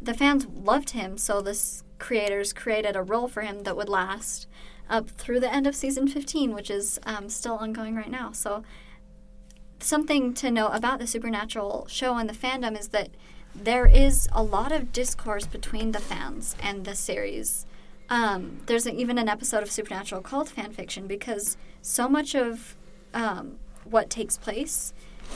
the 0.00 0.14
fans 0.14 0.46
loved 0.46 0.90
him. 0.90 1.18
So 1.18 1.40
the 1.40 1.50
s- 1.50 1.82
creators 1.98 2.52
created 2.52 2.94
a 2.94 3.02
role 3.02 3.26
for 3.26 3.40
him 3.42 3.64
that 3.64 3.76
would 3.76 3.88
last 3.88 4.46
up 4.88 5.08
through 5.10 5.40
the 5.40 5.52
end 5.52 5.66
of 5.66 5.74
season 5.74 6.06
15, 6.06 6.54
which 6.54 6.70
is 6.70 7.00
um, 7.04 7.28
still 7.28 7.54
ongoing 7.56 7.96
right 7.96 8.10
now. 8.10 8.30
So 8.30 8.62
something 9.80 10.34
to 10.34 10.50
know 10.50 10.68
about 10.68 10.98
the 10.98 11.06
supernatural 11.06 11.86
show 11.88 12.16
and 12.16 12.28
the 12.28 12.34
fandom 12.34 12.78
is 12.78 12.88
that 12.88 13.10
there 13.54 13.86
is 13.86 14.28
a 14.32 14.42
lot 14.42 14.72
of 14.72 14.92
discourse 14.92 15.46
between 15.46 15.92
the 15.92 16.00
fans 16.00 16.56
and 16.60 16.84
the 16.84 16.94
series. 16.94 17.66
Um, 18.08 18.58
there's 18.66 18.86
even 18.86 19.18
an 19.18 19.28
episode 19.28 19.62
of 19.62 19.70
Supernatural 19.70 20.20
called 20.20 20.48
fan 20.48 20.72
fiction 20.72 21.06
because 21.06 21.56
so 21.80 22.08
much 22.08 22.34
of 22.34 22.76
um, 23.12 23.58
what 23.84 24.10
takes 24.10 24.36
place 24.36 24.92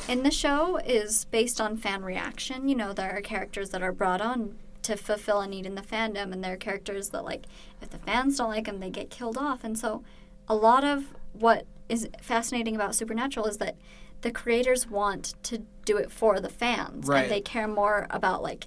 in 0.09 0.23
the 0.23 0.31
show 0.31 0.77
is 0.79 1.25
based 1.27 1.61
on 1.61 1.77
fan 1.77 2.03
reaction. 2.03 2.69
You 2.69 2.75
know, 2.75 2.93
there 2.93 3.17
are 3.17 3.21
characters 3.21 3.71
that 3.71 3.83
are 3.83 3.93
brought 3.93 4.21
on 4.21 4.57
to 4.83 4.97
fulfill 4.97 5.41
a 5.41 5.47
need 5.47 5.67
in 5.67 5.75
the 5.75 5.83
fandom, 5.83 6.33
and 6.33 6.43
there 6.43 6.55
are 6.55 6.59
characters 6.59 7.11
that, 7.11 7.25
like, 7.25 7.45
if 7.81 7.91
the 7.91 7.99
fans 7.99 8.39
don't 8.39 8.51
like 8.51 8.67
them, 8.67 8.81
they 8.81 8.91
get 8.91 9.11
killed 9.11 9.37
off. 9.37 9.65
And 9.65 9.79
so, 9.79 10.03
a 10.49 10.55
lot 10.55 10.85
of 10.85 11.15
what 11.33 11.67
is 11.89 12.09
fascinating 12.21 12.75
about 12.75 12.95
Supernatural 12.95 13.47
is 13.47 13.59
that 13.59 13.77
the 14.23 14.31
creators 14.31 14.89
want 14.89 15.35
to 15.45 15.63
do 15.85 15.97
it 15.97 16.11
for 16.11 16.41
the 16.41 16.49
fans, 16.49 17.07
Right. 17.07 17.23
and 17.25 17.31
they 17.33 17.41
care 17.41 17.69
more 17.69 18.07
about 18.11 18.43
like 18.43 18.67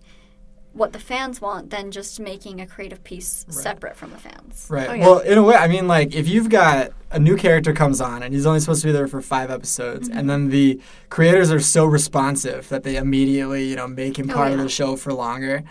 what 0.74 0.94
the 0.94 1.00
fans 1.00 1.42
want 1.42 1.70
than 1.70 1.92
just 1.92 2.18
making 2.18 2.62
a 2.62 2.66
creative 2.66 3.04
piece 3.04 3.46
separate 3.50 3.94
from 3.98 4.12
the 4.12 4.18
fans. 4.18 4.68
Right. 4.70 4.90
Oh, 4.90 4.94
yeah. 4.94 5.06
Well, 5.06 5.20
in 5.20 5.38
a 5.38 5.44
way, 5.44 5.56
I 5.56 5.68
mean, 5.68 5.86
like, 5.86 6.16
if 6.16 6.30
you've 6.30 6.48
got 6.48 6.92
a 7.12 7.20
new 7.20 7.36
character 7.36 7.74
comes 7.74 8.00
on 8.00 8.24
and 8.24 8.34
he's 8.34 8.46
only 8.46 8.62
supposed 8.62 8.82
to 8.84 8.88
be 8.88 8.94
there 8.94 9.06
for 9.10 9.22
five 9.22 9.52
episodes, 9.52 10.08
Mm-hmm. 10.08 10.18
and 10.18 10.30
then 10.30 10.50
the 10.50 10.80
creators 11.10 11.52
are 11.52 11.60
so 11.60 11.84
responsive 11.86 12.70
that 12.70 12.84
they 12.84 12.96
immediately, 12.96 13.66
you 13.66 13.76
know, 13.76 13.86
make 13.86 14.18
him 14.18 14.30
Oh, 14.32 14.34
part 14.34 14.54
of 14.54 14.60
the 14.60 14.70
show 14.70 14.96
for 14.96 15.12
longer, 15.14 15.64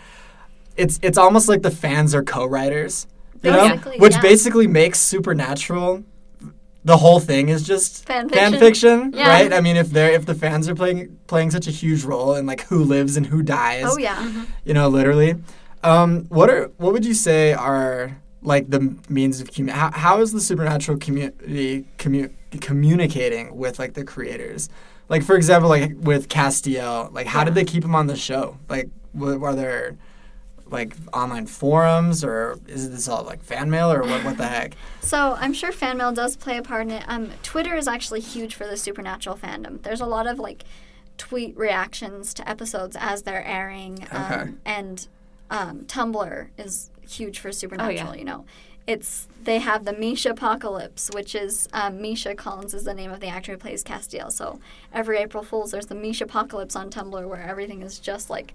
it's 0.77 0.99
it's 1.01 1.17
almost 1.17 1.49
like 1.49 1.63
the 1.63 1.71
fans 1.71 2.13
are 2.13 2.23
co-writers, 2.23 3.07
you 3.41 3.49
know, 3.51 3.69
Basically, 3.69 3.97
which 3.97 4.13
yeah. 4.13 4.21
basically 4.21 4.67
makes 4.67 4.99
Supernatural. 5.01 6.03
The 6.83 6.97
whole 6.97 7.19
thing 7.19 7.49
is 7.49 7.61
just 7.63 8.05
Fan 8.05 8.27
fan 8.29 8.53
fiction. 8.53 8.59
fiction, 8.59 9.13
Yeah. 9.13 9.29
right? 9.29 9.53
I 9.53 9.61
mean, 9.61 9.75
if 9.77 9.91
they're 9.91 10.11
if 10.11 10.25
the 10.25 10.33
fans 10.35 10.67
are 10.67 10.73
playing 10.75 11.17
playing 11.27 11.51
such 11.51 11.67
a 11.67 11.71
huge 11.71 12.03
role 12.03 12.33
in 12.33 12.45
like 12.47 12.61
who 12.61 12.83
lives 12.83 13.17
and 13.17 13.25
who 13.25 13.43
dies, 13.43 13.85
Oh 13.87 13.97
yeah. 13.97 14.45
you 14.65 14.73
know, 14.73 14.87
literally. 14.89 15.35
Um, 15.83 16.25
what 16.29 16.49
are 16.49 16.71
what 16.77 16.91
would 16.93 17.05
you 17.05 17.13
say 17.13 17.53
are 17.53 18.17
like 18.43 18.69
the 18.71 18.95
means 19.09 19.39
of 19.41 19.51
commu- 19.51 19.69
how, 19.69 19.91
how 19.91 20.21
is 20.21 20.31
the 20.31 20.41
supernatural 20.41 20.97
community 20.97 21.85
commu- 21.99 22.31
communicating 22.59 23.55
with 23.55 23.77
like 23.79 23.93
the 23.93 24.03
creators? 24.03 24.69
Like 25.09 25.23
for 25.23 25.35
example, 25.35 25.69
like 25.69 25.93
with 25.99 26.29
Castiel, 26.29 27.11
like 27.13 27.27
how 27.27 27.43
did 27.43 27.53
they 27.53 27.65
keep 27.65 27.83
him 27.83 27.93
on 27.95 28.07
the 28.07 28.15
show? 28.15 28.57
Like 28.69 28.89
were 29.13 29.53
there 29.53 29.97
like 30.71 30.95
online 31.13 31.45
forums 31.47 32.23
or 32.23 32.57
is 32.67 32.89
this 32.89 33.07
all 33.07 33.23
like 33.23 33.43
fan 33.43 33.69
mail 33.69 33.91
or 33.91 34.01
what 34.01 34.23
what 34.23 34.37
the 34.37 34.47
heck? 34.57 34.75
So 35.01 35.35
I'm 35.39 35.53
sure 35.53 35.71
fan 35.71 35.97
mail 35.97 36.11
does 36.11 36.35
play 36.35 36.57
a 36.57 36.63
part 36.63 36.83
in 36.83 36.91
it. 36.91 37.03
Um, 37.07 37.31
Twitter 37.43 37.75
is 37.75 37.87
actually 37.87 38.21
huge 38.21 38.55
for 38.55 38.65
the 38.65 38.77
supernatural 38.77 39.35
fandom. 39.37 39.81
There's 39.83 40.01
a 40.01 40.05
lot 40.05 40.27
of 40.27 40.39
like 40.39 40.63
tweet 41.17 41.55
reactions 41.57 42.33
to 42.35 42.49
episodes 42.49 42.95
as 42.99 43.23
they're 43.23 43.45
airing, 43.45 44.07
um, 44.11 44.23
Okay. 44.31 44.51
and 44.65 45.07
um, 45.49 45.79
Tumblr 45.81 46.47
is 46.57 46.89
huge 47.07 47.39
for 47.39 47.51
supernatural. 47.51 48.09
oh, 48.09 48.13
yeah. 48.13 48.19
You 48.19 48.25
know, 48.25 48.45
it's 48.87 49.27
they 49.43 49.59
have 49.59 49.85
the 49.85 49.93
Misha 49.93 50.29
Apocalypse, 50.31 51.09
which 51.13 51.35
is 51.35 51.67
um, 51.73 52.01
Misha 52.01 52.33
Collins 52.35 52.73
is 52.73 52.85
the 52.85 52.93
name 52.93 53.11
of 53.11 53.19
the 53.19 53.27
actor 53.27 53.51
who 53.51 53.57
plays 53.57 53.83
Castiel. 53.83 54.31
So 54.31 54.59
every 54.93 55.17
April 55.17 55.43
Fool's, 55.43 55.71
there's 55.71 55.87
the 55.87 55.95
Misha 55.95 56.23
Apocalypse 56.23 56.75
on 56.75 56.89
Tumblr 56.89 57.27
where 57.27 57.41
everything 57.41 57.81
is 57.81 57.99
just 57.99 58.29
like 58.29 58.53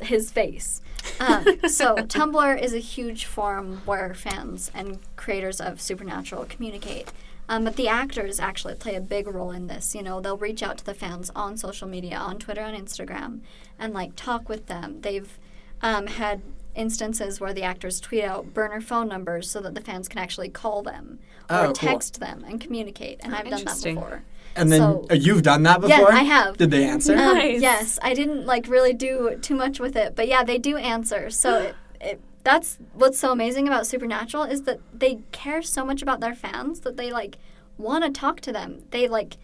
his 0.00 0.30
face. 0.30 0.80
Um, 1.20 1.44
so 1.68 1.96
Tumblr 1.96 2.60
is 2.62 2.74
a 2.74 2.78
huge 2.78 3.24
forum 3.24 3.82
where 3.84 4.14
fans 4.14 4.70
and 4.74 4.98
creators 5.16 5.60
of 5.60 5.80
Supernatural 5.80 6.44
communicate. 6.46 7.10
Um, 7.48 7.64
but 7.64 7.76
the 7.76 7.88
actors 7.88 8.38
actually 8.40 8.74
play 8.74 8.94
a 8.94 9.00
big 9.00 9.26
role 9.26 9.50
in 9.52 9.68
this. 9.68 9.94
You 9.94 10.02
know, 10.02 10.20
they'll 10.20 10.36
reach 10.36 10.62
out 10.62 10.78
to 10.78 10.84
the 10.84 10.92
fans 10.94 11.30
on 11.34 11.56
social 11.56 11.88
media, 11.88 12.16
on 12.16 12.38
Twitter 12.38 12.60
and 12.60 12.76
Instagram, 12.76 13.40
and 13.78 13.94
like 13.94 14.14
talk 14.16 14.48
with 14.50 14.66
them. 14.66 15.00
They've 15.00 15.38
um, 15.80 16.08
had 16.08 16.42
instances 16.74 17.40
where 17.40 17.54
the 17.54 17.62
actors 17.62 18.00
tweet 18.00 18.22
out 18.24 18.52
burner 18.52 18.80
phone 18.80 19.08
numbers 19.08 19.50
so 19.50 19.60
that 19.60 19.74
the 19.74 19.80
fans 19.80 20.08
can 20.08 20.18
actually 20.18 20.48
call 20.50 20.82
them 20.82 21.18
Oh, 21.50 21.60
or 21.62 21.64
cool. 21.66 21.72
text 21.74 22.20
them 22.20 22.44
and 22.46 22.60
communicate. 22.60 23.20
And 23.22 23.32
Oh, 23.34 23.38
I've 23.38 23.48
done 23.48 23.64
that 23.64 23.82
before. 23.82 24.24
And 24.56 24.72
then 24.72 24.80
So- 24.80 25.06
uh, 25.10 25.14
you've 25.14 25.42
done 25.42 25.62
that 25.64 25.80
Yeah, 25.86 25.98
before? 25.98 26.12
I 26.12 26.22
have. 26.22 26.56
Did 26.56 26.70
they 26.70 26.84
answer? 26.84 27.12
Um, 27.12 27.34
Nice. 27.38 27.60
yes, 27.60 27.98
I 28.02 28.14
didn't 28.14 28.46
like 28.46 28.66
really 28.68 28.92
do 28.92 29.38
too 29.40 29.54
much 29.54 29.78
with 29.80 29.96
it, 29.96 30.14
but 30.16 30.26
yeah, 30.28 30.42
they 30.44 30.58
do 30.58 30.76
answer. 30.76 31.30
So 31.30 31.58
it, 31.58 31.76
it, 32.00 32.20
that's 32.44 32.78
what's 32.94 33.18
so 33.18 33.30
amazing 33.32 33.68
about 33.68 33.86
Supernatural 33.86 34.44
is 34.44 34.62
that 34.62 34.80
they 34.92 35.20
care 35.32 35.62
so 35.62 35.84
much 35.84 36.02
about 36.02 36.20
their 36.20 36.34
fans 36.34 36.80
that 36.80 36.96
they 36.96 37.12
like 37.12 37.38
want 37.76 38.04
to 38.04 38.10
talk 38.10 38.40
to 38.42 38.52
them. 38.52 38.82
They 38.90 39.06
like 39.06 39.36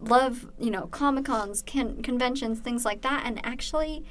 love 0.00 0.46
you 0.58 0.70
know 0.70 0.86
comic 0.88 1.24
cons, 1.26 1.62
con- 1.66 2.02
conventions, 2.02 2.60
things 2.60 2.84
like 2.84 3.02
that, 3.02 3.22
and 3.24 3.44
actually. 3.44 4.04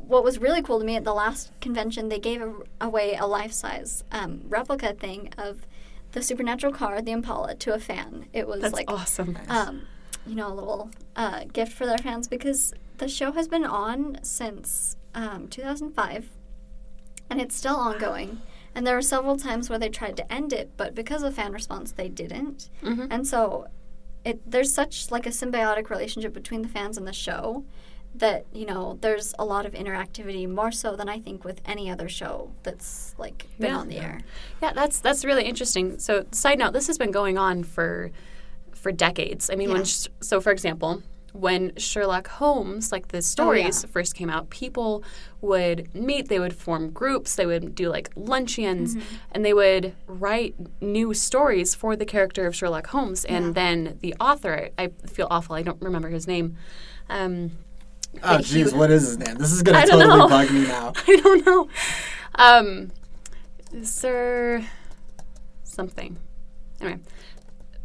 What 0.00 0.24
was 0.24 0.38
really 0.38 0.62
cool 0.62 0.78
to 0.78 0.86
me 0.86 0.96
at 0.96 1.04
the 1.04 1.12
last 1.12 1.52
convention, 1.60 2.08
they 2.08 2.18
gave 2.18 2.40
a, 2.40 2.54
away 2.80 3.14
a 3.16 3.26
life 3.26 3.52
size 3.52 4.04
um, 4.10 4.40
replica 4.48 4.94
thing 4.94 5.28
of 5.36 5.66
the 6.12 6.22
Supernatural 6.22 6.72
car, 6.72 7.00
the 7.02 7.12
Impala, 7.12 7.54
to 7.56 7.74
a 7.74 7.78
fan. 7.78 8.26
It 8.32 8.46
was 8.48 8.60
That's 8.60 8.74
like 8.74 8.90
awesome. 8.90 9.38
um, 9.48 9.82
you 10.26 10.34
know, 10.34 10.48
a 10.48 10.54
little 10.54 10.90
uh, 11.16 11.44
gift 11.52 11.72
for 11.72 11.86
their 11.86 11.98
fans 11.98 12.28
because 12.28 12.72
the 12.98 13.08
show 13.08 13.32
has 13.32 13.48
been 13.48 13.64
on 13.64 14.18
since 14.22 14.96
um, 15.14 15.48
2005 15.48 16.28
and 17.30 17.40
it's 17.40 17.54
still 17.56 17.76
ongoing. 17.76 18.40
And 18.74 18.86
there 18.86 18.94
were 18.94 19.02
several 19.02 19.36
times 19.36 19.68
where 19.68 19.78
they 19.78 19.88
tried 19.88 20.16
to 20.18 20.32
end 20.32 20.52
it, 20.52 20.70
but 20.76 20.94
because 20.94 21.22
of 21.22 21.34
fan 21.34 21.52
response, 21.52 21.92
they 21.92 22.08
didn't. 22.08 22.68
Mhm. 22.82 23.08
And 23.10 23.26
so 23.26 23.66
it 24.24 24.40
there's 24.50 24.72
such 24.72 25.10
like 25.10 25.26
a 25.26 25.30
symbiotic 25.30 25.90
relationship 25.90 26.32
between 26.32 26.62
the 26.62 26.68
fans 26.68 26.96
and 26.98 27.06
the 27.06 27.12
show 27.12 27.64
that 28.14 28.46
you 28.52 28.66
know 28.66 28.98
there's 29.00 29.34
a 29.38 29.44
lot 29.44 29.64
of 29.66 29.72
interactivity 29.74 30.48
more 30.48 30.72
so 30.72 30.96
than 30.96 31.08
I 31.08 31.20
think 31.20 31.44
with 31.44 31.60
any 31.64 31.90
other 31.90 32.08
show 32.08 32.50
that's 32.62 33.14
like 33.18 33.46
been 33.58 33.70
Yeah. 33.70 33.78
on 33.78 33.88
the 33.88 33.98
air. 33.98 34.20
Yeah, 34.62 34.72
that's 34.72 34.98
that's 35.00 35.24
really 35.24 35.44
interesting. 35.44 35.98
So, 35.98 36.26
side 36.32 36.58
note, 36.58 36.72
this 36.72 36.86
has 36.88 36.98
been 36.98 37.10
going 37.12 37.38
on 37.38 37.62
for 37.64 38.10
for 38.72 38.92
decades. 38.92 39.50
I 39.50 39.54
mean, 39.56 39.70
when 39.72 39.84
sh- 39.84 40.06
so 40.20 40.40
for 40.40 40.50
example, 40.52 41.02
when 41.32 41.72
Sherlock 41.76 42.26
Holmes, 42.28 42.90
like 42.90 43.08
the 43.08 43.20
stories 43.22 43.84
first 43.84 44.14
came 44.14 44.30
out, 44.30 44.50
people 44.50 45.04
would 45.40 45.94
meet, 45.94 46.28
they 46.28 46.40
would 46.40 46.56
form 46.56 46.90
groups, 46.90 47.36
they 47.36 47.44
would 47.46 47.74
do 47.74 47.88
like 47.90 48.10
luncheons, 48.16 48.96
and 49.30 49.44
they 49.44 49.52
would 49.52 49.94
write 50.06 50.54
new 50.80 51.12
stories 51.14 51.74
for 51.74 51.94
the 51.94 52.06
character 52.06 52.46
of 52.46 52.56
Sherlock 52.56 52.88
Holmes. 52.88 53.24
And 53.26 53.54
then 53.54 53.98
the 54.00 54.14
author, 54.18 54.70
I 54.78 54.88
feel 55.06 55.28
awful, 55.30 55.54
I 55.54 55.62
don't 55.62 55.80
remember 55.82 56.08
his 56.08 56.26
name. 56.26 56.56
Um, 57.10 57.52
Oh, 58.16 58.20
But 58.38 58.40
jeez, 58.42 58.74
what 58.76 58.90
is 58.90 59.02
his 59.06 59.18
name? 59.18 59.36
This 59.36 59.52
is 59.52 59.62
gonna 59.62 59.78
I 59.78 59.84
don't 59.84 60.00
totally 60.00 60.18
know. 60.18 60.28
bug 60.28 60.50
me 60.50 60.66
now. 60.66 60.92
I 61.06 61.16
don't 61.16 61.46
know. 61.46 61.68
Um, 62.34 62.90
Sir 63.82 64.64
something. 65.64 66.16
Anyway, 66.80 66.98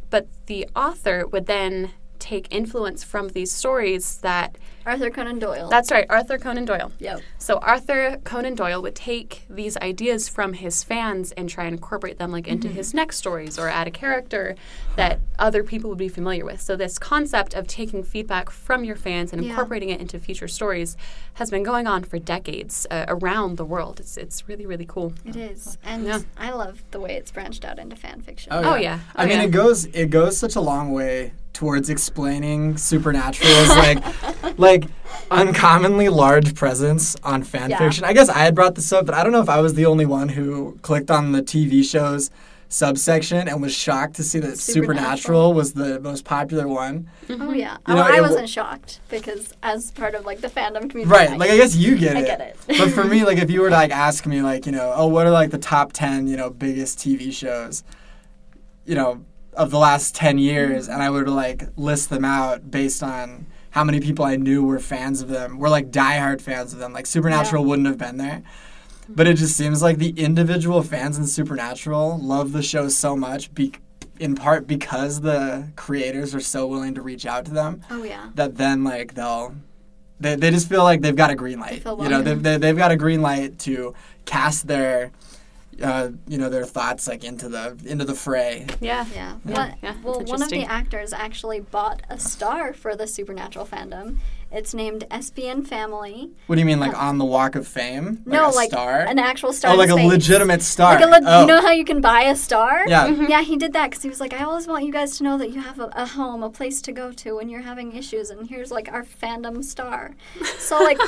but 0.09 0.27
the 0.45 0.67
author 0.75 1.27
would 1.27 1.45
then 1.45 1.91
take 2.19 2.47
influence 2.53 3.03
from 3.03 3.29
these 3.29 3.51
stories 3.51 4.17
that 4.19 4.57
Arthur 4.85 5.09
Conan 5.09 5.39
Doyle. 5.39 5.67
that's 5.69 5.91
right, 5.91 6.05
Arthur 6.09 6.37
Conan 6.37 6.65
Doyle. 6.65 6.91
yep. 6.99 7.21
So 7.43 7.57
Arthur 7.57 8.19
Conan 8.23 8.55
Doyle 8.55 8.81
would 8.81 8.95
take 8.95 9.43
these 9.49 9.75
ideas 9.75 10.29
from 10.29 10.53
his 10.53 10.81
fans 10.81 11.33
and 11.33 11.49
try 11.49 11.65
and 11.65 11.73
incorporate 11.73 12.17
them 12.17 12.31
like 12.31 12.47
into 12.47 12.69
his 12.69 12.93
next 12.93 13.17
stories 13.17 13.59
or 13.59 13.67
add 13.67 13.85
a 13.85 13.91
character 13.91 14.55
that 14.95 15.19
other 15.37 15.61
people 15.61 15.89
would 15.89 15.99
be 15.99 16.07
familiar 16.07 16.45
with. 16.45 16.61
So 16.61 16.77
this 16.77 16.97
concept 16.97 17.53
of 17.53 17.67
taking 17.67 18.01
feedback 18.01 18.49
from 18.49 18.85
your 18.85 18.95
fans 18.95 19.33
and 19.33 19.43
Yeah. 19.43 19.49
incorporating 19.49 19.89
it 19.89 19.99
into 19.99 20.19
future 20.19 20.47
stories 20.47 20.95
has 21.33 21.51
been 21.51 21.63
going 21.63 21.85
on 21.85 22.05
for 22.05 22.17
decades 22.17 22.87
uh, 22.89 23.03
around 23.09 23.57
the 23.57 23.65
world. 23.65 23.99
It's 23.99 24.15
it's 24.15 24.47
really 24.47 24.65
really 24.65 24.85
cool. 24.85 25.11
It 25.25 25.35
is, 25.35 25.77
and 25.83 26.05
Yeah. 26.05 26.19
I 26.37 26.51
love 26.51 26.81
the 26.91 27.01
way 27.01 27.15
it's 27.17 27.29
branched 27.31 27.65
out 27.65 27.77
into 27.77 27.97
fan 27.97 28.21
fiction. 28.21 28.53
Oh, 28.53 28.75
yeah. 28.75 28.99
I 29.17 29.25
Oh, 29.25 29.27
mean, 29.27 29.39
yeah. 29.39 29.43
it 29.43 29.51
goes 29.51 29.83
it 29.87 30.09
goes 30.09 30.37
such 30.37 30.55
a 30.55 30.61
long 30.61 30.93
way 30.93 31.33
towards 31.51 31.87
explaining 31.89 32.77
supernatural's 32.77 33.69
like 33.69 33.99
like 34.57 34.85
uncommonly 35.29 36.09
large 36.09 36.55
presence 36.55 37.15
on 37.23 37.32
fan 37.41 37.71
Yeah. 37.71 37.79
fiction. 37.79 38.03
I 38.03 38.13
guess 38.13 38.29
I 38.29 38.39
had 38.39 38.53
brought 38.53 38.75
this 38.75 38.93
up, 38.93 39.07
but 39.07 39.15
I 39.15 39.23
don't 39.23 39.31
know 39.31 39.41
if 39.41 39.49
I 39.49 39.61
was 39.61 39.73
the 39.73 39.87
only 39.87 40.05
one 40.05 40.29
who 40.29 40.77
clicked 40.83 41.09
on 41.09 41.31
the 41.31 41.41
TV 41.41 41.83
shows 41.83 42.29
subsection 42.73 43.47
and 43.47 43.61
was 43.61 43.73
shocked 43.73 44.15
to 44.15 44.23
see 44.23 44.39
that 44.39 44.57
Supernatural. 44.57 44.95
Supernatural 44.95 45.53
was 45.53 45.73
the 45.73 45.99
most 45.99 46.25
popular 46.25 46.67
one. 46.67 47.07
Mm-hmm. 47.27 47.41
Oh 47.41 47.51
yeah. 47.51 47.77
You 47.87 47.93
know, 47.93 48.01
oh, 48.01 48.11
I 48.11 48.19
wasn't 48.19 48.49
shocked 48.49 48.99
because 49.09 49.53
as 49.61 49.91
part 49.91 50.15
of 50.15 50.25
like 50.25 50.41
the 50.41 50.47
fandom 50.47 50.89
community, 50.89 51.05
Right. 51.05 51.37
Like 51.37 51.51
I 51.51 51.57
guess 51.57 51.75
you 51.75 51.95
get 51.97 52.17
I 52.17 52.21
it. 52.21 52.23
I 52.23 52.25
get 52.25 52.41
it. 52.41 52.57
but 52.67 52.89
for 52.89 53.03
me, 53.03 53.23
like 53.25 53.37
if 53.37 53.51
you 53.51 53.61
were 53.61 53.69
to 53.69 53.75
like 53.75 53.91
ask 54.07 54.25
me 54.25 54.41
like, 54.41 54.65
you 54.65 54.71
know, 54.71 54.91
oh 54.95 55.07
what 55.07 55.27
are 55.27 55.31
like 55.31 55.51
the 55.51 55.59
top 55.59 55.93
ten, 55.93 56.27
you 56.27 56.35
know, 56.35 56.49
biggest 56.49 56.97
TV 56.97 57.31
shows, 57.31 57.83
you 58.85 58.95
know, 58.95 59.23
of 59.53 59.69
the 59.69 59.77
last 59.77 60.15
ten 60.15 60.39
years 60.39 60.85
mm-hmm. 60.85 60.93
and 60.93 61.03
I 61.03 61.09
would 61.11 61.27
like 61.29 61.65
list 61.77 62.09
them 62.09 62.25
out 62.25 62.71
based 62.71 63.03
on 63.03 63.45
how 63.73 63.83
many 63.83 63.99
people 63.99 64.23
I 64.23 64.35
knew 64.35 64.63
were 64.63 64.77
fans 64.77 65.23
of 65.23 65.29
them, 65.29 65.57
were 65.57 65.67
like 65.67 65.89
diehard 65.89 66.41
fans 66.41 66.73
of 66.73 66.79
them. 66.79 66.93
Like 66.93 67.07
Supernatural 67.07 67.65
wouldn't 67.65 67.87
have 67.87 67.97
been 67.97 68.17
there. 68.17 68.43
But 69.09 69.25
it 69.25 69.35
just 69.35 69.57
seems 69.57 69.81
like 69.81 69.97
the 69.97 70.11
individual 70.11 70.83
fans 70.83 71.17
in 71.17 71.25
Supernatural 71.25 72.19
love 72.21 72.51
the 72.51 72.61
show 72.61 72.87
so 72.87 73.17
much 73.17 73.51
be- 73.55 73.73
in 74.19 74.35
part 74.35 74.67
because 74.67 75.21
the 75.21 75.69
creators 75.75 76.35
are 76.35 76.39
so 76.39 76.67
willing 76.67 76.93
to 76.93 77.01
reach 77.01 77.25
out 77.25 77.45
to 77.45 77.51
them 77.51 77.81
oh 77.89 78.03
yeah. 78.03 78.29
that 78.35 78.57
then 78.57 78.83
like 78.83 79.15
they'll 79.15 79.55
they, 80.19 80.35
they 80.35 80.51
just 80.51 80.69
feel 80.69 80.83
like 80.83 81.01
they've 81.01 81.15
got 81.15 81.31
a 81.31 81.35
green 81.35 81.59
light 81.59 81.83
you 81.83 82.09
know 82.09 82.21
they've, 82.21 82.43
they, 82.43 82.57
they've 82.57 82.77
got 82.77 82.91
a 82.91 82.95
green 82.95 83.23
light 83.23 83.57
to 83.57 83.95
cast 84.25 84.67
their 84.67 85.11
uh, 85.81 86.09
you 86.27 86.37
know 86.37 86.49
their 86.49 86.65
thoughts 86.65 87.07
like 87.07 87.23
into 87.23 87.49
the 87.49 87.77
into 87.85 88.05
the 88.05 88.13
fray 88.15 88.65
Yeah. 88.81 89.05
Yeah. 89.13 89.37
Yeah, 89.45 89.53
One- 89.55 89.75
yeah, 89.81 89.95
well, 90.03 90.21
one 90.23 90.41
of 90.41 90.49
the 90.49 90.63
actors 90.63 91.13
actually 91.13 91.59
bought 91.61 92.01
a 92.09 92.19
star 92.19 92.73
for 92.73 92.95
the 92.95 93.07
Supernatural 93.07 93.65
fandom. 93.65 94.17
It's 94.51 94.71
named 94.75 95.05
SPN 95.09 95.65
Family. 95.65 96.29
what 96.45 96.55
do 96.55 96.59
you 96.59 96.65
mean 96.65 96.79
like 96.79 96.95
on 96.95 97.17
the 97.17 97.25
walk 97.25 97.55
of 97.55 97.67
fame 97.67 98.21
like 98.25 98.39
no, 98.39 98.49
a 98.49 98.51
like 98.51 98.69
star 98.69 98.99
an 99.01 99.17
actual 99.17 99.51
star. 99.51 99.73
oh 99.73 99.75
like 99.75 99.89
a 99.89 99.93
space. 99.93 100.07
legitimate 100.11 100.61
star 100.61 100.93
Like 100.93 101.03
a 101.03 101.07
le- 101.09 101.21
oh. 101.25 101.41
You 101.41 101.47
know 101.47 101.59
how 101.61 101.71
you 101.71 101.83
can 101.83 102.01
buy 102.01 102.21
a 102.23 102.35
star? 102.35 102.87
yeah 102.87 103.07
Yeah, 103.07 103.41
he 103.41 103.57
did 103.57 103.73
that 103.73 103.89
because 103.89 104.03
he 104.03 104.09
was 104.09 104.19
like, 104.19 104.31
I 104.33 104.43
always 104.43 104.67
want 104.67 104.85
you 104.85 104.91
guys 104.91 105.17
to 105.17 105.23
know 105.23 105.37
that 105.39 105.49
you 105.51 105.61
have 105.61 105.79
a, 105.79 105.89
a 105.95 106.05
home, 106.05 106.43
a 106.43 106.49
place 106.51 106.81
to 106.83 106.91
go 106.91 107.11
to 107.13 107.35
when 107.37 107.49
you're 107.49 107.61
having 107.61 107.95
issues, 107.95 108.29
and 108.29 108.47
here's 108.47 108.69
like 108.71 108.87
our 108.91 109.03
fandom 109.03 109.63
star. 109.63 110.11
So 110.59 110.77
like, 110.83 110.99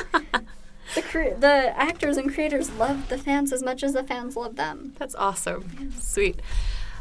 the 0.94 1.02
cre- 1.02 1.34
the 1.38 1.72
actors 1.76 2.16
and 2.16 2.32
creators 2.32 2.70
love 2.72 3.08
the 3.08 3.18
fans 3.18 3.52
as 3.52 3.62
much 3.62 3.82
as 3.82 3.92
the 3.92 4.02
fans 4.02 4.36
love 4.36 4.56
them. 4.56 4.92
That's 4.98 5.14
awesome. 5.14 5.92
Sweet. 6.00 6.40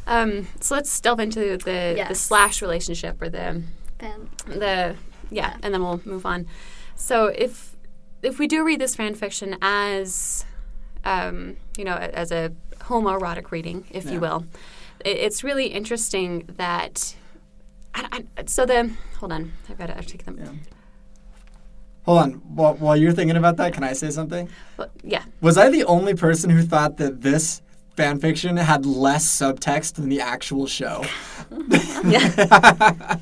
Um, 0.08 0.48
so 0.60 0.76
let's 0.76 1.00
delve 1.00 1.20
into 1.20 1.58
the 1.58 2.06
the 2.08 2.16
slash 2.16 2.62
relationship 2.62 3.22
or 3.22 3.30
the 3.30 3.64
Fan- 4.00 4.30
the 4.48 4.96
yeah, 5.32 5.58
and 5.64 5.74
then 5.74 5.82
we'll 5.82 6.02
move 6.06 6.26
on. 6.26 6.48
So 6.96 7.28
if 7.28 7.76
if 8.22 8.40
we 8.40 8.48
do 8.48 8.64
read 8.66 8.80
this 8.82 8.96
fan 8.96 9.16
fiction 9.16 9.58
as 9.62 10.46
um, 11.04 11.58
you 11.78 11.86
know 11.86 11.96
as 11.96 12.32
a 12.32 12.52
homoerotic 12.82 13.52
reading, 13.52 13.86
if 13.92 14.06
Yeah. 14.06 14.12
you 14.14 14.20
will, 14.20 14.46
it, 15.04 15.18
it's 15.18 15.44
really 15.44 15.68
interesting 15.68 16.44
that. 16.58 17.16
I, 17.98 18.24
I, 18.38 18.44
so 18.46 18.66
the 18.66 18.92
hold 19.20 19.32
on, 19.32 19.54
I've 19.70 19.78
got 19.78 19.88
to 19.88 20.04
take 20.04 20.26
them. 20.26 20.62
Yeah. 22.08 22.14
hold 22.14 22.20
on 22.20 22.32
while, 22.56 22.74
while 22.76 22.96
you're 22.98 23.12
thinking 23.14 23.38
about 23.38 23.58
that 23.58 23.74
can 23.74 23.84
i 23.84 23.94
say 23.94 24.10
something 24.12 24.48
Well, 24.78 24.90
yeah, 25.04 25.24
was 25.42 25.58
i 25.58 25.70
the 25.70 25.84
only 25.86 26.14
person 26.16 26.50
who 26.50 26.62
thought 26.64 26.98
that 26.98 27.22
this 27.22 27.62
fan 27.98 28.20
fiction 28.20 28.58
had 28.58 28.86
less 28.86 29.26
subtext 29.26 29.94
than 29.96 30.10
the 30.10 30.22
actual 30.22 30.68
show 30.68 31.04
yeah. 32.06 33.18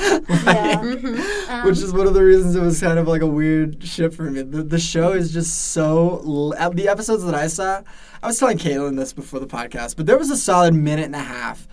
Um, 0.00 1.64
which 1.66 1.78
is 1.78 1.92
one 1.92 2.06
of 2.06 2.14
the 2.14 2.22
reasons 2.22 2.54
it 2.56 2.60
was 2.62 2.80
kind 2.80 2.98
of 2.98 3.06
like 3.06 3.20
a 3.20 3.26
weird 3.26 3.84
shift 3.84 4.16
for 4.16 4.30
me. 4.30 4.40
The, 4.42 4.62
the 4.62 4.78
show 4.78 5.12
is 5.12 5.30
just 5.32 5.72
so. 5.72 6.22
L- 6.24 6.54
uh, 6.58 6.70
the 6.70 6.88
episodes 6.88 7.22
that 7.24 7.34
I 7.34 7.48
saw, 7.48 7.82
I 8.22 8.26
was 8.26 8.38
telling 8.38 8.56
Caitlin 8.56 8.96
this 8.96 9.12
before 9.12 9.40
the 9.40 9.46
podcast, 9.46 9.96
but 9.96 10.06
there 10.06 10.16
was 10.16 10.30
a 10.30 10.38
solid 10.38 10.72
minute 10.74 11.04
and 11.04 11.14
a 11.14 11.18
half 11.18 11.68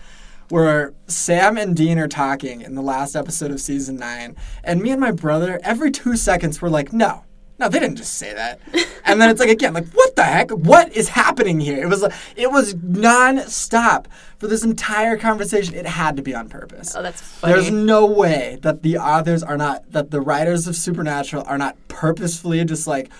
where 0.48 0.94
Sam 1.06 1.56
and 1.56 1.76
Dean 1.76 1.98
are 1.98 2.08
talking 2.08 2.62
in 2.62 2.74
the 2.74 2.82
last 2.82 3.14
episode 3.14 3.50
of 3.50 3.60
season 3.60 3.96
nine, 3.96 4.36
and 4.64 4.82
me 4.82 4.90
and 4.90 5.00
my 5.00 5.10
brother, 5.10 5.60
every 5.62 5.90
two 5.90 6.16
seconds, 6.16 6.60
were 6.60 6.70
like, 6.70 6.92
no. 6.92 7.24
No, 7.60 7.68
they 7.68 7.80
didn't 7.80 7.96
just 7.96 8.14
say 8.14 8.32
that. 8.34 8.60
And 9.04 9.20
then 9.20 9.30
it's 9.30 9.40
like 9.40 9.48
again, 9.48 9.74
like 9.74 9.88
what 9.88 10.14
the 10.14 10.22
heck? 10.22 10.52
What 10.52 10.92
is 10.92 11.08
happening 11.08 11.58
here? 11.58 11.82
It 11.82 11.88
was 11.88 12.02
like 12.02 12.12
it 12.36 12.52
was 12.52 12.76
non-stop 12.76 14.06
for 14.38 14.46
this 14.46 14.62
entire 14.62 15.16
conversation. 15.16 15.74
It 15.74 15.86
had 15.86 16.16
to 16.18 16.22
be 16.22 16.36
on 16.36 16.48
purpose. 16.48 16.94
oh 16.94 17.02
that's 17.02 17.20
funny. 17.20 17.54
There's 17.54 17.72
no 17.72 18.06
way 18.06 18.58
that 18.62 18.84
the 18.84 18.98
authors 18.98 19.42
are 19.42 19.56
not, 19.56 19.90
that 19.90 20.12
the 20.12 20.20
writers 20.20 20.68
of 20.68 20.76
Supernatural 20.76 21.42
are 21.48 21.58
not 21.58 21.76
purposefully 21.88 22.64
just 22.64 22.86
like 22.86 23.10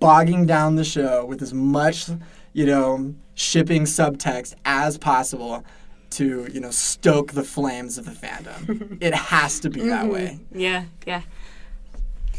bogging 0.00 0.44
down 0.44 0.74
the 0.74 0.82
show 0.84 1.24
with 1.24 1.40
as 1.40 1.54
much, 1.54 2.08
you 2.52 2.66
know, 2.66 3.14
shipping 3.34 3.84
subtext 3.84 4.54
as 4.64 4.98
possible 4.98 5.64
to, 6.16 6.48
you 6.52 6.60
know, 6.60 6.70
stoke 6.70 7.32
the 7.32 7.44
flames 7.44 7.98
of 7.98 8.04
the 8.04 8.12
fandom. 8.12 8.98
it 9.00 9.14
has 9.14 9.60
to 9.60 9.70
be 9.70 9.80
that 9.82 10.08
way. 10.08 10.38
Yeah, 10.52 10.84
yeah. 11.06 11.22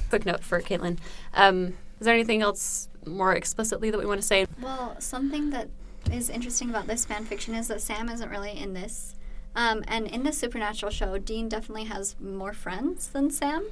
Quick 0.10 0.26
note 0.26 0.44
for 0.44 0.62
Caitlin. 0.62 0.98
Um, 1.34 1.76
is 2.00 2.06
there 2.06 2.14
anything 2.14 2.42
else 2.42 2.90
more 3.06 3.34
explicitly 3.34 3.92
that 3.92 3.98
we 3.98 4.06
want 4.06 4.22
to 4.22 4.28
say? 4.28 4.46
Well, 4.62 4.96
something 5.00 5.50
that 5.52 5.70
is 6.12 6.30
interesting 6.30 6.70
about 6.70 6.88
this 6.88 7.06
fan 7.06 7.26
fiction 7.26 7.56
is 7.56 7.68
that 7.68 7.82
Sam 7.82 8.10
isn't 8.10 8.30
really 8.30 8.58
in 8.58 8.74
this. 8.74 9.16
Um, 9.56 9.84
and 9.88 10.08
in 10.08 10.24
the 10.24 10.34
Supernatural 10.34 10.92
show, 10.92 11.18
Dean 11.18 11.48
definitely 11.48 11.86
has 11.86 12.16
more 12.20 12.54
friends 12.54 13.08
than 13.08 13.32
Sam. 13.32 13.66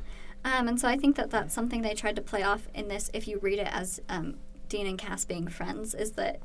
Um, 0.46 0.68
and 0.68 0.80
so 0.80 0.88
I 0.88 0.98
think 0.98 1.16
that 1.16 1.30
that's 1.30 1.54
something 1.54 1.82
they 1.82 1.94
tried 1.94 2.16
to 2.16 2.22
play 2.22 2.44
off 2.44 2.68
in 2.74 2.88
this, 2.88 3.10
if 3.14 3.28
you 3.28 3.40
read 3.40 3.60
it 3.60 3.68
as 3.70 4.02
um, 4.10 4.36
Dean 4.70 4.88
and 4.88 4.98
Cass 4.98 5.26
being 5.26 5.48
friends, 5.48 5.94
is 5.94 6.12
that, 6.14 6.40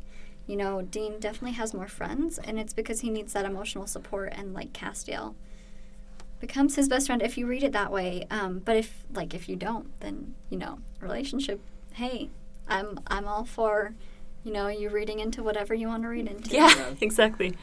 you 0.49 0.57
know, 0.57 0.81
Dean 0.81 1.21
definitely 1.21 1.53
has 1.53 1.75
more 1.75 1.87
friends, 1.87 2.39
and 2.39 2.59
it's 2.59 2.73
because 2.73 3.01
he 3.01 3.11
needs 3.11 3.35
that 3.35 3.45
emotional 3.45 3.87
support, 3.87 4.33
and 4.35 4.55
like 4.55 4.73
Castiel 4.73 5.35
becomes 6.41 6.77
his 6.77 6.89
best 6.89 7.07
friend 7.07 7.21
if 7.21 7.37
you 7.37 7.47
read 7.47 7.63
it 7.63 7.73
that 7.73 7.93
way. 7.93 8.27
Um, 8.31 8.61
but 8.65 8.77
if 8.77 9.05
like 9.13 9.35
if 9.35 9.49
you 9.49 9.57
don't, 9.57 9.89
then 10.01 10.35
you 10.49 10.57
know 10.57 10.79
relationship. 11.01 11.61
Hey, 11.93 12.31
I'm 12.67 12.99
I'm 13.07 13.29
all 13.29 13.45
for, 13.45 13.93
you 14.43 14.51
know, 14.51 14.69
you 14.69 14.89
reading 14.89 15.21
into 15.21 15.43
whatever 15.43 15.75
you 15.75 15.87
want 15.87 16.03
to 16.05 16.09
read 16.09 16.27
into. 16.27 16.51
Yeah, 16.51 16.75
Yeah. 16.75 16.95
exactly. 17.03 17.55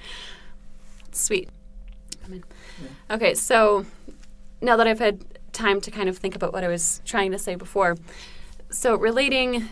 Sweet. 1.12 1.50
I'm 2.24 2.34
in. 2.34 2.44
Okay, 3.10 3.34
so 3.34 3.86
now 4.62 4.78
that 4.78 4.86
I've 4.86 5.00
had 5.00 5.26
time 5.54 5.82
to 5.82 5.90
kind 5.90 6.08
of 6.08 6.20
think 6.20 6.36
about 6.36 6.54
what 6.54 6.64
I 6.64 6.68
was 6.68 7.02
trying 7.04 7.32
to 7.32 7.40
say 7.40 7.56
before, 7.56 7.98
so 8.70 8.96
relating 8.96 9.70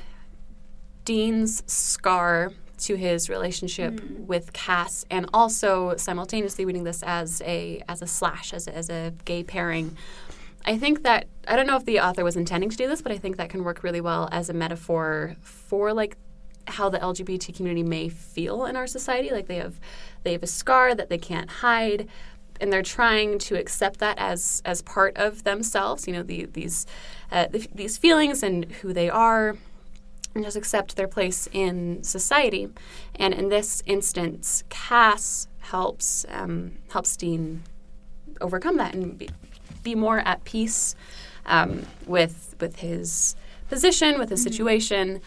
Dean's 1.06 1.64
scar 1.72 2.54
to 2.84 2.96
his 2.96 3.30
relationship 3.30 4.02
with 4.20 4.54
Cass, 4.54 5.06
and 5.10 5.30
also 5.34 5.96
simultaneously 5.98 6.66
reading 6.66 6.84
this 6.84 7.04
as 7.04 7.42
a 7.46 7.82
as 7.88 8.02
a 8.02 8.08
slash, 8.08 8.54
as 8.54 8.68
a, 8.68 8.76
as 8.76 8.90
a 8.90 9.14
gay 9.26 9.44
pairing. 9.44 9.98
I 10.66 10.78
think 10.78 11.04
that 11.04 11.28
I 11.48 11.56
don't 11.56 11.68
know 11.68 11.76
if 11.76 11.86
the 11.86 12.00
author 12.00 12.24
was 12.24 12.36
intending 12.36 12.70
to 12.70 12.78
do 12.78 12.88
this, 12.88 13.02
but 13.02 13.12
I 13.12 13.18
think 13.18 13.38
that 13.38 13.50
can 13.50 13.64
work 13.64 13.84
really 13.84 14.02
well 14.02 14.30
as 14.32 14.50
a 14.50 14.54
metaphor 14.54 15.36
for 15.42 15.94
like 15.94 16.18
how 16.68 16.90
the 16.90 17.00
LGBT 17.00 17.56
community 17.56 17.84
may 17.84 18.10
feel 18.10 18.66
in 18.66 18.76
our 18.76 18.88
society. 18.88 19.32
Like 19.32 19.48
they 19.48 19.58
have 19.58 19.80
they 20.24 20.32
have 20.34 20.44
a 20.44 20.48
scar 20.48 20.96
that 20.96 21.10
they 21.10 21.18
can't 21.18 21.50
hide, 21.50 22.08
and 22.62 22.72
they're 22.72 22.82
trying 22.82 23.40
to 23.40 23.56
accept 23.56 24.00
that 24.00 24.18
as 24.18 24.62
as 24.66 24.82
part 24.82 25.18
of 25.18 25.44
themselves. 25.44 26.08
You 26.08 26.14
know, 26.14 26.24
the, 26.24 26.46
these 26.46 26.86
uh, 27.32 27.48
th- 27.48 27.70
these 27.74 27.98
feelings 27.98 28.44
and 28.44 28.66
who 28.66 28.94
they 28.94 29.10
are, 29.10 29.58
and 30.36 30.44
just 30.44 30.58
accept 30.58 30.96
their 30.96 31.08
place 31.08 31.48
in 31.52 32.04
society. 32.04 32.70
And 33.16 33.34
in 33.34 33.50
this 33.50 33.84
instance, 33.86 34.64
Cass 34.70 35.48
helps 35.60 36.26
um, 36.30 36.78
helps 36.92 37.16
Dean 37.16 37.64
overcome 38.42 38.78
that 38.78 38.94
and 38.94 39.18
be, 39.18 39.30
be 39.84 39.96
more 39.96 40.20
at 40.20 40.44
peace 40.44 40.96
um, 41.46 41.86
with 42.06 42.56
with 42.60 42.78
his 42.78 43.36
position, 43.70 44.20
with 44.20 44.30
his 44.30 44.44
situation, 44.44 45.22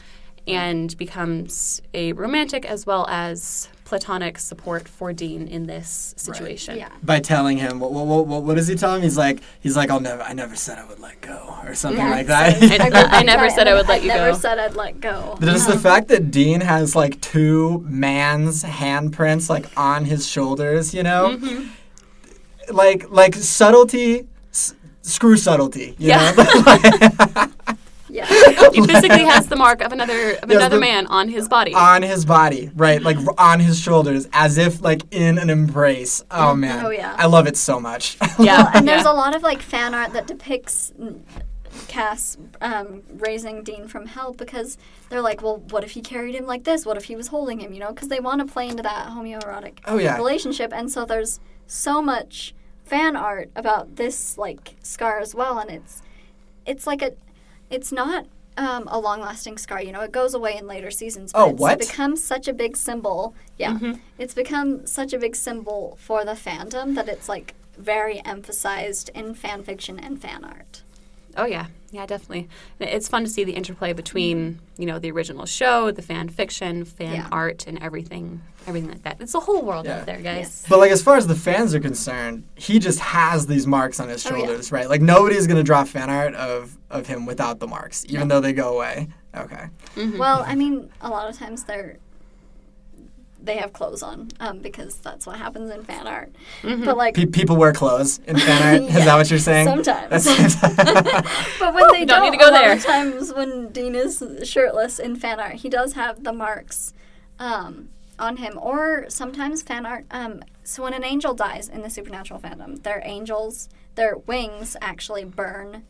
and 0.47 0.97
becomes 0.97 1.81
a 1.95 2.13
romantic 2.13 2.65
as 2.65 2.87
well 2.87 3.07
as 3.09 3.69
platonic 3.87 4.39
support 4.39 4.87
for 4.89 5.13
Dean 5.15 5.47
in 5.49 5.67
this 5.67 6.13
situation. 6.19 6.77
Yeah. 6.77 6.89
By 7.03 7.21
telling 7.21 7.57
him, 7.57 7.79
what, 7.81 7.93
what, 7.93 8.27
what, 8.27 8.43
what 8.43 8.57
does 8.57 8.67
he 8.67 8.75
tell 8.75 8.95
him? 8.95 9.01
He's 9.01 9.17
like, 9.17 9.41
he's 9.61 9.77
like, 9.77 9.91
I'll 9.91 10.01
never, 10.01 10.21
I 10.23 10.33
never 10.35 10.57
said 10.57 10.77
I 10.79 10.85
would 10.87 10.99
let 10.99 11.21
go, 11.21 11.57
or 11.63 11.73
something 11.75 12.05
Yeah, 12.05 12.11
like 12.11 12.27
that. 12.27 12.59
says, 12.59 12.81
I- 12.93 13.21
I 13.21 13.23
never 13.23 13.49
said 13.49 13.69
I 13.69 13.75
would 13.75 13.87
let 13.87 14.01
I 14.01 14.03
you 14.03 14.09
never 14.09 14.33
go. 14.33 14.39
said 14.39 14.59
I'd 14.59 14.75
let 14.75 15.01
go. 15.01 15.39
Just 15.41 15.69
the 15.69 15.79
fact 15.79 16.09
that 16.09 16.31
Dean 16.33 16.61
has 16.63 16.95
like 16.97 17.21
two 17.21 17.85
man's 17.89 18.65
handprints 18.65 19.49
like 19.49 19.67
on 19.79 20.05
his 20.05 20.27
shoulders, 20.29 20.93
you 20.93 21.03
know, 21.05 21.37
Mm-hmm. 21.39 22.75
like 22.75 23.09
like 23.11 23.35
subtlety, 23.37 24.27
s- 24.51 24.75
screw 25.03 25.37
subtlety, 25.37 25.95
you 25.99 26.09
Yeah. 26.09 27.47
know, 28.23 28.27
Yeah. 28.29 28.71
He 28.73 28.87
physically 28.87 29.25
has 29.35 29.47
the 29.49 29.57
mark 29.57 29.81
of 29.83 29.93
another 29.93 30.33
of 30.43 30.51
Yes, 30.51 30.59
another 30.59 30.77
the- 30.77 30.81
man 30.81 31.07
on 31.07 31.29
his 31.29 31.49
body. 31.49 31.75
on 31.75 32.03
his 32.03 32.25
body, 32.25 32.71
right, 32.75 33.03
like 33.03 33.17
on 33.39 33.61
his 33.61 33.79
shoulders, 33.81 34.29
as 34.33 34.59
if 34.59 34.83
like 34.83 35.03
in 35.13 35.39
an 35.39 35.51
embrace. 35.51 36.25
Oh 36.31 36.55
man, 36.55 36.85
Oh, 36.87 36.91
yeah. 36.91 37.15
I 37.19 37.27
love 37.27 37.47
it 37.47 37.57
so 37.57 37.79
much. 37.81 38.17
yeah, 38.39 38.71
and 38.75 38.87
there's 38.87 39.05
yeah. 39.05 39.13
a 39.13 39.15
lot 39.15 39.35
of 39.37 39.43
like 39.43 39.61
fan 39.63 39.95
art 39.95 40.13
that 40.13 40.27
depicts 40.27 40.93
mm, 41.01 41.21
Cass 41.89 42.39
um, 42.63 43.03
raising 43.19 43.63
Dean 43.63 43.87
from 43.87 44.07
hell 44.07 44.33
because 44.33 44.79
they're 45.11 45.21
like, 45.21 45.43
well, 45.43 45.59
what 45.71 45.85
if 45.85 45.91
he 45.91 46.01
carried 46.01 46.35
him 46.35 46.47
like 46.47 46.65
this? 46.65 46.87
What 46.87 46.97
if 46.97 47.05
he 47.05 47.17
was 47.17 47.27
holding 47.29 47.61
him? 47.61 47.73
You 47.75 47.81
know, 47.81 47.93
because 47.93 48.09
they 48.09 48.19
want 48.21 48.41
to 48.41 48.51
play 48.51 48.69
into 48.69 48.83
that 48.83 49.09
homoerotic 49.11 49.79
Oh, 49.85 49.99
yeah. 49.99 50.17
relationship, 50.17 50.73
and 50.75 50.91
so 50.91 51.05
there's 51.05 51.39
so 51.67 52.01
much 52.01 52.55
fan 52.85 53.15
art 53.17 53.51
about 53.57 53.97
this 53.97 54.39
like 54.39 54.77
scar 54.83 55.19
as 55.19 55.35
well, 55.35 55.59
and 55.59 55.71
it's 55.71 56.03
it's 56.65 56.87
like 56.87 57.03
a 57.03 57.13
it's 57.71 57.93
not. 57.93 58.27
Um, 58.59 58.89
a 58.91 58.99
long-lasting 58.99 59.59
scar, 59.59 59.83
you 59.83 59.93
know, 59.93 60.01
it 60.01 60.13
goes 60.13 60.33
away 60.33 60.57
in 60.57 60.67
later 60.67 60.91
seasons. 60.91 61.31
But 61.31 61.39
Oh, 61.43 61.51
it's 61.51 61.61
what? 61.61 61.79
become 61.79 62.17
such 62.17 62.49
a 62.49 62.55
big 62.55 62.75
symbol. 62.75 63.35
Yeah, 63.59 63.79
it's 64.17 64.33
become 64.33 64.87
such 64.87 65.13
a 65.13 65.19
big 65.19 65.37
symbol 65.37 65.99
for 66.01 66.25
the 66.25 66.33
fandom 66.33 66.95
that 66.95 67.07
it's 67.07 67.29
like 67.29 67.53
very 67.77 68.25
emphasized 68.25 69.11
in 69.15 69.35
fan 69.35 69.63
fiction 69.63 69.99
and 69.99 70.19
fan 70.23 70.43
art. 70.43 70.85
Oh 71.37 71.45
yeah, 71.45 71.67
yeah, 71.91 72.07
definitely. 72.07 72.49
It's 72.81 73.09
fun 73.09 73.23
to 73.25 73.31
see 73.31 73.45
the 73.45 73.53
interplay 73.53 73.93
between 73.93 74.61
you 74.79 74.87
know 74.87 74.99
the 74.99 75.11
original 75.11 75.47
show, 75.47 75.91
the 75.91 76.03
fan 76.03 76.29
fiction, 76.29 76.85
fan 76.85 77.15
Yeah. 77.15 77.29
art, 77.31 77.67
and 77.67 77.79
everything, 77.83 78.41
everything 78.67 78.91
like 78.91 79.03
that. 79.03 79.21
It's 79.21 79.35
a 79.35 79.41
whole 79.41 79.63
world 79.63 79.87
Yeah. 79.87 79.99
out 80.01 80.07
there, 80.07 80.17
guys. 80.17 80.39
Yes. 80.39 80.67
But 80.69 80.79
like 80.79 80.91
as 80.91 81.03
far 81.03 81.17
as 81.17 81.27
the 81.27 81.35
fans 81.35 81.75
are 81.75 81.81
concerned, 81.81 82.45
he 82.55 82.79
just 82.79 83.01
has 83.01 83.47
these 83.47 83.67
marks 83.67 84.01
on 84.01 84.09
his 84.09 84.27
Oh, 84.27 84.31
yeah. 84.35 84.47
shoulders, 84.47 84.73
right? 84.73 84.89
Like 84.89 85.03
nobody's 85.03 85.47
gonna 85.47 85.63
draw 85.63 85.85
fan 85.85 86.11
art 86.11 86.35
of 86.35 86.77
of 86.91 87.07
him 87.07 87.27
without 87.27 87.59
the 87.59 87.67
marks, 87.67 88.05
even 88.09 88.29
though 88.29 88.41
they 88.41 88.53
go 88.53 88.75
away. 88.75 89.09
Okay. 89.37 89.67
Mm-hmm. 89.97 90.17
Well, 90.19 90.43
I 90.47 90.55
mean, 90.55 90.89
a 91.03 91.11
lot 91.11 91.29
of 91.29 91.37
times 91.37 91.65
they're 91.65 91.99
they 93.47 93.57
have 93.57 93.73
clothes 93.73 94.03
on 94.03 94.29
um, 94.41 94.59
because 94.59 94.97
that's 94.97 95.27
what 95.27 95.37
happens 95.39 95.71
in 95.71 95.83
fan 95.85 96.07
art. 96.07 96.33
But 96.63 96.97
like, 96.97 97.15
Pe- 97.15 97.27
people 97.27 97.57
wear 97.57 97.73
clothes 97.73 98.19
in 98.27 98.37
fan 98.39 98.83
art. 98.83 98.91
Is 98.97 99.05
that 99.05 99.17
what 99.17 99.31
you're 99.31 99.39
saying? 99.39 99.67
sometimes. 99.67 100.27
But 101.59 101.75
when 101.75 101.89
they 101.93 102.05
don't 102.05 102.21
don't, 102.21 102.23
need 102.25 102.39
to 102.39 102.45
go 102.45 102.51
a 102.51 102.53
lot 102.53 102.61
there. 102.61 102.73
of 102.73 102.85
times 102.85 103.33
when 103.33 103.69
Dean 103.71 103.95
is 103.95 104.23
shirtless 104.45 104.99
in 104.99 105.17
fan 105.17 105.41
art, 105.41 105.55
he 105.55 105.69
does 105.69 105.95
have 105.95 106.25
the 106.25 106.33
marks 106.33 106.93
um, 107.39 107.89
on 108.19 108.37
him. 108.39 108.59
Or 108.61 109.07
sometimes 109.09 109.63
fan 109.63 109.87
art. 109.87 110.05
Um, 110.11 110.43
so 110.65 110.83
when 110.83 110.93
an 110.95 111.05
angel 111.05 111.33
dies 111.35 111.69
in 111.69 111.83
the 111.83 111.91
supernatural 111.91 112.41
fandom, 112.41 112.83
their 112.83 113.01
angels, 113.05 113.69
their 113.95 114.17
wings 114.17 114.77
actually 114.83 115.25
burn 115.25 115.85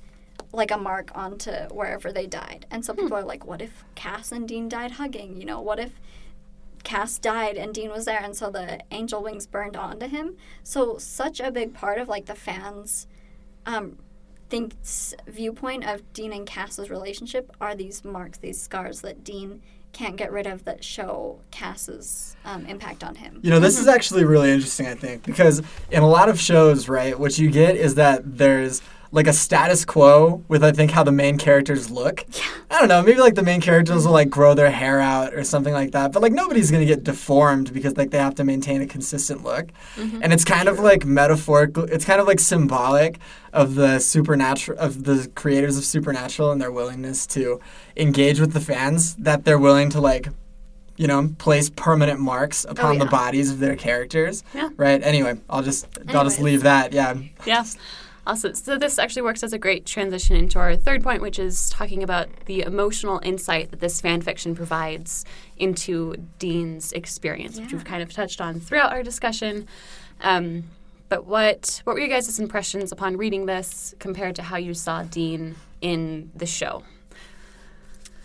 like 0.52 0.70
a 0.70 0.76
mark 0.76 1.10
onto 1.14 1.50
wherever 1.70 2.12
they 2.12 2.26
died. 2.26 2.66
And 2.70 2.84
so 2.84 2.94
people 2.94 3.14
are 3.14 3.24
like, 3.24 3.44
what 3.46 3.60
if 3.62 3.84
Cass 3.94 4.32
and 4.32 4.46
Dean 4.48 4.68
died 4.68 4.92
hugging? 4.92 5.36
You 5.38 5.46
know, 5.46 5.60
what 5.60 5.78
if 5.78 5.92
Cass 6.86 7.18
died 7.18 7.56
and 7.56 7.74
Dean 7.74 7.90
was 7.90 8.04
there 8.04 8.20
and 8.22 8.36
so 8.36 8.48
the 8.48 8.80
angel 8.92 9.20
wings 9.20 9.44
burned 9.44 9.76
onto 9.76 10.06
him? 10.06 10.36
So 10.62 10.98
such 10.98 11.40
a 11.40 11.50
big 11.50 11.74
part 11.74 11.98
of 11.98 12.08
like 12.08 12.26
the 12.26 12.36
fans 12.36 13.08
um 13.66 13.98
thinks 14.48 15.12
viewpoint 15.26 15.84
of 15.84 16.12
Dean 16.12 16.32
and 16.32 16.46
Cass's 16.46 16.88
relationship 16.88 17.50
are 17.60 17.74
these 17.74 18.04
marks, 18.04 18.38
these 18.38 18.62
scars 18.62 19.00
that 19.00 19.24
Dean 19.24 19.60
can't 19.92 20.14
get 20.16 20.30
rid 20.30 20.46
of 20.46 20.64
that 20.64 20.84
show 20.84 21.40
Cass's 21.50 22.36
um, 22.44 22.66
impact 22.66 23.02
on 23.02 23.16
him. 23.16 23.40
You 23.42 23.50
know, 23.50 23.58
this 23.58 23.78
is 23.78 23.88
actually 23.88 24.24
really 24.24 24.52
interesting, 24.52 24.86
I 24.86 24.94
think, 24.94 25.24
because 25.24 25.62
in 25.90 26.02
a 26.02 26.08
lot 26.08 26.28
of 26.28 26.38
shows, 26.38 26.88
right, 26.88 27.18
what 27.18 27.36
you 27.38 27.50
get 27.50 27.74
is 27.76 27.96
that 27.96 28.36
there's 28.36 28.80
like 29.16 29.26
a 29.26 29.32
status 29.32 29.86
quo 29.86 30.44
with 30.46 30.62
I 30.62 30.72
think 30.72 30.90
how 30.90 31.02
the 31.02 31.10
main 31.10 31.38
characters 31.38 31.90
look. 31.90 32.26
Yeah. 32.32 32.44
I 32.70 32.78
don't 32.78 32.88
know, 32.88 33.02
maybe 33.02 33.18
like 33.18 33.34
the 33.34 33.42
main 33.42 33.62
characters 33.62 34.04
will 34.04 34.12
like 34.12 34.28
grow 34.28 34.52
their 34.52 34.70
hair 34.70 35.00
out 35.00 35.34
or 35.34 35.42
something 35.42 35.72
like 35.72 35.92
that, 35.92 36.12
but 36.12 36.20
like 36.20 36.32
nobody's 36.32 36.70
gonna 36.70 36.84
get 36.84 37.02
deformed 37.02 37.72
because 37.72 37.96
like 37.96 38.10
they 38.10 38.18
have 38.18 38.34
to 38.34 38.44
maintain 38.44 38.82
a 38.82 38.86
consistent 38.86 39.42
look. 39.42 39.68
Mm-hmm. 39.96 40.20
And 40.22 40.34
it's 40.34 40.44
kind 40.44 40.68
of 40.68 40.78
like 40.80 41.06
metaphorical. 41.06 41.84
It's 41.84 42.04
kind 42.04 42.20
of 42.20 42.26
like 42.26 42.38
symbolic 42.38 43.18
of 43.54 43.74
the 43.74 44.00
supernatural 44.00 44.78
of 44.78 45.04
the 45.04 45.30
creators 45.34 45.78
of 45.78 45.84
Supernatural 45.84 46.52
and 46.52 46.60
their 46.60 46.70
willingness 46.70 47.26
to 47.28 47.58
engage 47.96 48.38
with 48.38 48.52
the 48.52 48.60
fans 48.60 49.14
that 49.16 49.46
they're 49.46 49.58
willing 49.58 49.88
to 49.90 50.00
like 50.00 50.28
you 50.98 51.06
know, 51.06 51.28
place 51.36 51.68
permanent 51.68 52.18
marks 52.18 52.64
oh, 52.66 52.70
upon 52.70 52.98
the 52.98 53.04
yeah. 53.04 53.10
bodies 53.10 53.50
of 53.50 53.58
their 53.58 53.76
characters. 53.76 54.42
Yeah. 54.54 54.70
Right. 54.76 55.02
Anyway, 55.02 55.38
I'll 55.48 55.62
just 55.62 55.86
I'll 56.08 56.24
just 56.24 56.40
leave 56.40 56.62
that. 56.62 56.92
Yeah. 56.92 57.16
Yeah. 57.44 57.64
Also, 58.26 58.52
so 58.52 58.76
this 58.76 58.98
actually 58.98 59.22
works 59.22 59.44
as 59.44 59.52
a 59.52 59.58
great 59.58 59.86
transition 59.86 60.34
into 60.34 60.58
our 60.58 60.74
third 60.74 61.02
point, 61.02 61.22
which 61.22 61.38
is 61.38 61.70
talking 61.70 62.02
about 62.02 62.28
the 62.46 62.62
emotional 62.62 63.20
insight 63.22 63.70
that 63.70 63.78
this 63.78 64.00
fan 64.00 64.20
fiction 64.20 64.54
provides 64.54 65.24
into 65.56 66.16
Dean's 66.40 66.92
experience, 66.92 67.60
which 67.60 67.72
we've 67.72 67.84
kind 67.84 68.02
of 68.02 68.12
touched 68.12 68.40
on 68.40 68.58
throughout 68.58 68.92
our 68.92 69.04
discussion. 69.04 69.68
Um, 70.20 70.64
but 71.08 71.24
what 71.24 71.82
what 71.84 71.94
were 71.94 72.00
your 72.00 72.08
guys' 72.08 72.40
impressions 72.40 72.90
upon 72.90 73.16
reading 73.16 73.46
this 73.46 73.94
compared 74.00 74.34
to 74.36 74.42
how 74.42 74.56
you 74.56 74.74
saw 74.74 75.04
Dean 75.04 75.54
in 75.80 76.32
the 76.34 76.46
show? 76.46 76.82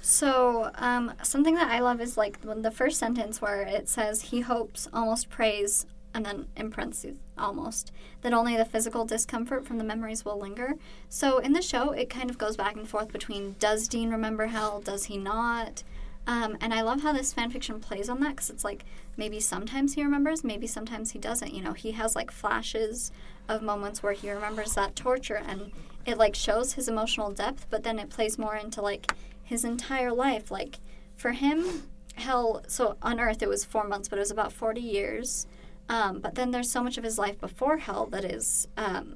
So, 0.01 0.71
um, 0.75 1.13
something 1.21 1.55
that 1.55 1.69
I 1.69 1.79
love 1.79 2.01
is 2.01 2.17
like 2.17 2.39
when 2.43 2.63
the 2.63 2.71
first 2.71 2.97
sentence 2.97 3.39
where 3.39 3.61
it 3.61 3.87
says 3.87 4.23
he 4.23 4.41
hopes, 4.41 4.87
almost 4.91 5.29
prays, 5.29 5.85
and 6.13 6.25
then 6.25 6.47
in 6.57 6.71
parentheses, 6.71 7.17
almost, 7.41 7.91
that 8.21 8.33
only 8.33 8.55
the 8.55 8.65
physical 8.65 9.05
discomfort 9.05 9.65
from 9.65 9.77
the 9.77 9.83
memories 9.83 10.23
will 10.23 10.39
linger. 10.39 10.75
So, 11.09 11.39
in 11.39 11.53
the 11.53 11.61
show, 11.61 11.91
it 11.91 12.09
kind 12.09 12.29
of 12.29 12.37
goes 12.37 12.55
back 12.55 12.75
and 12.75 12.87
forth 12.87 13.11
between 13.11 13.55
does 13.59 13.87
Dean 13.87 14.11
remember 14.11 14.47
hell, 14.47 14.79
does 14.79 15.05
he 15.05 15.17
not? 15.17 15.83
Um, 16.27 16.57
and 16.61 16.73
I 16.73 16.81
love 16.81 17.01
how 17.01 17.13
this 17.13 17.33
fanfiction 17.33 17.81
plays 17.81 18.07
on 18.07 18.19
that 18.19 18.35
because 18.35 18.49
it's 18.49 18.63
like 18.63 18.85
maybe 19.17 19.39
sometimes 19.39 19.95
he 19.95 20.03
remembers, 20.03 20.43
maybe 20.43 20.67
sometimes 20.67 21.11
he 21.11 21.19
doesn't. 21.19 21.53
You 21.53 21.63
know, 21.63 21.73
he 21.73 21.91
has 21.91 22.15
like 22.15 22.31
flashes 22.31 23.11
of 23.49 23.61
moments 23.61 24.03
where 24.03 24.13
he 24.13 24.29
remembers 24.31 24.75
that 24.75 24.95
torture 24.95 25.41
and 25.47 25.71
it 26.05 26.17
like 26.17 26.35
shows 26.35 26.73
his 26.73 26.87
emotional 26.87 27.31
depth, 27.31 27.65
but 27.69 27.83
then 27.83 27.99
it 27.99 28.09
plays 28.09 28.37
more 28.37 28.55
into 28.55 28.81
like 28.81 29.13
his 29.43 29.65
entire 29.65 30.11
life. 30.11 30.51
Like 30.51 30.79
for 31.15 31.31
him, 31.31 31.83
hell, 32.15 32.63
so 32.67 32.97
on 33.01 33.19
earth 33.19 33.41
it 33.41 33.49
was 33.49 33.65
four 33.65 33.87
months, 33.87 34.07
but 34.07 34.17
it 34.17 34.21
was 34.21 34.31
about 34.31 34.53
40 34.53 34.79
years. 34.79 35.47
Um, 35.89 36.19
but 36.19 36.35
then 36.35 36.51
there's 36.51 36.71
so 36.71 36.83
much 36.83 36.97
of 36.97 37.03
his 37.03 37.17
life 37.17 37.39
before 37.39 37.77
hell 37.77 38.05
that 38.07 38.23
is 38.23 38.67
um, 38.77 39.15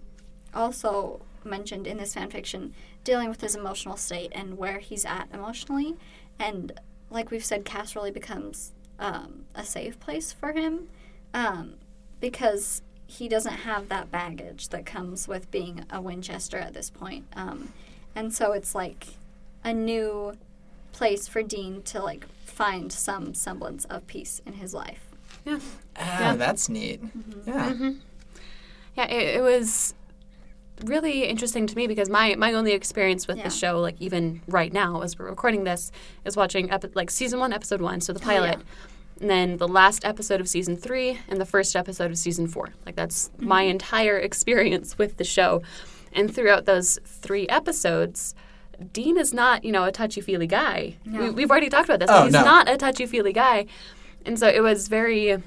also 0.54 1.22
mentioned 1.44 1.88
in 1.88 1.98
this 1.98 2.14
fan 2.14 2.30
fiction, 2.30 2.74
dealing 3.04 3.30
with 3.30 3.42
his 3.42 3.56
emotional 3.56 3.98
state 3.98 4.32
and 4.34 4.58
where 4.58 4.80
he's 4.80 5.06
at 5.06 5.28
emotionally. 5.34 5.96
And 6.40 6.74
like 7.10 7.32
we've 7.32 7.46
said, 7.46 7.66
Cass 7.66 7.96
really 7.96 8.12
becomes 8.12 8.74
um, 9.00 9.46
a 9.54 9.64
safe 9.64 10.00
place 10.00 10.32
for 10.32 10.54
him 10.54 10.90
um, 11.34 11.76
because 12.20 12.82
he 13.08 13.28
doesn't 13.28 13.54
have 13.54 13.90
that 13.90 14.12
baggage 14.12 14.70
that 14.70 14.86
comes 14.86 15.28
with 15.28 15.52
being 15.52 15.86
a 15.90 16.02
Winchester 16.02 16.58
at 16.58 16.74
this 16.74 16.90
point. 16.90 17.26
Um, 17.36 17.72
and 18.16 18.34
so 18.34 18.52
it's 18.54 18.74
like 18.74 19.08
a 19.64 19.74
new 19.74 20.34
place 20.92 21.28
for 21.28 21.44
Dean 21.44 21.82
to 21.84 22.02
like 22.02 22.26
find 22.46 22.92
some 22.92 23.34
semblance 23.34 23.86
of 23.86 24.08
peace 24.08 24.42
in 24.46 24.54
his 24.54 24.74
life. 24.74 25.15
Yeah. 25.46 25.60
Ah, 25.98 26.20
Yeah. 26.20 26.36
that's 26.36 26.70
neat. 26.70 27.02
Yeah. 27.46 27.92
Yeah, 28.98 29.06
it, 29.06 29.38
it 29.38 29.42
was 29.42 29.94
really 30.86 31.24
interesting 31.26 31.68
to 31.68 31.76
me 31.76 31.88
because 31.88 32.10
my, 32.10 32.36
my 32.36 32.54
only 32.54 32.74
experience 32.74 33.28
with 33.28 33.38
Yeah. 33.38 33.44
the 33.46 33.50
show, 33.50 33.80
like 33.80 33.96
even 34.00 34.42
right 34.48 34.72
now 34.74 35.02
as 35.02 35.18
we're 35.18 35.26
recording 35.30 35.64
this, 35.64 35.92
is 36.26 36.36
watching 36.36 36.72
epi- 36.72 36.90
like 36.96 37.10
season 37.12 37.40
one, 37.40 37.54
episode 37.54 37.82
one, 37.82 38.02
so 38.02 38.14
the 38.14 38.20
Oh, 38.20 38.32
yeah. 38.32 38.40
pilot, 38.40 38.60
and 39.22 39.30
then 39.30 39.58
the 39.58 39.68
last 39.68 40.04
episode 40.04 40.42
of 40.42 40.50
season 40.50 40.76
three 40.76 41.20
and 41.30 41.40
the 41.40 41.46
first 41.46 41.76
episode 41.76 42.12
of 42.12 42.18
season 42.18 42.48
four. 42.48 42.70
Like 42.86 42.96
that's 42.96 43.30
Mm-hmm. 43.30 43.48
my 43.48 43.62
entire 43.64 44.18
experience 44.20 44.98
with 44.98 45.18
the 45.18 45.24
show, 45.24 45.62
and 46.14 46.34
throughout 46.34 46.66
those 46.66 47.00
three 47.06 47.48
episodes. 47.50 48.34
Dean 48.92 49.18
is 49.18 49.34
not, 49.34 49.64
you 49.64 49.72
know, 49.72 49.86
a 49.86 49.92
touchy 49.92 50.20
feely 50.20 50.48
guy. 50.48 50.96
No. 51.06 51.22
We, 51.22 51.30
we've 51.30 51.50
already 51.50 51.70
talked 51.70 51.88
about 51.88 52.00
this. 52.02 52.10
Oh, 52.12 52.26
he's 52.26 52.34
no. 52.34 52.44
not 52.44 52.70
a 52.70 52.76
touchy 52.76 53.06
feely 53.06 53.32
guy, 53.32 53.68
and 54.26 54.38
so 54.40 54.48
it 54.48 54.62
was 54.62 54.88
very 54.88 55.42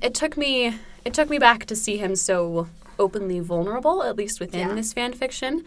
it 0.00 0.14
took 0.14 0.36
me 0.36 0.74
it 1.04 1.14
took 1.14 1.30
me 1.30 1.38
back 1.38 1.66
to 1.66 1.76
see 1.76 1.96
him 1.98 2.16
so 2.16 2.66
openly 2.98 3.40
vulnerable, 3.40 4.02
at 4.02 4.16
least 4.16 4.40
within 4.40 4.68
Yeah. 4.68 4.74
this 4.74 4.92
fan 4.92 5.12
fiction. 5.12 5.64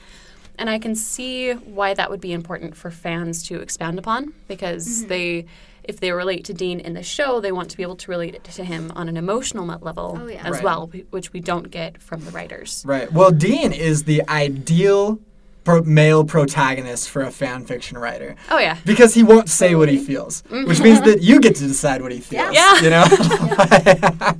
And 0.57 0.69
I 0.69 0.79
can 0.79 0.95
see 0.95 1.53
why 1.53 1.93
that 1.93 2.09
would 2.09 2.19
be 2.19 2.33
important 2.33 2.75
for 2.75 2.91
fans 2.91 3.43
to 3.47 3.61
expound 3.61 3.97
upon 3.97 4.33
because 4.47 4.85
mm-hmm. 4.87 5.07
they 5.07 5.45
if 5.85 6.01
they 6.01 6.11
relate 6.11 6.43
to 6.45 6.53
Dean 6.53 6.79
in 6.79 6.93
the 6.93 7.01
show, 7.01 7.39
they 7.39 7.51
want 7.51 7.71
to 7.71 7.77
be 7.77 7.81
able 7.81 7.95
to 7.95 8.11
relate 8.11 8.43
to 8.43 8.63
him 8.63 8.91
on 8.95 9.09
an 9.09 9.17
emotional 9.17 9.65
level 9.65 10.19
Oh, 10.21 10.27
yeah. 10.27 10.45
as 10.45 10.55
Right. 10.55 10.63
well, 10.63 10.91
which 11.09 11.33
we 11.33 11.39
don't 11.39 11.71
get 11.71 11.99
from 11.99 12.25
the 12.25 12.31
writers. 12.31 12.83
Right. 12.85 13.11
Well, 13.11 13.31
Dean 13.31 13.71
is 13.71 14.03
the 14.03 14.21
ideal 14.29 15.19
pro- 15.63 15.83
male 15.83 16.23
protagonist 16.23 17.09
for 17.09 17.21
a 17.21 17.31
fan 17.31 17.65
fiction 17.65 17.97
writer. 17.97 18.35
Oh 18.49 18.59
yeah, 18.59 18.77
Because 18.85 19.13
he 19.13 19.23
won't 19.23 19.49
say 19.49 19.75
what 19.75 19.89
he 19.89 19.97
feels, 19.97 20.43
which 20.49 20.79
means 20.79 21.01
that 21.01 21.21
you 21.21 21.39
get 21.39 21.55
to 21.55 21.67
decide 21.67 22.01
what 22.01 22.11
he 22.11 22.19
feels. 22.19 22.53
Yeah. 22.53 22.81
You 22.81 22.89
know? 22.89 23.05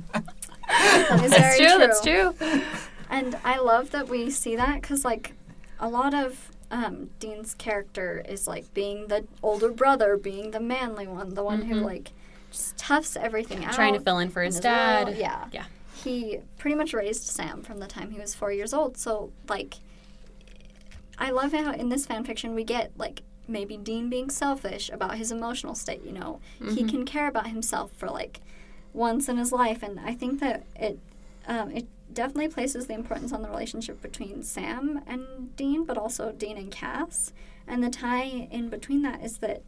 That 0.70 1.24
is 1.24 1.30
that's 1.32 1.58
very 1.58 1.68
true, 1.68 1.78
That's 1.78 2.00
true. 2.00 2.62
And 3.10 3.36
I 3.44 3.58
love 3.58 3.90
that 3.90 4.08
we 4.08 4.30
see 4.30 4.54
that 4.54 4.80
because, 4.80 5.04
like, 5.04 5.32
a 5.80 5.88
lot 5.88 6.14
of 6.14 6.50
um, 6.70 7.10
Dean's 7.18 7.54
character 7.54 8.24
is 8.28 8.46
like 8.46 8.72
being 8.74 9.08
the 9.08 9.24
older 9.42 9.70
brother, 9.72 10.16
being 10.16 10.52
the 10.52 10.60
manly 10.60 11.06
one, 11.08 11.34
the 11.34 11.42
one 11.42 11.62
who 11.62 11.74
like 11.76 12.12
just 12.52 12.76
toughs 12.78 13.16
everything 13.16 13.64
out. 13.64 13.74
Trying 13.74 13.94
to 13.94 14.00
fill 14.00 14.18
in 14.18 14.30
for 14.30 14.42
his 14.42 14.56
and 14.56 14.62
dad. 14.62 15.06
loyal. 15.08 15.18
Yeah. 15.18 15.44
Yeah. 15.52 15.64
He 16.04 16.38
pretty 16.58 16.76
much 16.76 16.94
raised 16.94 17.24
Sam 17.24 17.62
from 17.62 17.78
the 17.78 17.86
time 17.86 18.10
he 18.10 18.20
was 18.20 18.34
four 18.34 18.52
years 18.52 18.72
old. 18.72 18.96
So, 18.96 19.32
like, 19.48 19.74
I 21.20 21.30
love 21.30 21.52
how 21.52 21.72
in 21.72 21.90
this 21.90 22.06
fan 22.06 22.24
fiction 22.24 22.54
we 22.54 22.64
get 22.64 22.92
like 22.96 23.22
maybe 23.46 23.76
Dean 23.76 24.08
being 24.08 24.30
selfish 24.30 24.90
about 24.90 25.16
his 25.16 25.30
emotional 25.30 25.74
state. 25.74 26.02
You 26.04 26.12
know, 26.12 26.40
he 26.74 26.84
can 26.84 27.04
care 27.04 27.28
about 27.28 27.48
himself 27.48 27.92
for 27.92 28.08
like 28.08 28.40
once 28.92 29.28
in 29.28 29.36
his 29.36 29.52
life, 29.52 29.82
and 29.82 30.00
I 30.00 30.14
think 30.14 30.40
that 30.40 30.64
it 30.76 30.98
um, 31.46 31.70
it 31.70 31.86
definitely 32.12 32.48
places 32.48 32.86
the 32.86 32.94
importance 32.94 33.32
on 33.32 33.42
the 33.42 33.48
relationship 33.48 34.00
between 34.02 34.42
Sam 34.42 35.02
and 35.06 35.54
Dean, 35.56 35.84
but 35.84 35.96
also 35.98 36.32
Dean 36.32 36.56
and 36.56 36.70
Cass. 36.70 37.32
And 37.68 37.84
the 37.84 37.90
tie 37.90 38.48
in 38.50 38.68
between 38.68 39.02
that 39.02 39.22
is 39.22 39.38
that 39.38 39.62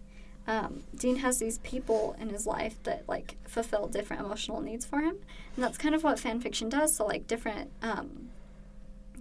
um, 0.46 0.82
Dean 0.96 1.16
has 1.16 1.38
these 1.38 1.58
people 1.58 2.16
in 2.20 2.30
his 2.30 2.46
life 2.46 2.82
that 2.82 3.04
like 3.08 3.36
fulfill 3.46 3.86
different 3.86 4.24
emotional 4.24 4.60
needs 4.60 4.84
for 4.84 5.00
him, 5.00 5.16
and 5.54 5.64
that's 5.64 5.78
kind 5.78 5.94
of 5.94 6.02
what 6.02 6.18
fan 6.18 6.40
fiction 6.40 6.68
does. 6.68 6.96
So 6.96 7.06
like 7.06 7.26
different 7.26 7.70
um, 7.82 8.30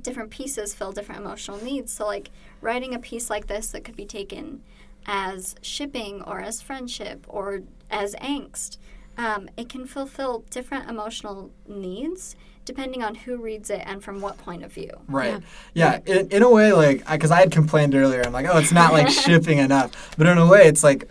different 0.03 0.29
pieces 0.29 0.73
fill 0.73 0.91
different 0.91 1.21
emotional 1.21 1.57
needs. 1.63 1.91
So 1.93 2.05
like 2.05 2.31
writing 2.61 2.93
a 2.93 2.99
piece 2.99 3.29
like 3.29 3.47
this 3.47 3.67
that 3.71 3.83
could 3.83 3.95
be 3.95 4.05
taken 4.05 4.61
as 5.05 5.55
shipping 5.61 6.21
or 6.23 6.41
as 6.41 6.61
friendship 6.61 7.25
or 7.27 7.61
as 7.89 8.15
angst, 8.15 8.77
um, 9.17 9.49
it 9.57 9.69
can 9.69 9.85
fulfill 9.85 10.45
different 10.49 10.89
emotional 10.89 11.51
needs 11.67 12.35
depending 12.63 13.03
on 13.03 13.15
who 13.15 13.37
reads 13.37 13.69
it 13.69 13.81
and 13.85 14.03
from 14.03 14.21
what 14.21 14.37
point 14.37 14.63
of 14.63 14.71
view. 14.71 14.91
Right. 15.07 15.41
Yeah. 15.73 15.99
In, 16.05 16.29
in 16.29 16.43
a 16.43 16.49
way, 16.49 16.71
like, 16.71 17.09
because 17.09 17.31
I 17.31 17.39
had 17.39 17.51
complained 17.51 17.95
earlier, 17.95 18.21
I'm 18.23 18.31
like, 18.31 18.45
oh, 18.45 18.57
it's 18.59 18.71
not 18.71 18.93
like 18.93 19.09
shipping 19.25 19.57
enough. 19.57 20.15
But 20.17 20.27
in 20.27 20.37
a 20.37 20.45
way, 20.45 20.67
it's 20.67 20.83
like 20.83 21.09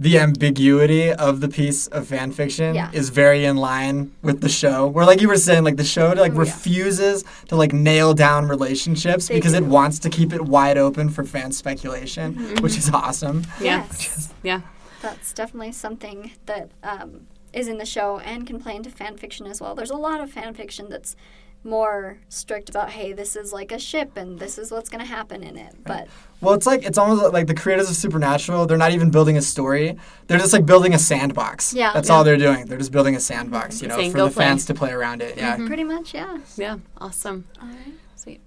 the 0.00 0.18
ambiguity 0.18 1.12
of 1.12 1.40
the 1.42 1.48
piece 1.48 1.86
of 1.88 2.06
fan 2.08 2.32
fiction 2.32 2.74
Yeah. 2.74 2.90
is 2.92 3.10
very 3.10 3.44
in 3.44 3.56
line 3.58 4.10
with 4.22 4.40
the 4.40 4.48
show. 4.48 4.86
Where, 4.86 5.04
like 5.04 5.20
you 5.20 5.28
were 5.28 5.36
saying, 5.36 5.62
like 5.62 5.76
the 5.76 5.84
show 5.84 6.08
like 6.16 6.32
Oh, 6.32 6.36
yeah. 6.36 6.40
refuses 6.40 7.22
to 7.48 7.54
like 7.56 7.72
nail 7.74 8.14
down 8.14 8.48
relationships 8.48 9.28
They 9.28 9.34
because 9.34 9.52
it 9.52 9.58
do. 9.58 9.64
Mm-hmm. 9.64 9.72
wants 9.74 9.98
to 10.00 10.08
keep 10.08 10.32
it 10.32 10.40
wide 10.40 10.78
open 10.78 11.10
for 11.10 11.22
fan 11.22 11.52
speculation, 11.52 12.34
which 12.62 12.78
is 12.78 12.90
awesome. 12.90 13.44
Yeah. 13.60 13.84
Yes. 13.90 14.32
Yeah. 14.42 14.60
That's 15.02 15.32
definitely 15.34 15.72
something 15.72 16.32
that 16.46 16.70
um, 16.82 17.26
is 17.52 17.68
in 17.68 17.76
the 17.78 17.86
show 17.86 18.18
and 18.20 18.46
can 18.46 18.58
play 18.58 18.76
into 18.76 18.88
fan 18.90 19.18
fiction 19.18 19.46
as 19.46 19.60
well. 19.60 19.74
There's 19.74 19.90
a 19.90 19.96
lot 19.96 20.20
of 20.22 20.30
fan 20.30 20.54
fiction 20.54 20.88
that's 20.88 21.14
more 21.62 22.18
strict 22.28 22.68
about, 22.70 22.90
hey, 22.90 23.12
this 23.12 23.36
is 23.36 23.52
like 23.52 23.70
a 23.70 23.78
ship 23.78 24.16
and 24.16 24.38
this 24.38 24.56
is 24.58 24.70
what's 24.70 24.88
going 24.88 25.00
to 25.04 25.06
happen 25.10 25.42
in 25.42 25.56
it. 25.58 25.74
But 25.84 26.08
Well, 26.40 26.54
it's 26.54 26.66
like 26.66 26.82
it's 26.84 26.96
almost 26.96 27.32
like 27.34 27.46
the 27.46 27.54
creators 27.54 27.90
of 27.90 27.96
Supernatural. 27.96 28.66
They're 28.66 28.78
not 28.78 28.92
even 28.92 29.10
building 29.10 29.36
a 29.36 29.42
story. 29.42 29.96
They're 30.26 30.38
just 30.38 30.52
like 30.54 30.64
building 30.64 30.94
a 30.94 30.98
sandbox. 30.98 31.74
Yeah. 31.74 31.92
That's 31.92 32.08
Yeah. 32.08 32.14
all 32.14 32.24
they're 32.24 32.38
doing. 32.38 32.66
They're 32.66 32.78
just 32.78 32.92
building 32.92 33.14
a 33.14 33.20
sandbox, 33.20 33.82
you 33.82 33.88
know, 33.88 33.96
Saying, 33.96 34.12
for 34.12 34.18
the 34.18 34.30
play." 34.30 34.44
fans 34.44 34.64
to 34.66 34.74
play 34.74 34.90
around 34.90 35.20
it. 35.22 35.36
Yeah. 35.36 35.56
pretty 35.66 35.84
much, 35.84 36.14
yeah. 36.14 36.38
Yeah. 36.56 36.78
Awesome. 36.98 37.44
All 37.60 37.68
right. 37.68 37.92
Sweet. 38.16 38.40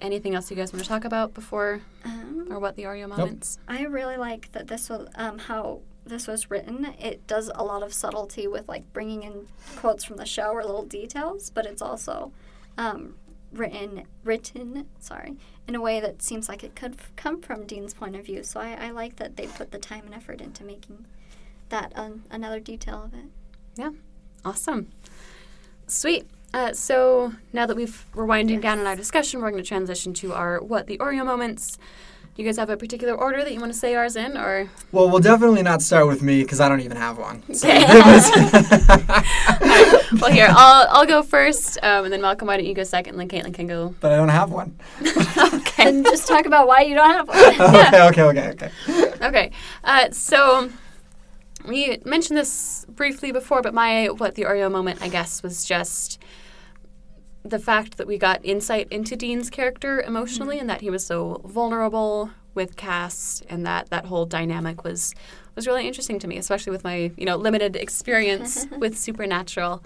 Anything 0.00 0.34
else 0.34 0.50
you 0.50 0.56
guys 0.56 0.72
want 0.72 0.82
to 0.82 0.88
talk 0.88 1.04
about 1.04 1.34
before 1.34 1.82
Um, 2.04 2.48
or 2.50 2.58
what 2.58 2.74
the 2.76 2.82
Oreo 2.82 3.08
moments? 3.08 3.58
I 3.68 3.84
really 3.84 4.16
like 4.16 4.50
that 4.52 4.66
this 4.66 4.88
was 4.90 5.08
um, 5.14 5.38
how 5.38 5.80
this 6.04 6.26
was 6.28 6.50
written. 6.50 6.94
It 7.00 7.26
does 7.26 7.50
a 7.54 7.64
lot 7.64 7.82
of 7.82 7.92
subtlety 7.92 8.46
with 8.46 8.68
like 8.68 8.92
bringing 8.92 9.22
in 9.24 9.46
quotes 9.76 10.04
from 10.04 10.16
the 10.16 10.26
show 10.26 10.50
or 10.52 10.64
little 10.64 10.84
details, 10.84 11.50
but 11.50 11.64
it's 11.66 11.82
also 11.82 12.30
um, 12.78 13.14
written 13.52 14.04
written 14.24 14.86
sorry 14.98 15.36
in 15.66 15.74
a 15.74 15.80
way 15.80 16.00
that 16.00 16.20
seems 16.20 16.48
like 16.48 16.62
it 16.62 16.74
could 16.76 16.94
f- 16.98 17.12
come 17.16 17.40
from 17.40 17.64
Dean's 17.64 17.94
point 17.94 18.14
of 18.16 18.24
view. 18.24 18.42
So 18.42 18.60
I, 18.60 18.72
I 18.72 18.90
like 18.90 19.16
that 19.16 19.36
they 19.36 19.46
put 19.46 19.70
the 19.70 19.78
time 19.78 20.04
and 20.04 20.14
effort 20.14 20.40
into 20.40 20.64
making 20.64 21.06
that 21.68 21.92
um, 21.96 22.24
another 22.30 22.60
detail 22.60 23.02
of 23.04 23.14
it. 23.14 23.26
Yeah, 23.76 23.90
awesome. 24.44 24.88
Sweet. 25.86 26.26
Uh, 26.54 26.72
so 26.72 27.32
now 27.52 27.66
that 27.66 27.76
we've 27.76 28.06
we're 28.14 28.24
winding 28.24 28.60
down 28.60 28.78
in 28.78 28.86
our 28.86 28.96
discussion, 28.96 29.40
we're 29.40 29.50
going 29.50 29.62
to 29.62 29.68
transition 29.68 30.14
to 30.14 30.32
our 30.32 30.60
what 30.60 30.86
the 30.86 30.98
Oreo 30.98 31.24
moments. 31.24 31.78
Do 32.36 32.42
you 32.42 32.48
guys 32.48 32.58
have 32.58 32.68
a 32.68 32.76
particular 32.76 33.14
order 33.14 33.42
that 33.42 33.54
you 33.54 33.60
want 33.60 33.72
to 33.72 33.78
say 33.78 33.94
ours 33.94 34.14
in, 34.14 34.36
or 34.36 34.68
Well, 34.92 35.08
we'll 35.08 35.20
definitely 35.20 35.62
not 35.62 35.80
start 35.80 36.06
with 36.06 36.20
me 36.22 36.42
because 36.42 36.60
I 36.60 36.68
don't 36.68 36.80
even 36.80 36.98
have 36.98 37.16
one. 37.16 37.42
So 37.54 37.66
Okay. 37.70 37.78
it 37.80 37.96
well, 40.20 40.30
here 40.30 40.48
I'll 40.50 40.86
I'll 40.90 41.06
go 41.06 41.22
first, 41.22 41.78
um, 41.82 42.04
and 42.04 42.12
then 42.12 42.20
Malcolm, 42.20 42.48
why 42.48 42.58
don't 42.58 42.66
you 42.66 42.74
go 42.74 42.84
second, 42.84 43.18
and 43.18 43.20
then 43.20 43.28
Caitlin 43.42 43.54
can 43.54 43.66
go. 43.66 43.94
but 44.00 44.12
I 44.12 44.16
don't 44.16 44.28
have 44.28 44.50
one. 44.50 44.78
okay. 45.54 45.88
And 45.88 46.04
just 46.04 46.28
talk 46.28 46.44
about 46.44 46.68
why 46.68 46.82
you 46.82 46.94
don't 46.94 47.10
have 47.10 47.26
one. 47.26 47.38
okay, 47.38 48.02
okay, 48.02 48.22
okay, 48.22 48.48
okay. 48.50 48.70
Okay. 49.26 49.50
Uh, 49.82 50.10
so 50.10 50.68
we 51.66 52.02
mentioned 52.04 52.36
this 52.36 52.84
briefly 52.90 53.32
before, 53.32 53.62
but 53.62 53.72
my 53.72 54.08
what 54.08 54.34
the 54.34 54.42
Oreo 54.42 54.70
moment, 54.70 55.00
I 55.00 55.08
guess, 55.08 55.42
was 55.42 55.64
just 55.64 56.18
the 57.50 57.58
fact 57.58 57.96
that 57.96 58.06
we 58.06 58.18
got 58.18 58.44
insight 58.44 58.88
into 58.90 59.16
Dean's 59.16 59.50
character 59.50 60.00
emotionally, 60.00 60.56
mm-hmm. 60.56 60.62
and 60.62 60.70
that 60.70 60.80
he 60.80 60.90
was 60.90 61.04
so 61.06 61.40
vulnerable 61.44 62.30
with 62.54 62.76
Cass, 62.76 63.42
and 63.48 63.66
that 63.66 63.90
that 63.90 64.06
whole 64.06 64.26
dynamic 64.26 64.84
was 64.84 65.14
was 65.54 65.66
really 65.66 65.86
interesting 65.86 66.18
to 66.18 66.28
me, 66.28 66.36
especially 66.36 66.70
with 66.70 66.84
my 66.84 67.10
you 67.16 67.24
know 67.24 67.36
limited 67.36 67.76
experience 67.76 68.66
with 68.78 68.98
Supernatural. 68.98 69.82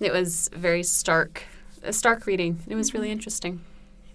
It 0.00 0.12
was 0.12 0.50
very 0.54 0.82
stark, 0.82 1.44
a 1.82 1.92
stark 1.92 2.26
reading. 2.26 2.60
It 2.66 2.74
was 2.74 2.92
really 2.92 3.06
mm-hmm. 3.06 3.12
interesting. 3.12 3.60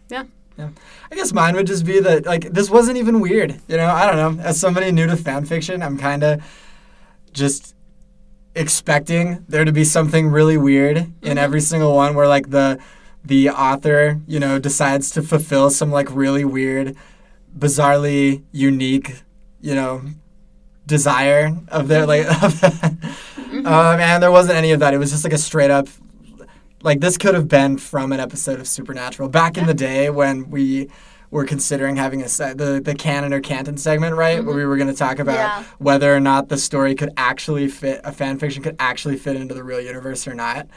Yeah. 0.09 0.23
Yeah. 0.57 0.69
I 1.11 1.15
guess 1.15 1.33
mine 1.33 1.55
would 1.55 1.67
just 1.67 1.85
be 1.85 1.99
that 1.99 2.25
like 2.25 2.51
this 2.51 2.69
wasn't 2.69 2.97
even 2.97 3.19
weird. 3.19 3.61
You 3.67 3.77
know, 3.77 3.87
I 3.87 4.07
don't 4.07 4.37
know. 4.37 4.43
As 4.43 4.59
somebody 4.59 4.91
new 4.91 5.05
to 5.05 5.15
fan 5.15 5.45
fiction, 5.45 5.83
I'm 5.83 5.97
kind 5.97 6.23
of 6.23 6.43
just 7.31 7.75
expecting 8.57 9.45
there 9.47 9.65
to 9.65 9.71
be 9.71 9.83
something 9.83 10.27
really 10.27 10.57
weird 10.57 10.97
in 10.97 11.05
mm-hmm. 11.05 11.37
every 11.37 11.61
single 11.61 11.95
one 11.95 12.15
where 12.15 12.27
like 12.27 12.49
the 12.49 12.79
the 13.23 13.49
author, 13.49 14.21
you 14.25 14.39
know, 14.39 14.57
decides 14.57 15.11
to 15.11 15.21
fulfill 15.21 15.69
some 15.69 15.91
like 15.91 16.07
really 16.11 16.45
weird, 16.45 16.95
bizarrely 17.57 18.43
unique, 18.51 19.21
you 19.59 19.75
know, 19.75 20.01
desire 20.85 21.55
of 21.67 21.87
their 21.87 22.05
like 22.05 22.25
mm-hmm. 22.25 22.45
of 22.45 22.53
mm-hmm. 22.53 23.67
um, 23.67 23.99
and 23.99 24.23
there 24.23 24.31
wasn't 24.31 24.57
any 24.57 24.71
of 24.71 24.79
that. 24.79 24.93
It 24.93 24.97
was 24.97 25.11
just 25.11 25.23
like 25.23 25.33
a 25.33 25.37
straight 25.37 25.71
up 25.71 25.87
like 26.83 26.99
this 26.99 27.17
could 27.17 27.33
have 27.33 27.47
been 27.47 27.77
from 27.77 28.11
an 28.11 28.19
episode 28.19 28.59
of 28.59 28.67
Supernatural 28.67 29.29
back 29.29 29.57
in 29.57 29.65
the 29.65 29.73
day 29.73 30.09
when 30.09 30.49
we 30.49 30.89
were 31.29 31.43
considering 31.45 31.95
having 31.97 32.21
a 32.21 32.29
se- 32.29 32.53
the 32.53 32.79
the 32.83 32.95
canon 32.95 33.33
or 33.33 33.41
canton 33.41 33.77
segment, 33.77 34.15
right? 34.15 34.43
Where 34.43 34.55
we 34.55 34.65
were 34.65 34.77
going 34.77 34.89
to 34.89 34.95
talk 34.95 35.19
about 35.19 35.35
Yeah. 35.35 35.63
whether 35.77 36.15
or 36.15 36.19
not 36.19 36.49
the 36.49 36.57
story 36.57 36.95
could 36.95 37.11
actually 37.17 37.67
fit 37.67 37.99
a 38.03 38.11
fan 38.11 38.39
fiction 38.39 38.63
could 38.63 38.75
actually 38.79 39.17
fit 39.17 39.35
into 39.35 39.53
the 39.53 39.63
real 39.63 39.81
universe 39.81 40.27
or 40.27 40.33
not. 40.33 40.67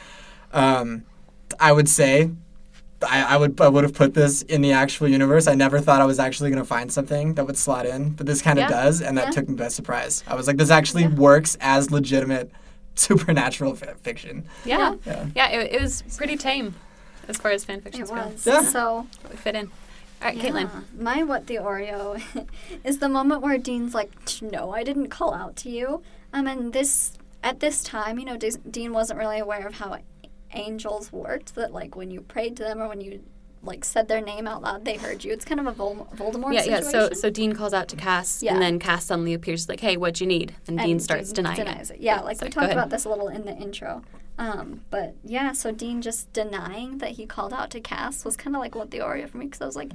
Um, 0.51 1.03
I 1.59 1.71
would 1.71 1.87
say 1.89 2.31
I, 3.07 3.23
I 3.33 3.37
would 3.37 3.59
I 3.61 3.67
would 3.69 3.83
have 3.83 3.93
put 3.93 4.13
this 4.13 4.41
in 4.43 4.61
the 4.61 4.73
actual 4.73 5.07
universe. 5.07 5.47
I 5.47 5.55
never 5.55 5.79
thought 5.79 6.01
I 6.01 6.05
was 6.05 6.19
actually 6.19 6.49
going 6.51 6.61
to 6.61 6.67
find 6.67 6.91
something 6.91 7.33
that 7.35 7.45
would 7.47 7.57
slot 7.57 7.85
in, 7.85 8.09
but 8.11 8.25
this 8.25 8.41
kind 8.41 8.59
of 8.59 8.63
Yeah. 8.63 8.83
does, 8.83 9.01
and 9.01 9.17
that 9.17 9.25
Yeah. 9.27 9.31
took 9.31 9.49
me 9.49 9.55
by 9.55 9.69
surprise. 9.69 10.23
I 10.27 10.35
was 10.35 10.47
like, 10.47 10.57
this 10.57 10.69
actually 10.69 11.07
works 11.07 11.57
as 11.61 11.89
legitimate 11.91 12.51
supernatural 12.95 13.75
fi- 13.75 13.93
fiction. 14.03 14.45
Yeah. 14.65 14.95
Yeah. 15.05 15.25
Yeah. 15.35 15.47
it, 15.49 15.73
it 15.75 15.81
was 15.81 16.03
pretty 16.17 16.35
tame 16.37 16.75
as 17.27 17.37
far 17.37 17.51
as 17.51 17.63
fan 17.65 17.81
fiction 17.81 18.05
goes. 18.05 18.45
Yeah. 18.45 18.61
So 18.63 19.07
We 19.29 19.37
fit 19.37 19.55
in. 19.55 19.71
All 20.21 20.27
right, 20.29 20.37
Caitlin. 20.37 20.69
Yeah. 20.73 20.81
My 20.97 21.23
what 21.23 21.47
the 21.47 21.55
Oreo 21.55 22.21
is 22.83 22.99
the 22.99 23.09
moment 23.09 23.41
where 23.41 23.57
Dean's 23.57 23.93
like, 23.93 24.11
"No, 24.41 24.71
I 24.71 24.83
didn't 24.83 25.07
call 25.09 25.33
out 25.33 25.55
to 25.57 25.69
you." 25.69 26.03
Um, 26.33 26.47
and 26.47 26.73
this 26.73 27.13
at 27.43 27.59
this 27.59 27.83
time, 27.83 28.19
you 28.19 28.25
know, 28.25 28.37
Dis- 28.37 28.59
Dean 28.69 28.93
wasn't 28.93 29.19
really 29.19 29.39
aware 29.39 29.65
of 29.67 29.75
how 29.75 29.97
angels 30.53 31.11
worked. 31.11 31.55
That 31.55 31.73
like 31.73 31.95
when 31.95 32.11
you 32.11 32.21
prayed 32.21 32.55
to 32.57 32.63
them 32.63 32.81
or 32.81 32.87
when 32.87 33.01
you 33.01 33.21
like 33.63 33.85
said 33.85 34.07
their 34.07 34.21
name 34.21 34.47
out 34.47 34.61
loud, 34.63 34.85
they 34.85 34.97
heard 34.97 35.23
you. 35.23 35.31
It's 35.31 35.45
kind 35.45 35.59
of 35.59 35.67
a 35.67 35.71
Vol- 35.71 36.07
Voldemort 36.15 36.53
Yeah, 36.53 36.63
yeah. 36.65 36.81
So, 36.81 37.11
so 37.13 37.29
Dean 37.29 37.53
calls 37.53 37.73
out 37.73 37.87
to 37.89 37.95
Cass, 37.95 38.41
Yeah. 38.41 38.53
and 38.53 38.61
then 38.61 38.79
Cass 38.79 39.05
suddenly 39.05 39.33
appears, 39.35 39.69
like, 39.69 39.79
"Hey, 39.81 39.97
what'd 39.97 40.19
you 40.19 40.25
need?" 40.27 40.55
And, 40.67 40.79
And 40.79 40.87
Dean 40.87 40.99
starts 40.99 41.29
Dean 41.29 41.35
denying 41.45 41.57
denies 41.65 41.91
it. 41.91 41.95
it. 41.95 41.99
Yeah, 42.01 42.21
like 42.21 42.37
So 42.37 42.45
we 42.45 42.49
talked 42.51 42.71
about 42.71 42.89
this 42.89 43.05
a 43.05 43.09
little 43.09 43.27
in 43.27 43.45
the 43.45 43.55
intro. 43.55 44.01
Um, 44.41 44.81
but 44.89 45.13
yeah, 45.23 45.51
so 45.51 45.71
Dean 45.71 46.01
just 46.01 46.33
denying 46.33 46.97
that 46.97 47.11
he 47.11 47.27
called 47.27 47.53
out 47.53 47.69
to 47.71 47.79
Cass 47.79 48.25
was 48.25 48.35
kind 48.35 48.55
of 48.55 48.59
like 48.59 48.73
what 48.73 48.89
the 48.89 48.97
Oreo 48.97 49.29
for 49.29 49.37
me 49.37 49.45
because 49.45 49.61
I 49.61 49.65
was 49.67 49.75
like, 49.75 49.91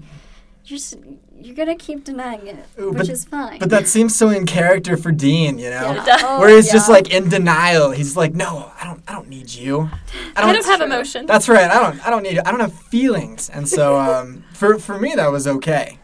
you're 0.64 0.78
just 0.78 0.94
you're 1.36 1.56
gonna 1.56 1.74
keep 1.74 2.04
denying 2.04 2.46
it, 2.46 2.64
Ooh, 2.78 2.90
which 2.90 2.98
but- 2.98 3.08
is 3.08 3.24
fine. 3.24 3.58
But 3.58 3.70
that 3.70 3.88
seems 3.88 4.14
so 4.14 4.28
in 4.30 4.46
character 4.46 4.96
for 4.96 5.10
Dean, 5.10 5.58
you 5.58 5.70
know? 5.70 5.92
Yeah. 6.06 6.18
Oh, 6.22 6.40
Where 6.40 6.54
he's 6.54 6.70
just 6.70 6.88
like 6.88 7.12
in 7.12 7.28
denial. 7.28 7.90
He's 7.90 8.16
like, 8.16 8.34
"No, 8.34 8.70
I 8.80 8.84
don't 8.84 9.02
I 9.08 9.12
don't 9.14 9.28
need 9.28 9.52
you. 9.52 9.90
I 10.36 10.42
don't 10.42 10.64
have 10.64 10.76
true. 10.78 10.86
emotion. 10.86 11.26
That's 11.26 11.48
right. 11.48 11.68
I 11.68 11.82
don't 11.82 12.06
I 12.06 12.10
don't 12.10 12.22
need 12.22 12.34
you. 12.34 12.42
I 12.46 12.50
don't 12.52 12.60
have 12.60 12.72
feelings." 12.72 13.50
And 13.50 13.68
so 13.68 13.98
um, 13.98 14.44
for 14.52 14.78
for 14.78 14.96
me 14.98 15.14
that 15.16 15.30
was 15.32 15.46
okay. 15.46 15.98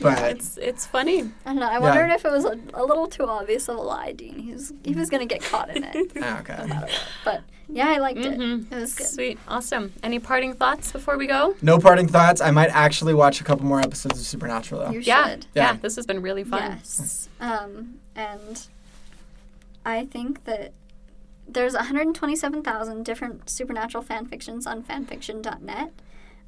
But 0.00 0.18
It's 0.32 0.56
it's 0.56 0.86
funny. 0.86 1.22
I 1.46 1.50
don't 1.50 1.56
know. 1.60 1.68
I 1.68 1.78
wondered 1.78 2.10
if 2.10 2.24
it 2.24 2.30
was 2.32 2.44
a, 2.44 2.58
a 2.74 2.84
little 2.84 3.06
too 3.06 3.24
obvious 3.26 3.68
of 3.68 3.76
a 3.76 3.80
lie, 3.80 4.12
Dean. 4.12 4.38
He 4.38 4.52
was 4.52 4.72
he 4.82 4.94
was 4.94 5.08
gonna 5.10 5.26
get 5.26 5.42
caught 5.42 5.74
in 5.74 5.84
it, 5.84 6.12
Ah, 6.22 6.40
okay. 6.40 6.64
no. 6.66 6.86
But 7.24 7.42
yeah, 7.68 7.88
I 7.88 7.98
liked 7.98 8.18
Mhm. 8.18 8.70
it. 8.70 8.76
It 8.76 8.80
was 8.80 8.94
good. 8.94 9.06
Sweet, 9.06 9.38
awesome. 9.48 9.92
Any 10.02 10.18
parting 10.18 10.52
thoughts 10.54 10.92
before 10.92 11.16
we 11.16 11.26
go? 11.26 11.54
No 11.62 11.78
parting 11.78 12.08
thoughts. 12.08 12.40
I 12.40 12.50
might 12.50 12.70
actually 12.70 13.14
watch 13.14 13.40
a 13.40 13.44
couple 13.44 13.64
more 13.66 13.80
episodes 13.80 14.18
of 14.18 14.26
Supernatural 14.26 14.82
though. 14.82 14.90
You 14.90 15.00
Yeah, 15.00 15.30
should. 15.30 15.46
yeah, 15.54 15.72
Yeah. 15.72 15.76
This 15.80 15.96
has 15.96 16.06
been 16.06 16.20
really 16.22 16.44
fun. 16.44 16.72
Yes. 16.78 17.28
Um, 17.40 18.00
and 18.16 18.66
I 19.86 20.04
think 20.06 20.44
that 20.44 20.72
there's 21.46 21.74
127,000 21.74 23.04
different 23.04 23.48
supernatural 23.50 24.02
fan 24.02 24.26
fictions 24.26 24.66
on 24.66 24.82
fanfiction.net. 24.82 25.92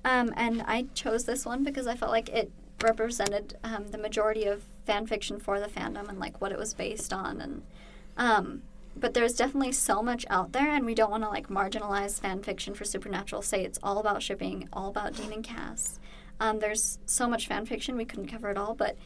Um, 0.05 0.33
and 0.37 0.63
I 0.67 0.87
chose 0.95 1.25
this 1.25 1.45
one 1.45 1.63
because 1.65 1.87
I 1.87 1.95
felt 1.97 2.13
like 2.13 2.29
it 2.29 2.51
represented 2.83 3.57
um, 3.65 3.89
the 3.89 3.99
majority 3.99 4.45
of 4.45 4.65
fan 4.85 5.07
fiction 5.07 5.39
for 5.41 5.59
the 5.61 5.67
fandom 5.67 6.09
and 6.09 6.19
like 6.19 6.41
what 6.41 6.53
it 6.53 6.59
was 6.59 6.75
based 6.75 7.13
on. 7.13 7.41
And 7.41 7.63
um, 8.17 8.63
but 8.99 9.13
there's 9.15 9.35
definitely 9.35 9.73
so 9.73 10.03
much 10.03 10.25
out 10.31 10.53
there, 10.53 10.71
and 10.71 10.87
we 10.87 10.95
don't 10.95 11.11
want 11.11 11.23
to 11.23 11.29
like 11.29 11.49
marginalize 11.49 12.19
fan 12.21 12.43
fiction 12.43 12.75
for 12.75 12.85
supernatural. 12.85 13.43
Say 13.43 13.63
it's 13.65 13.79
all 13.83 13.99
about 13.99 14.23
shipping, 14.23 14.69
all 14.73 14.89
about 14.89 15.15
Dean 15.15 15.33
and 15.33 15.45
Cass. 15.45 15.99
Um, 16.41 16.61
there's 16.61 16.99
so 17.07 17.29
much 17.29 17.47
fan 17.47 17.67
fiction 17.67 17.97
we 17.97 18.05
couldn't 18.05 18.29
cover 18.29 18.51
it 18.51 18.57
all, 18.57 18.75
but 18.75 18.97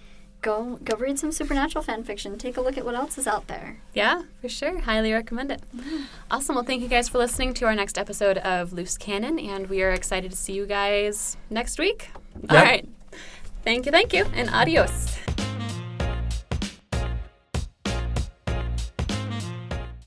go 0.43 0.79
go 0.85 0.97
read 0.97 1.19
some 1.19 1.33
supernatural 1.33 1.83
fan 1.83 2.03
fiction. 2.05 2.39
Take 2.39 2.57
a 2.57 2.61
look 2.61 2.79
at 2.79 2.85
what 2.85 2.95
else 2.95 3.19
is 3.19 3.27
out 3.27 3.47
there. 3.49 3.81
Yeah, 3.95 4.23
for 4.41 4.49
sure. 4.49 4.81
Highly 4.81 5.13
recommend 5.13 5.51
it. 5.53 5.63
Awesome. 6.31 6.55
Well, 6.55 6.65
thank 6.65 6.81
you 6.83 6.89
guys 6.89 7.09
for 7.09 7.19
listening 7.19 7.55
to 7.55 7.65
our 7.67 7.75
next 7.75 7.99
episode 7.99 8.39
of 8.39 8.73
Loose 8.73 8.97
Cannon, 8.97 9.39
and 9.41 9.69
we 9.69 9.83
are 9.83 9.91
excited 9.91 10.31
to 10.31 10.37
see 10.37 10.53
you 10.53 10.67
guys 10.67 11.37
next 11.51 11.79
week. 11.81 12.11
All 12.49 12.55
Yep. 12.57 12.65
right. 12.65 12.89
Thank 13.63 13.87
you, 13.87 13.93
thank 13.93 14.13
you, 14.13 14.25
and 14.35 14.49
adios. 14.51 15.17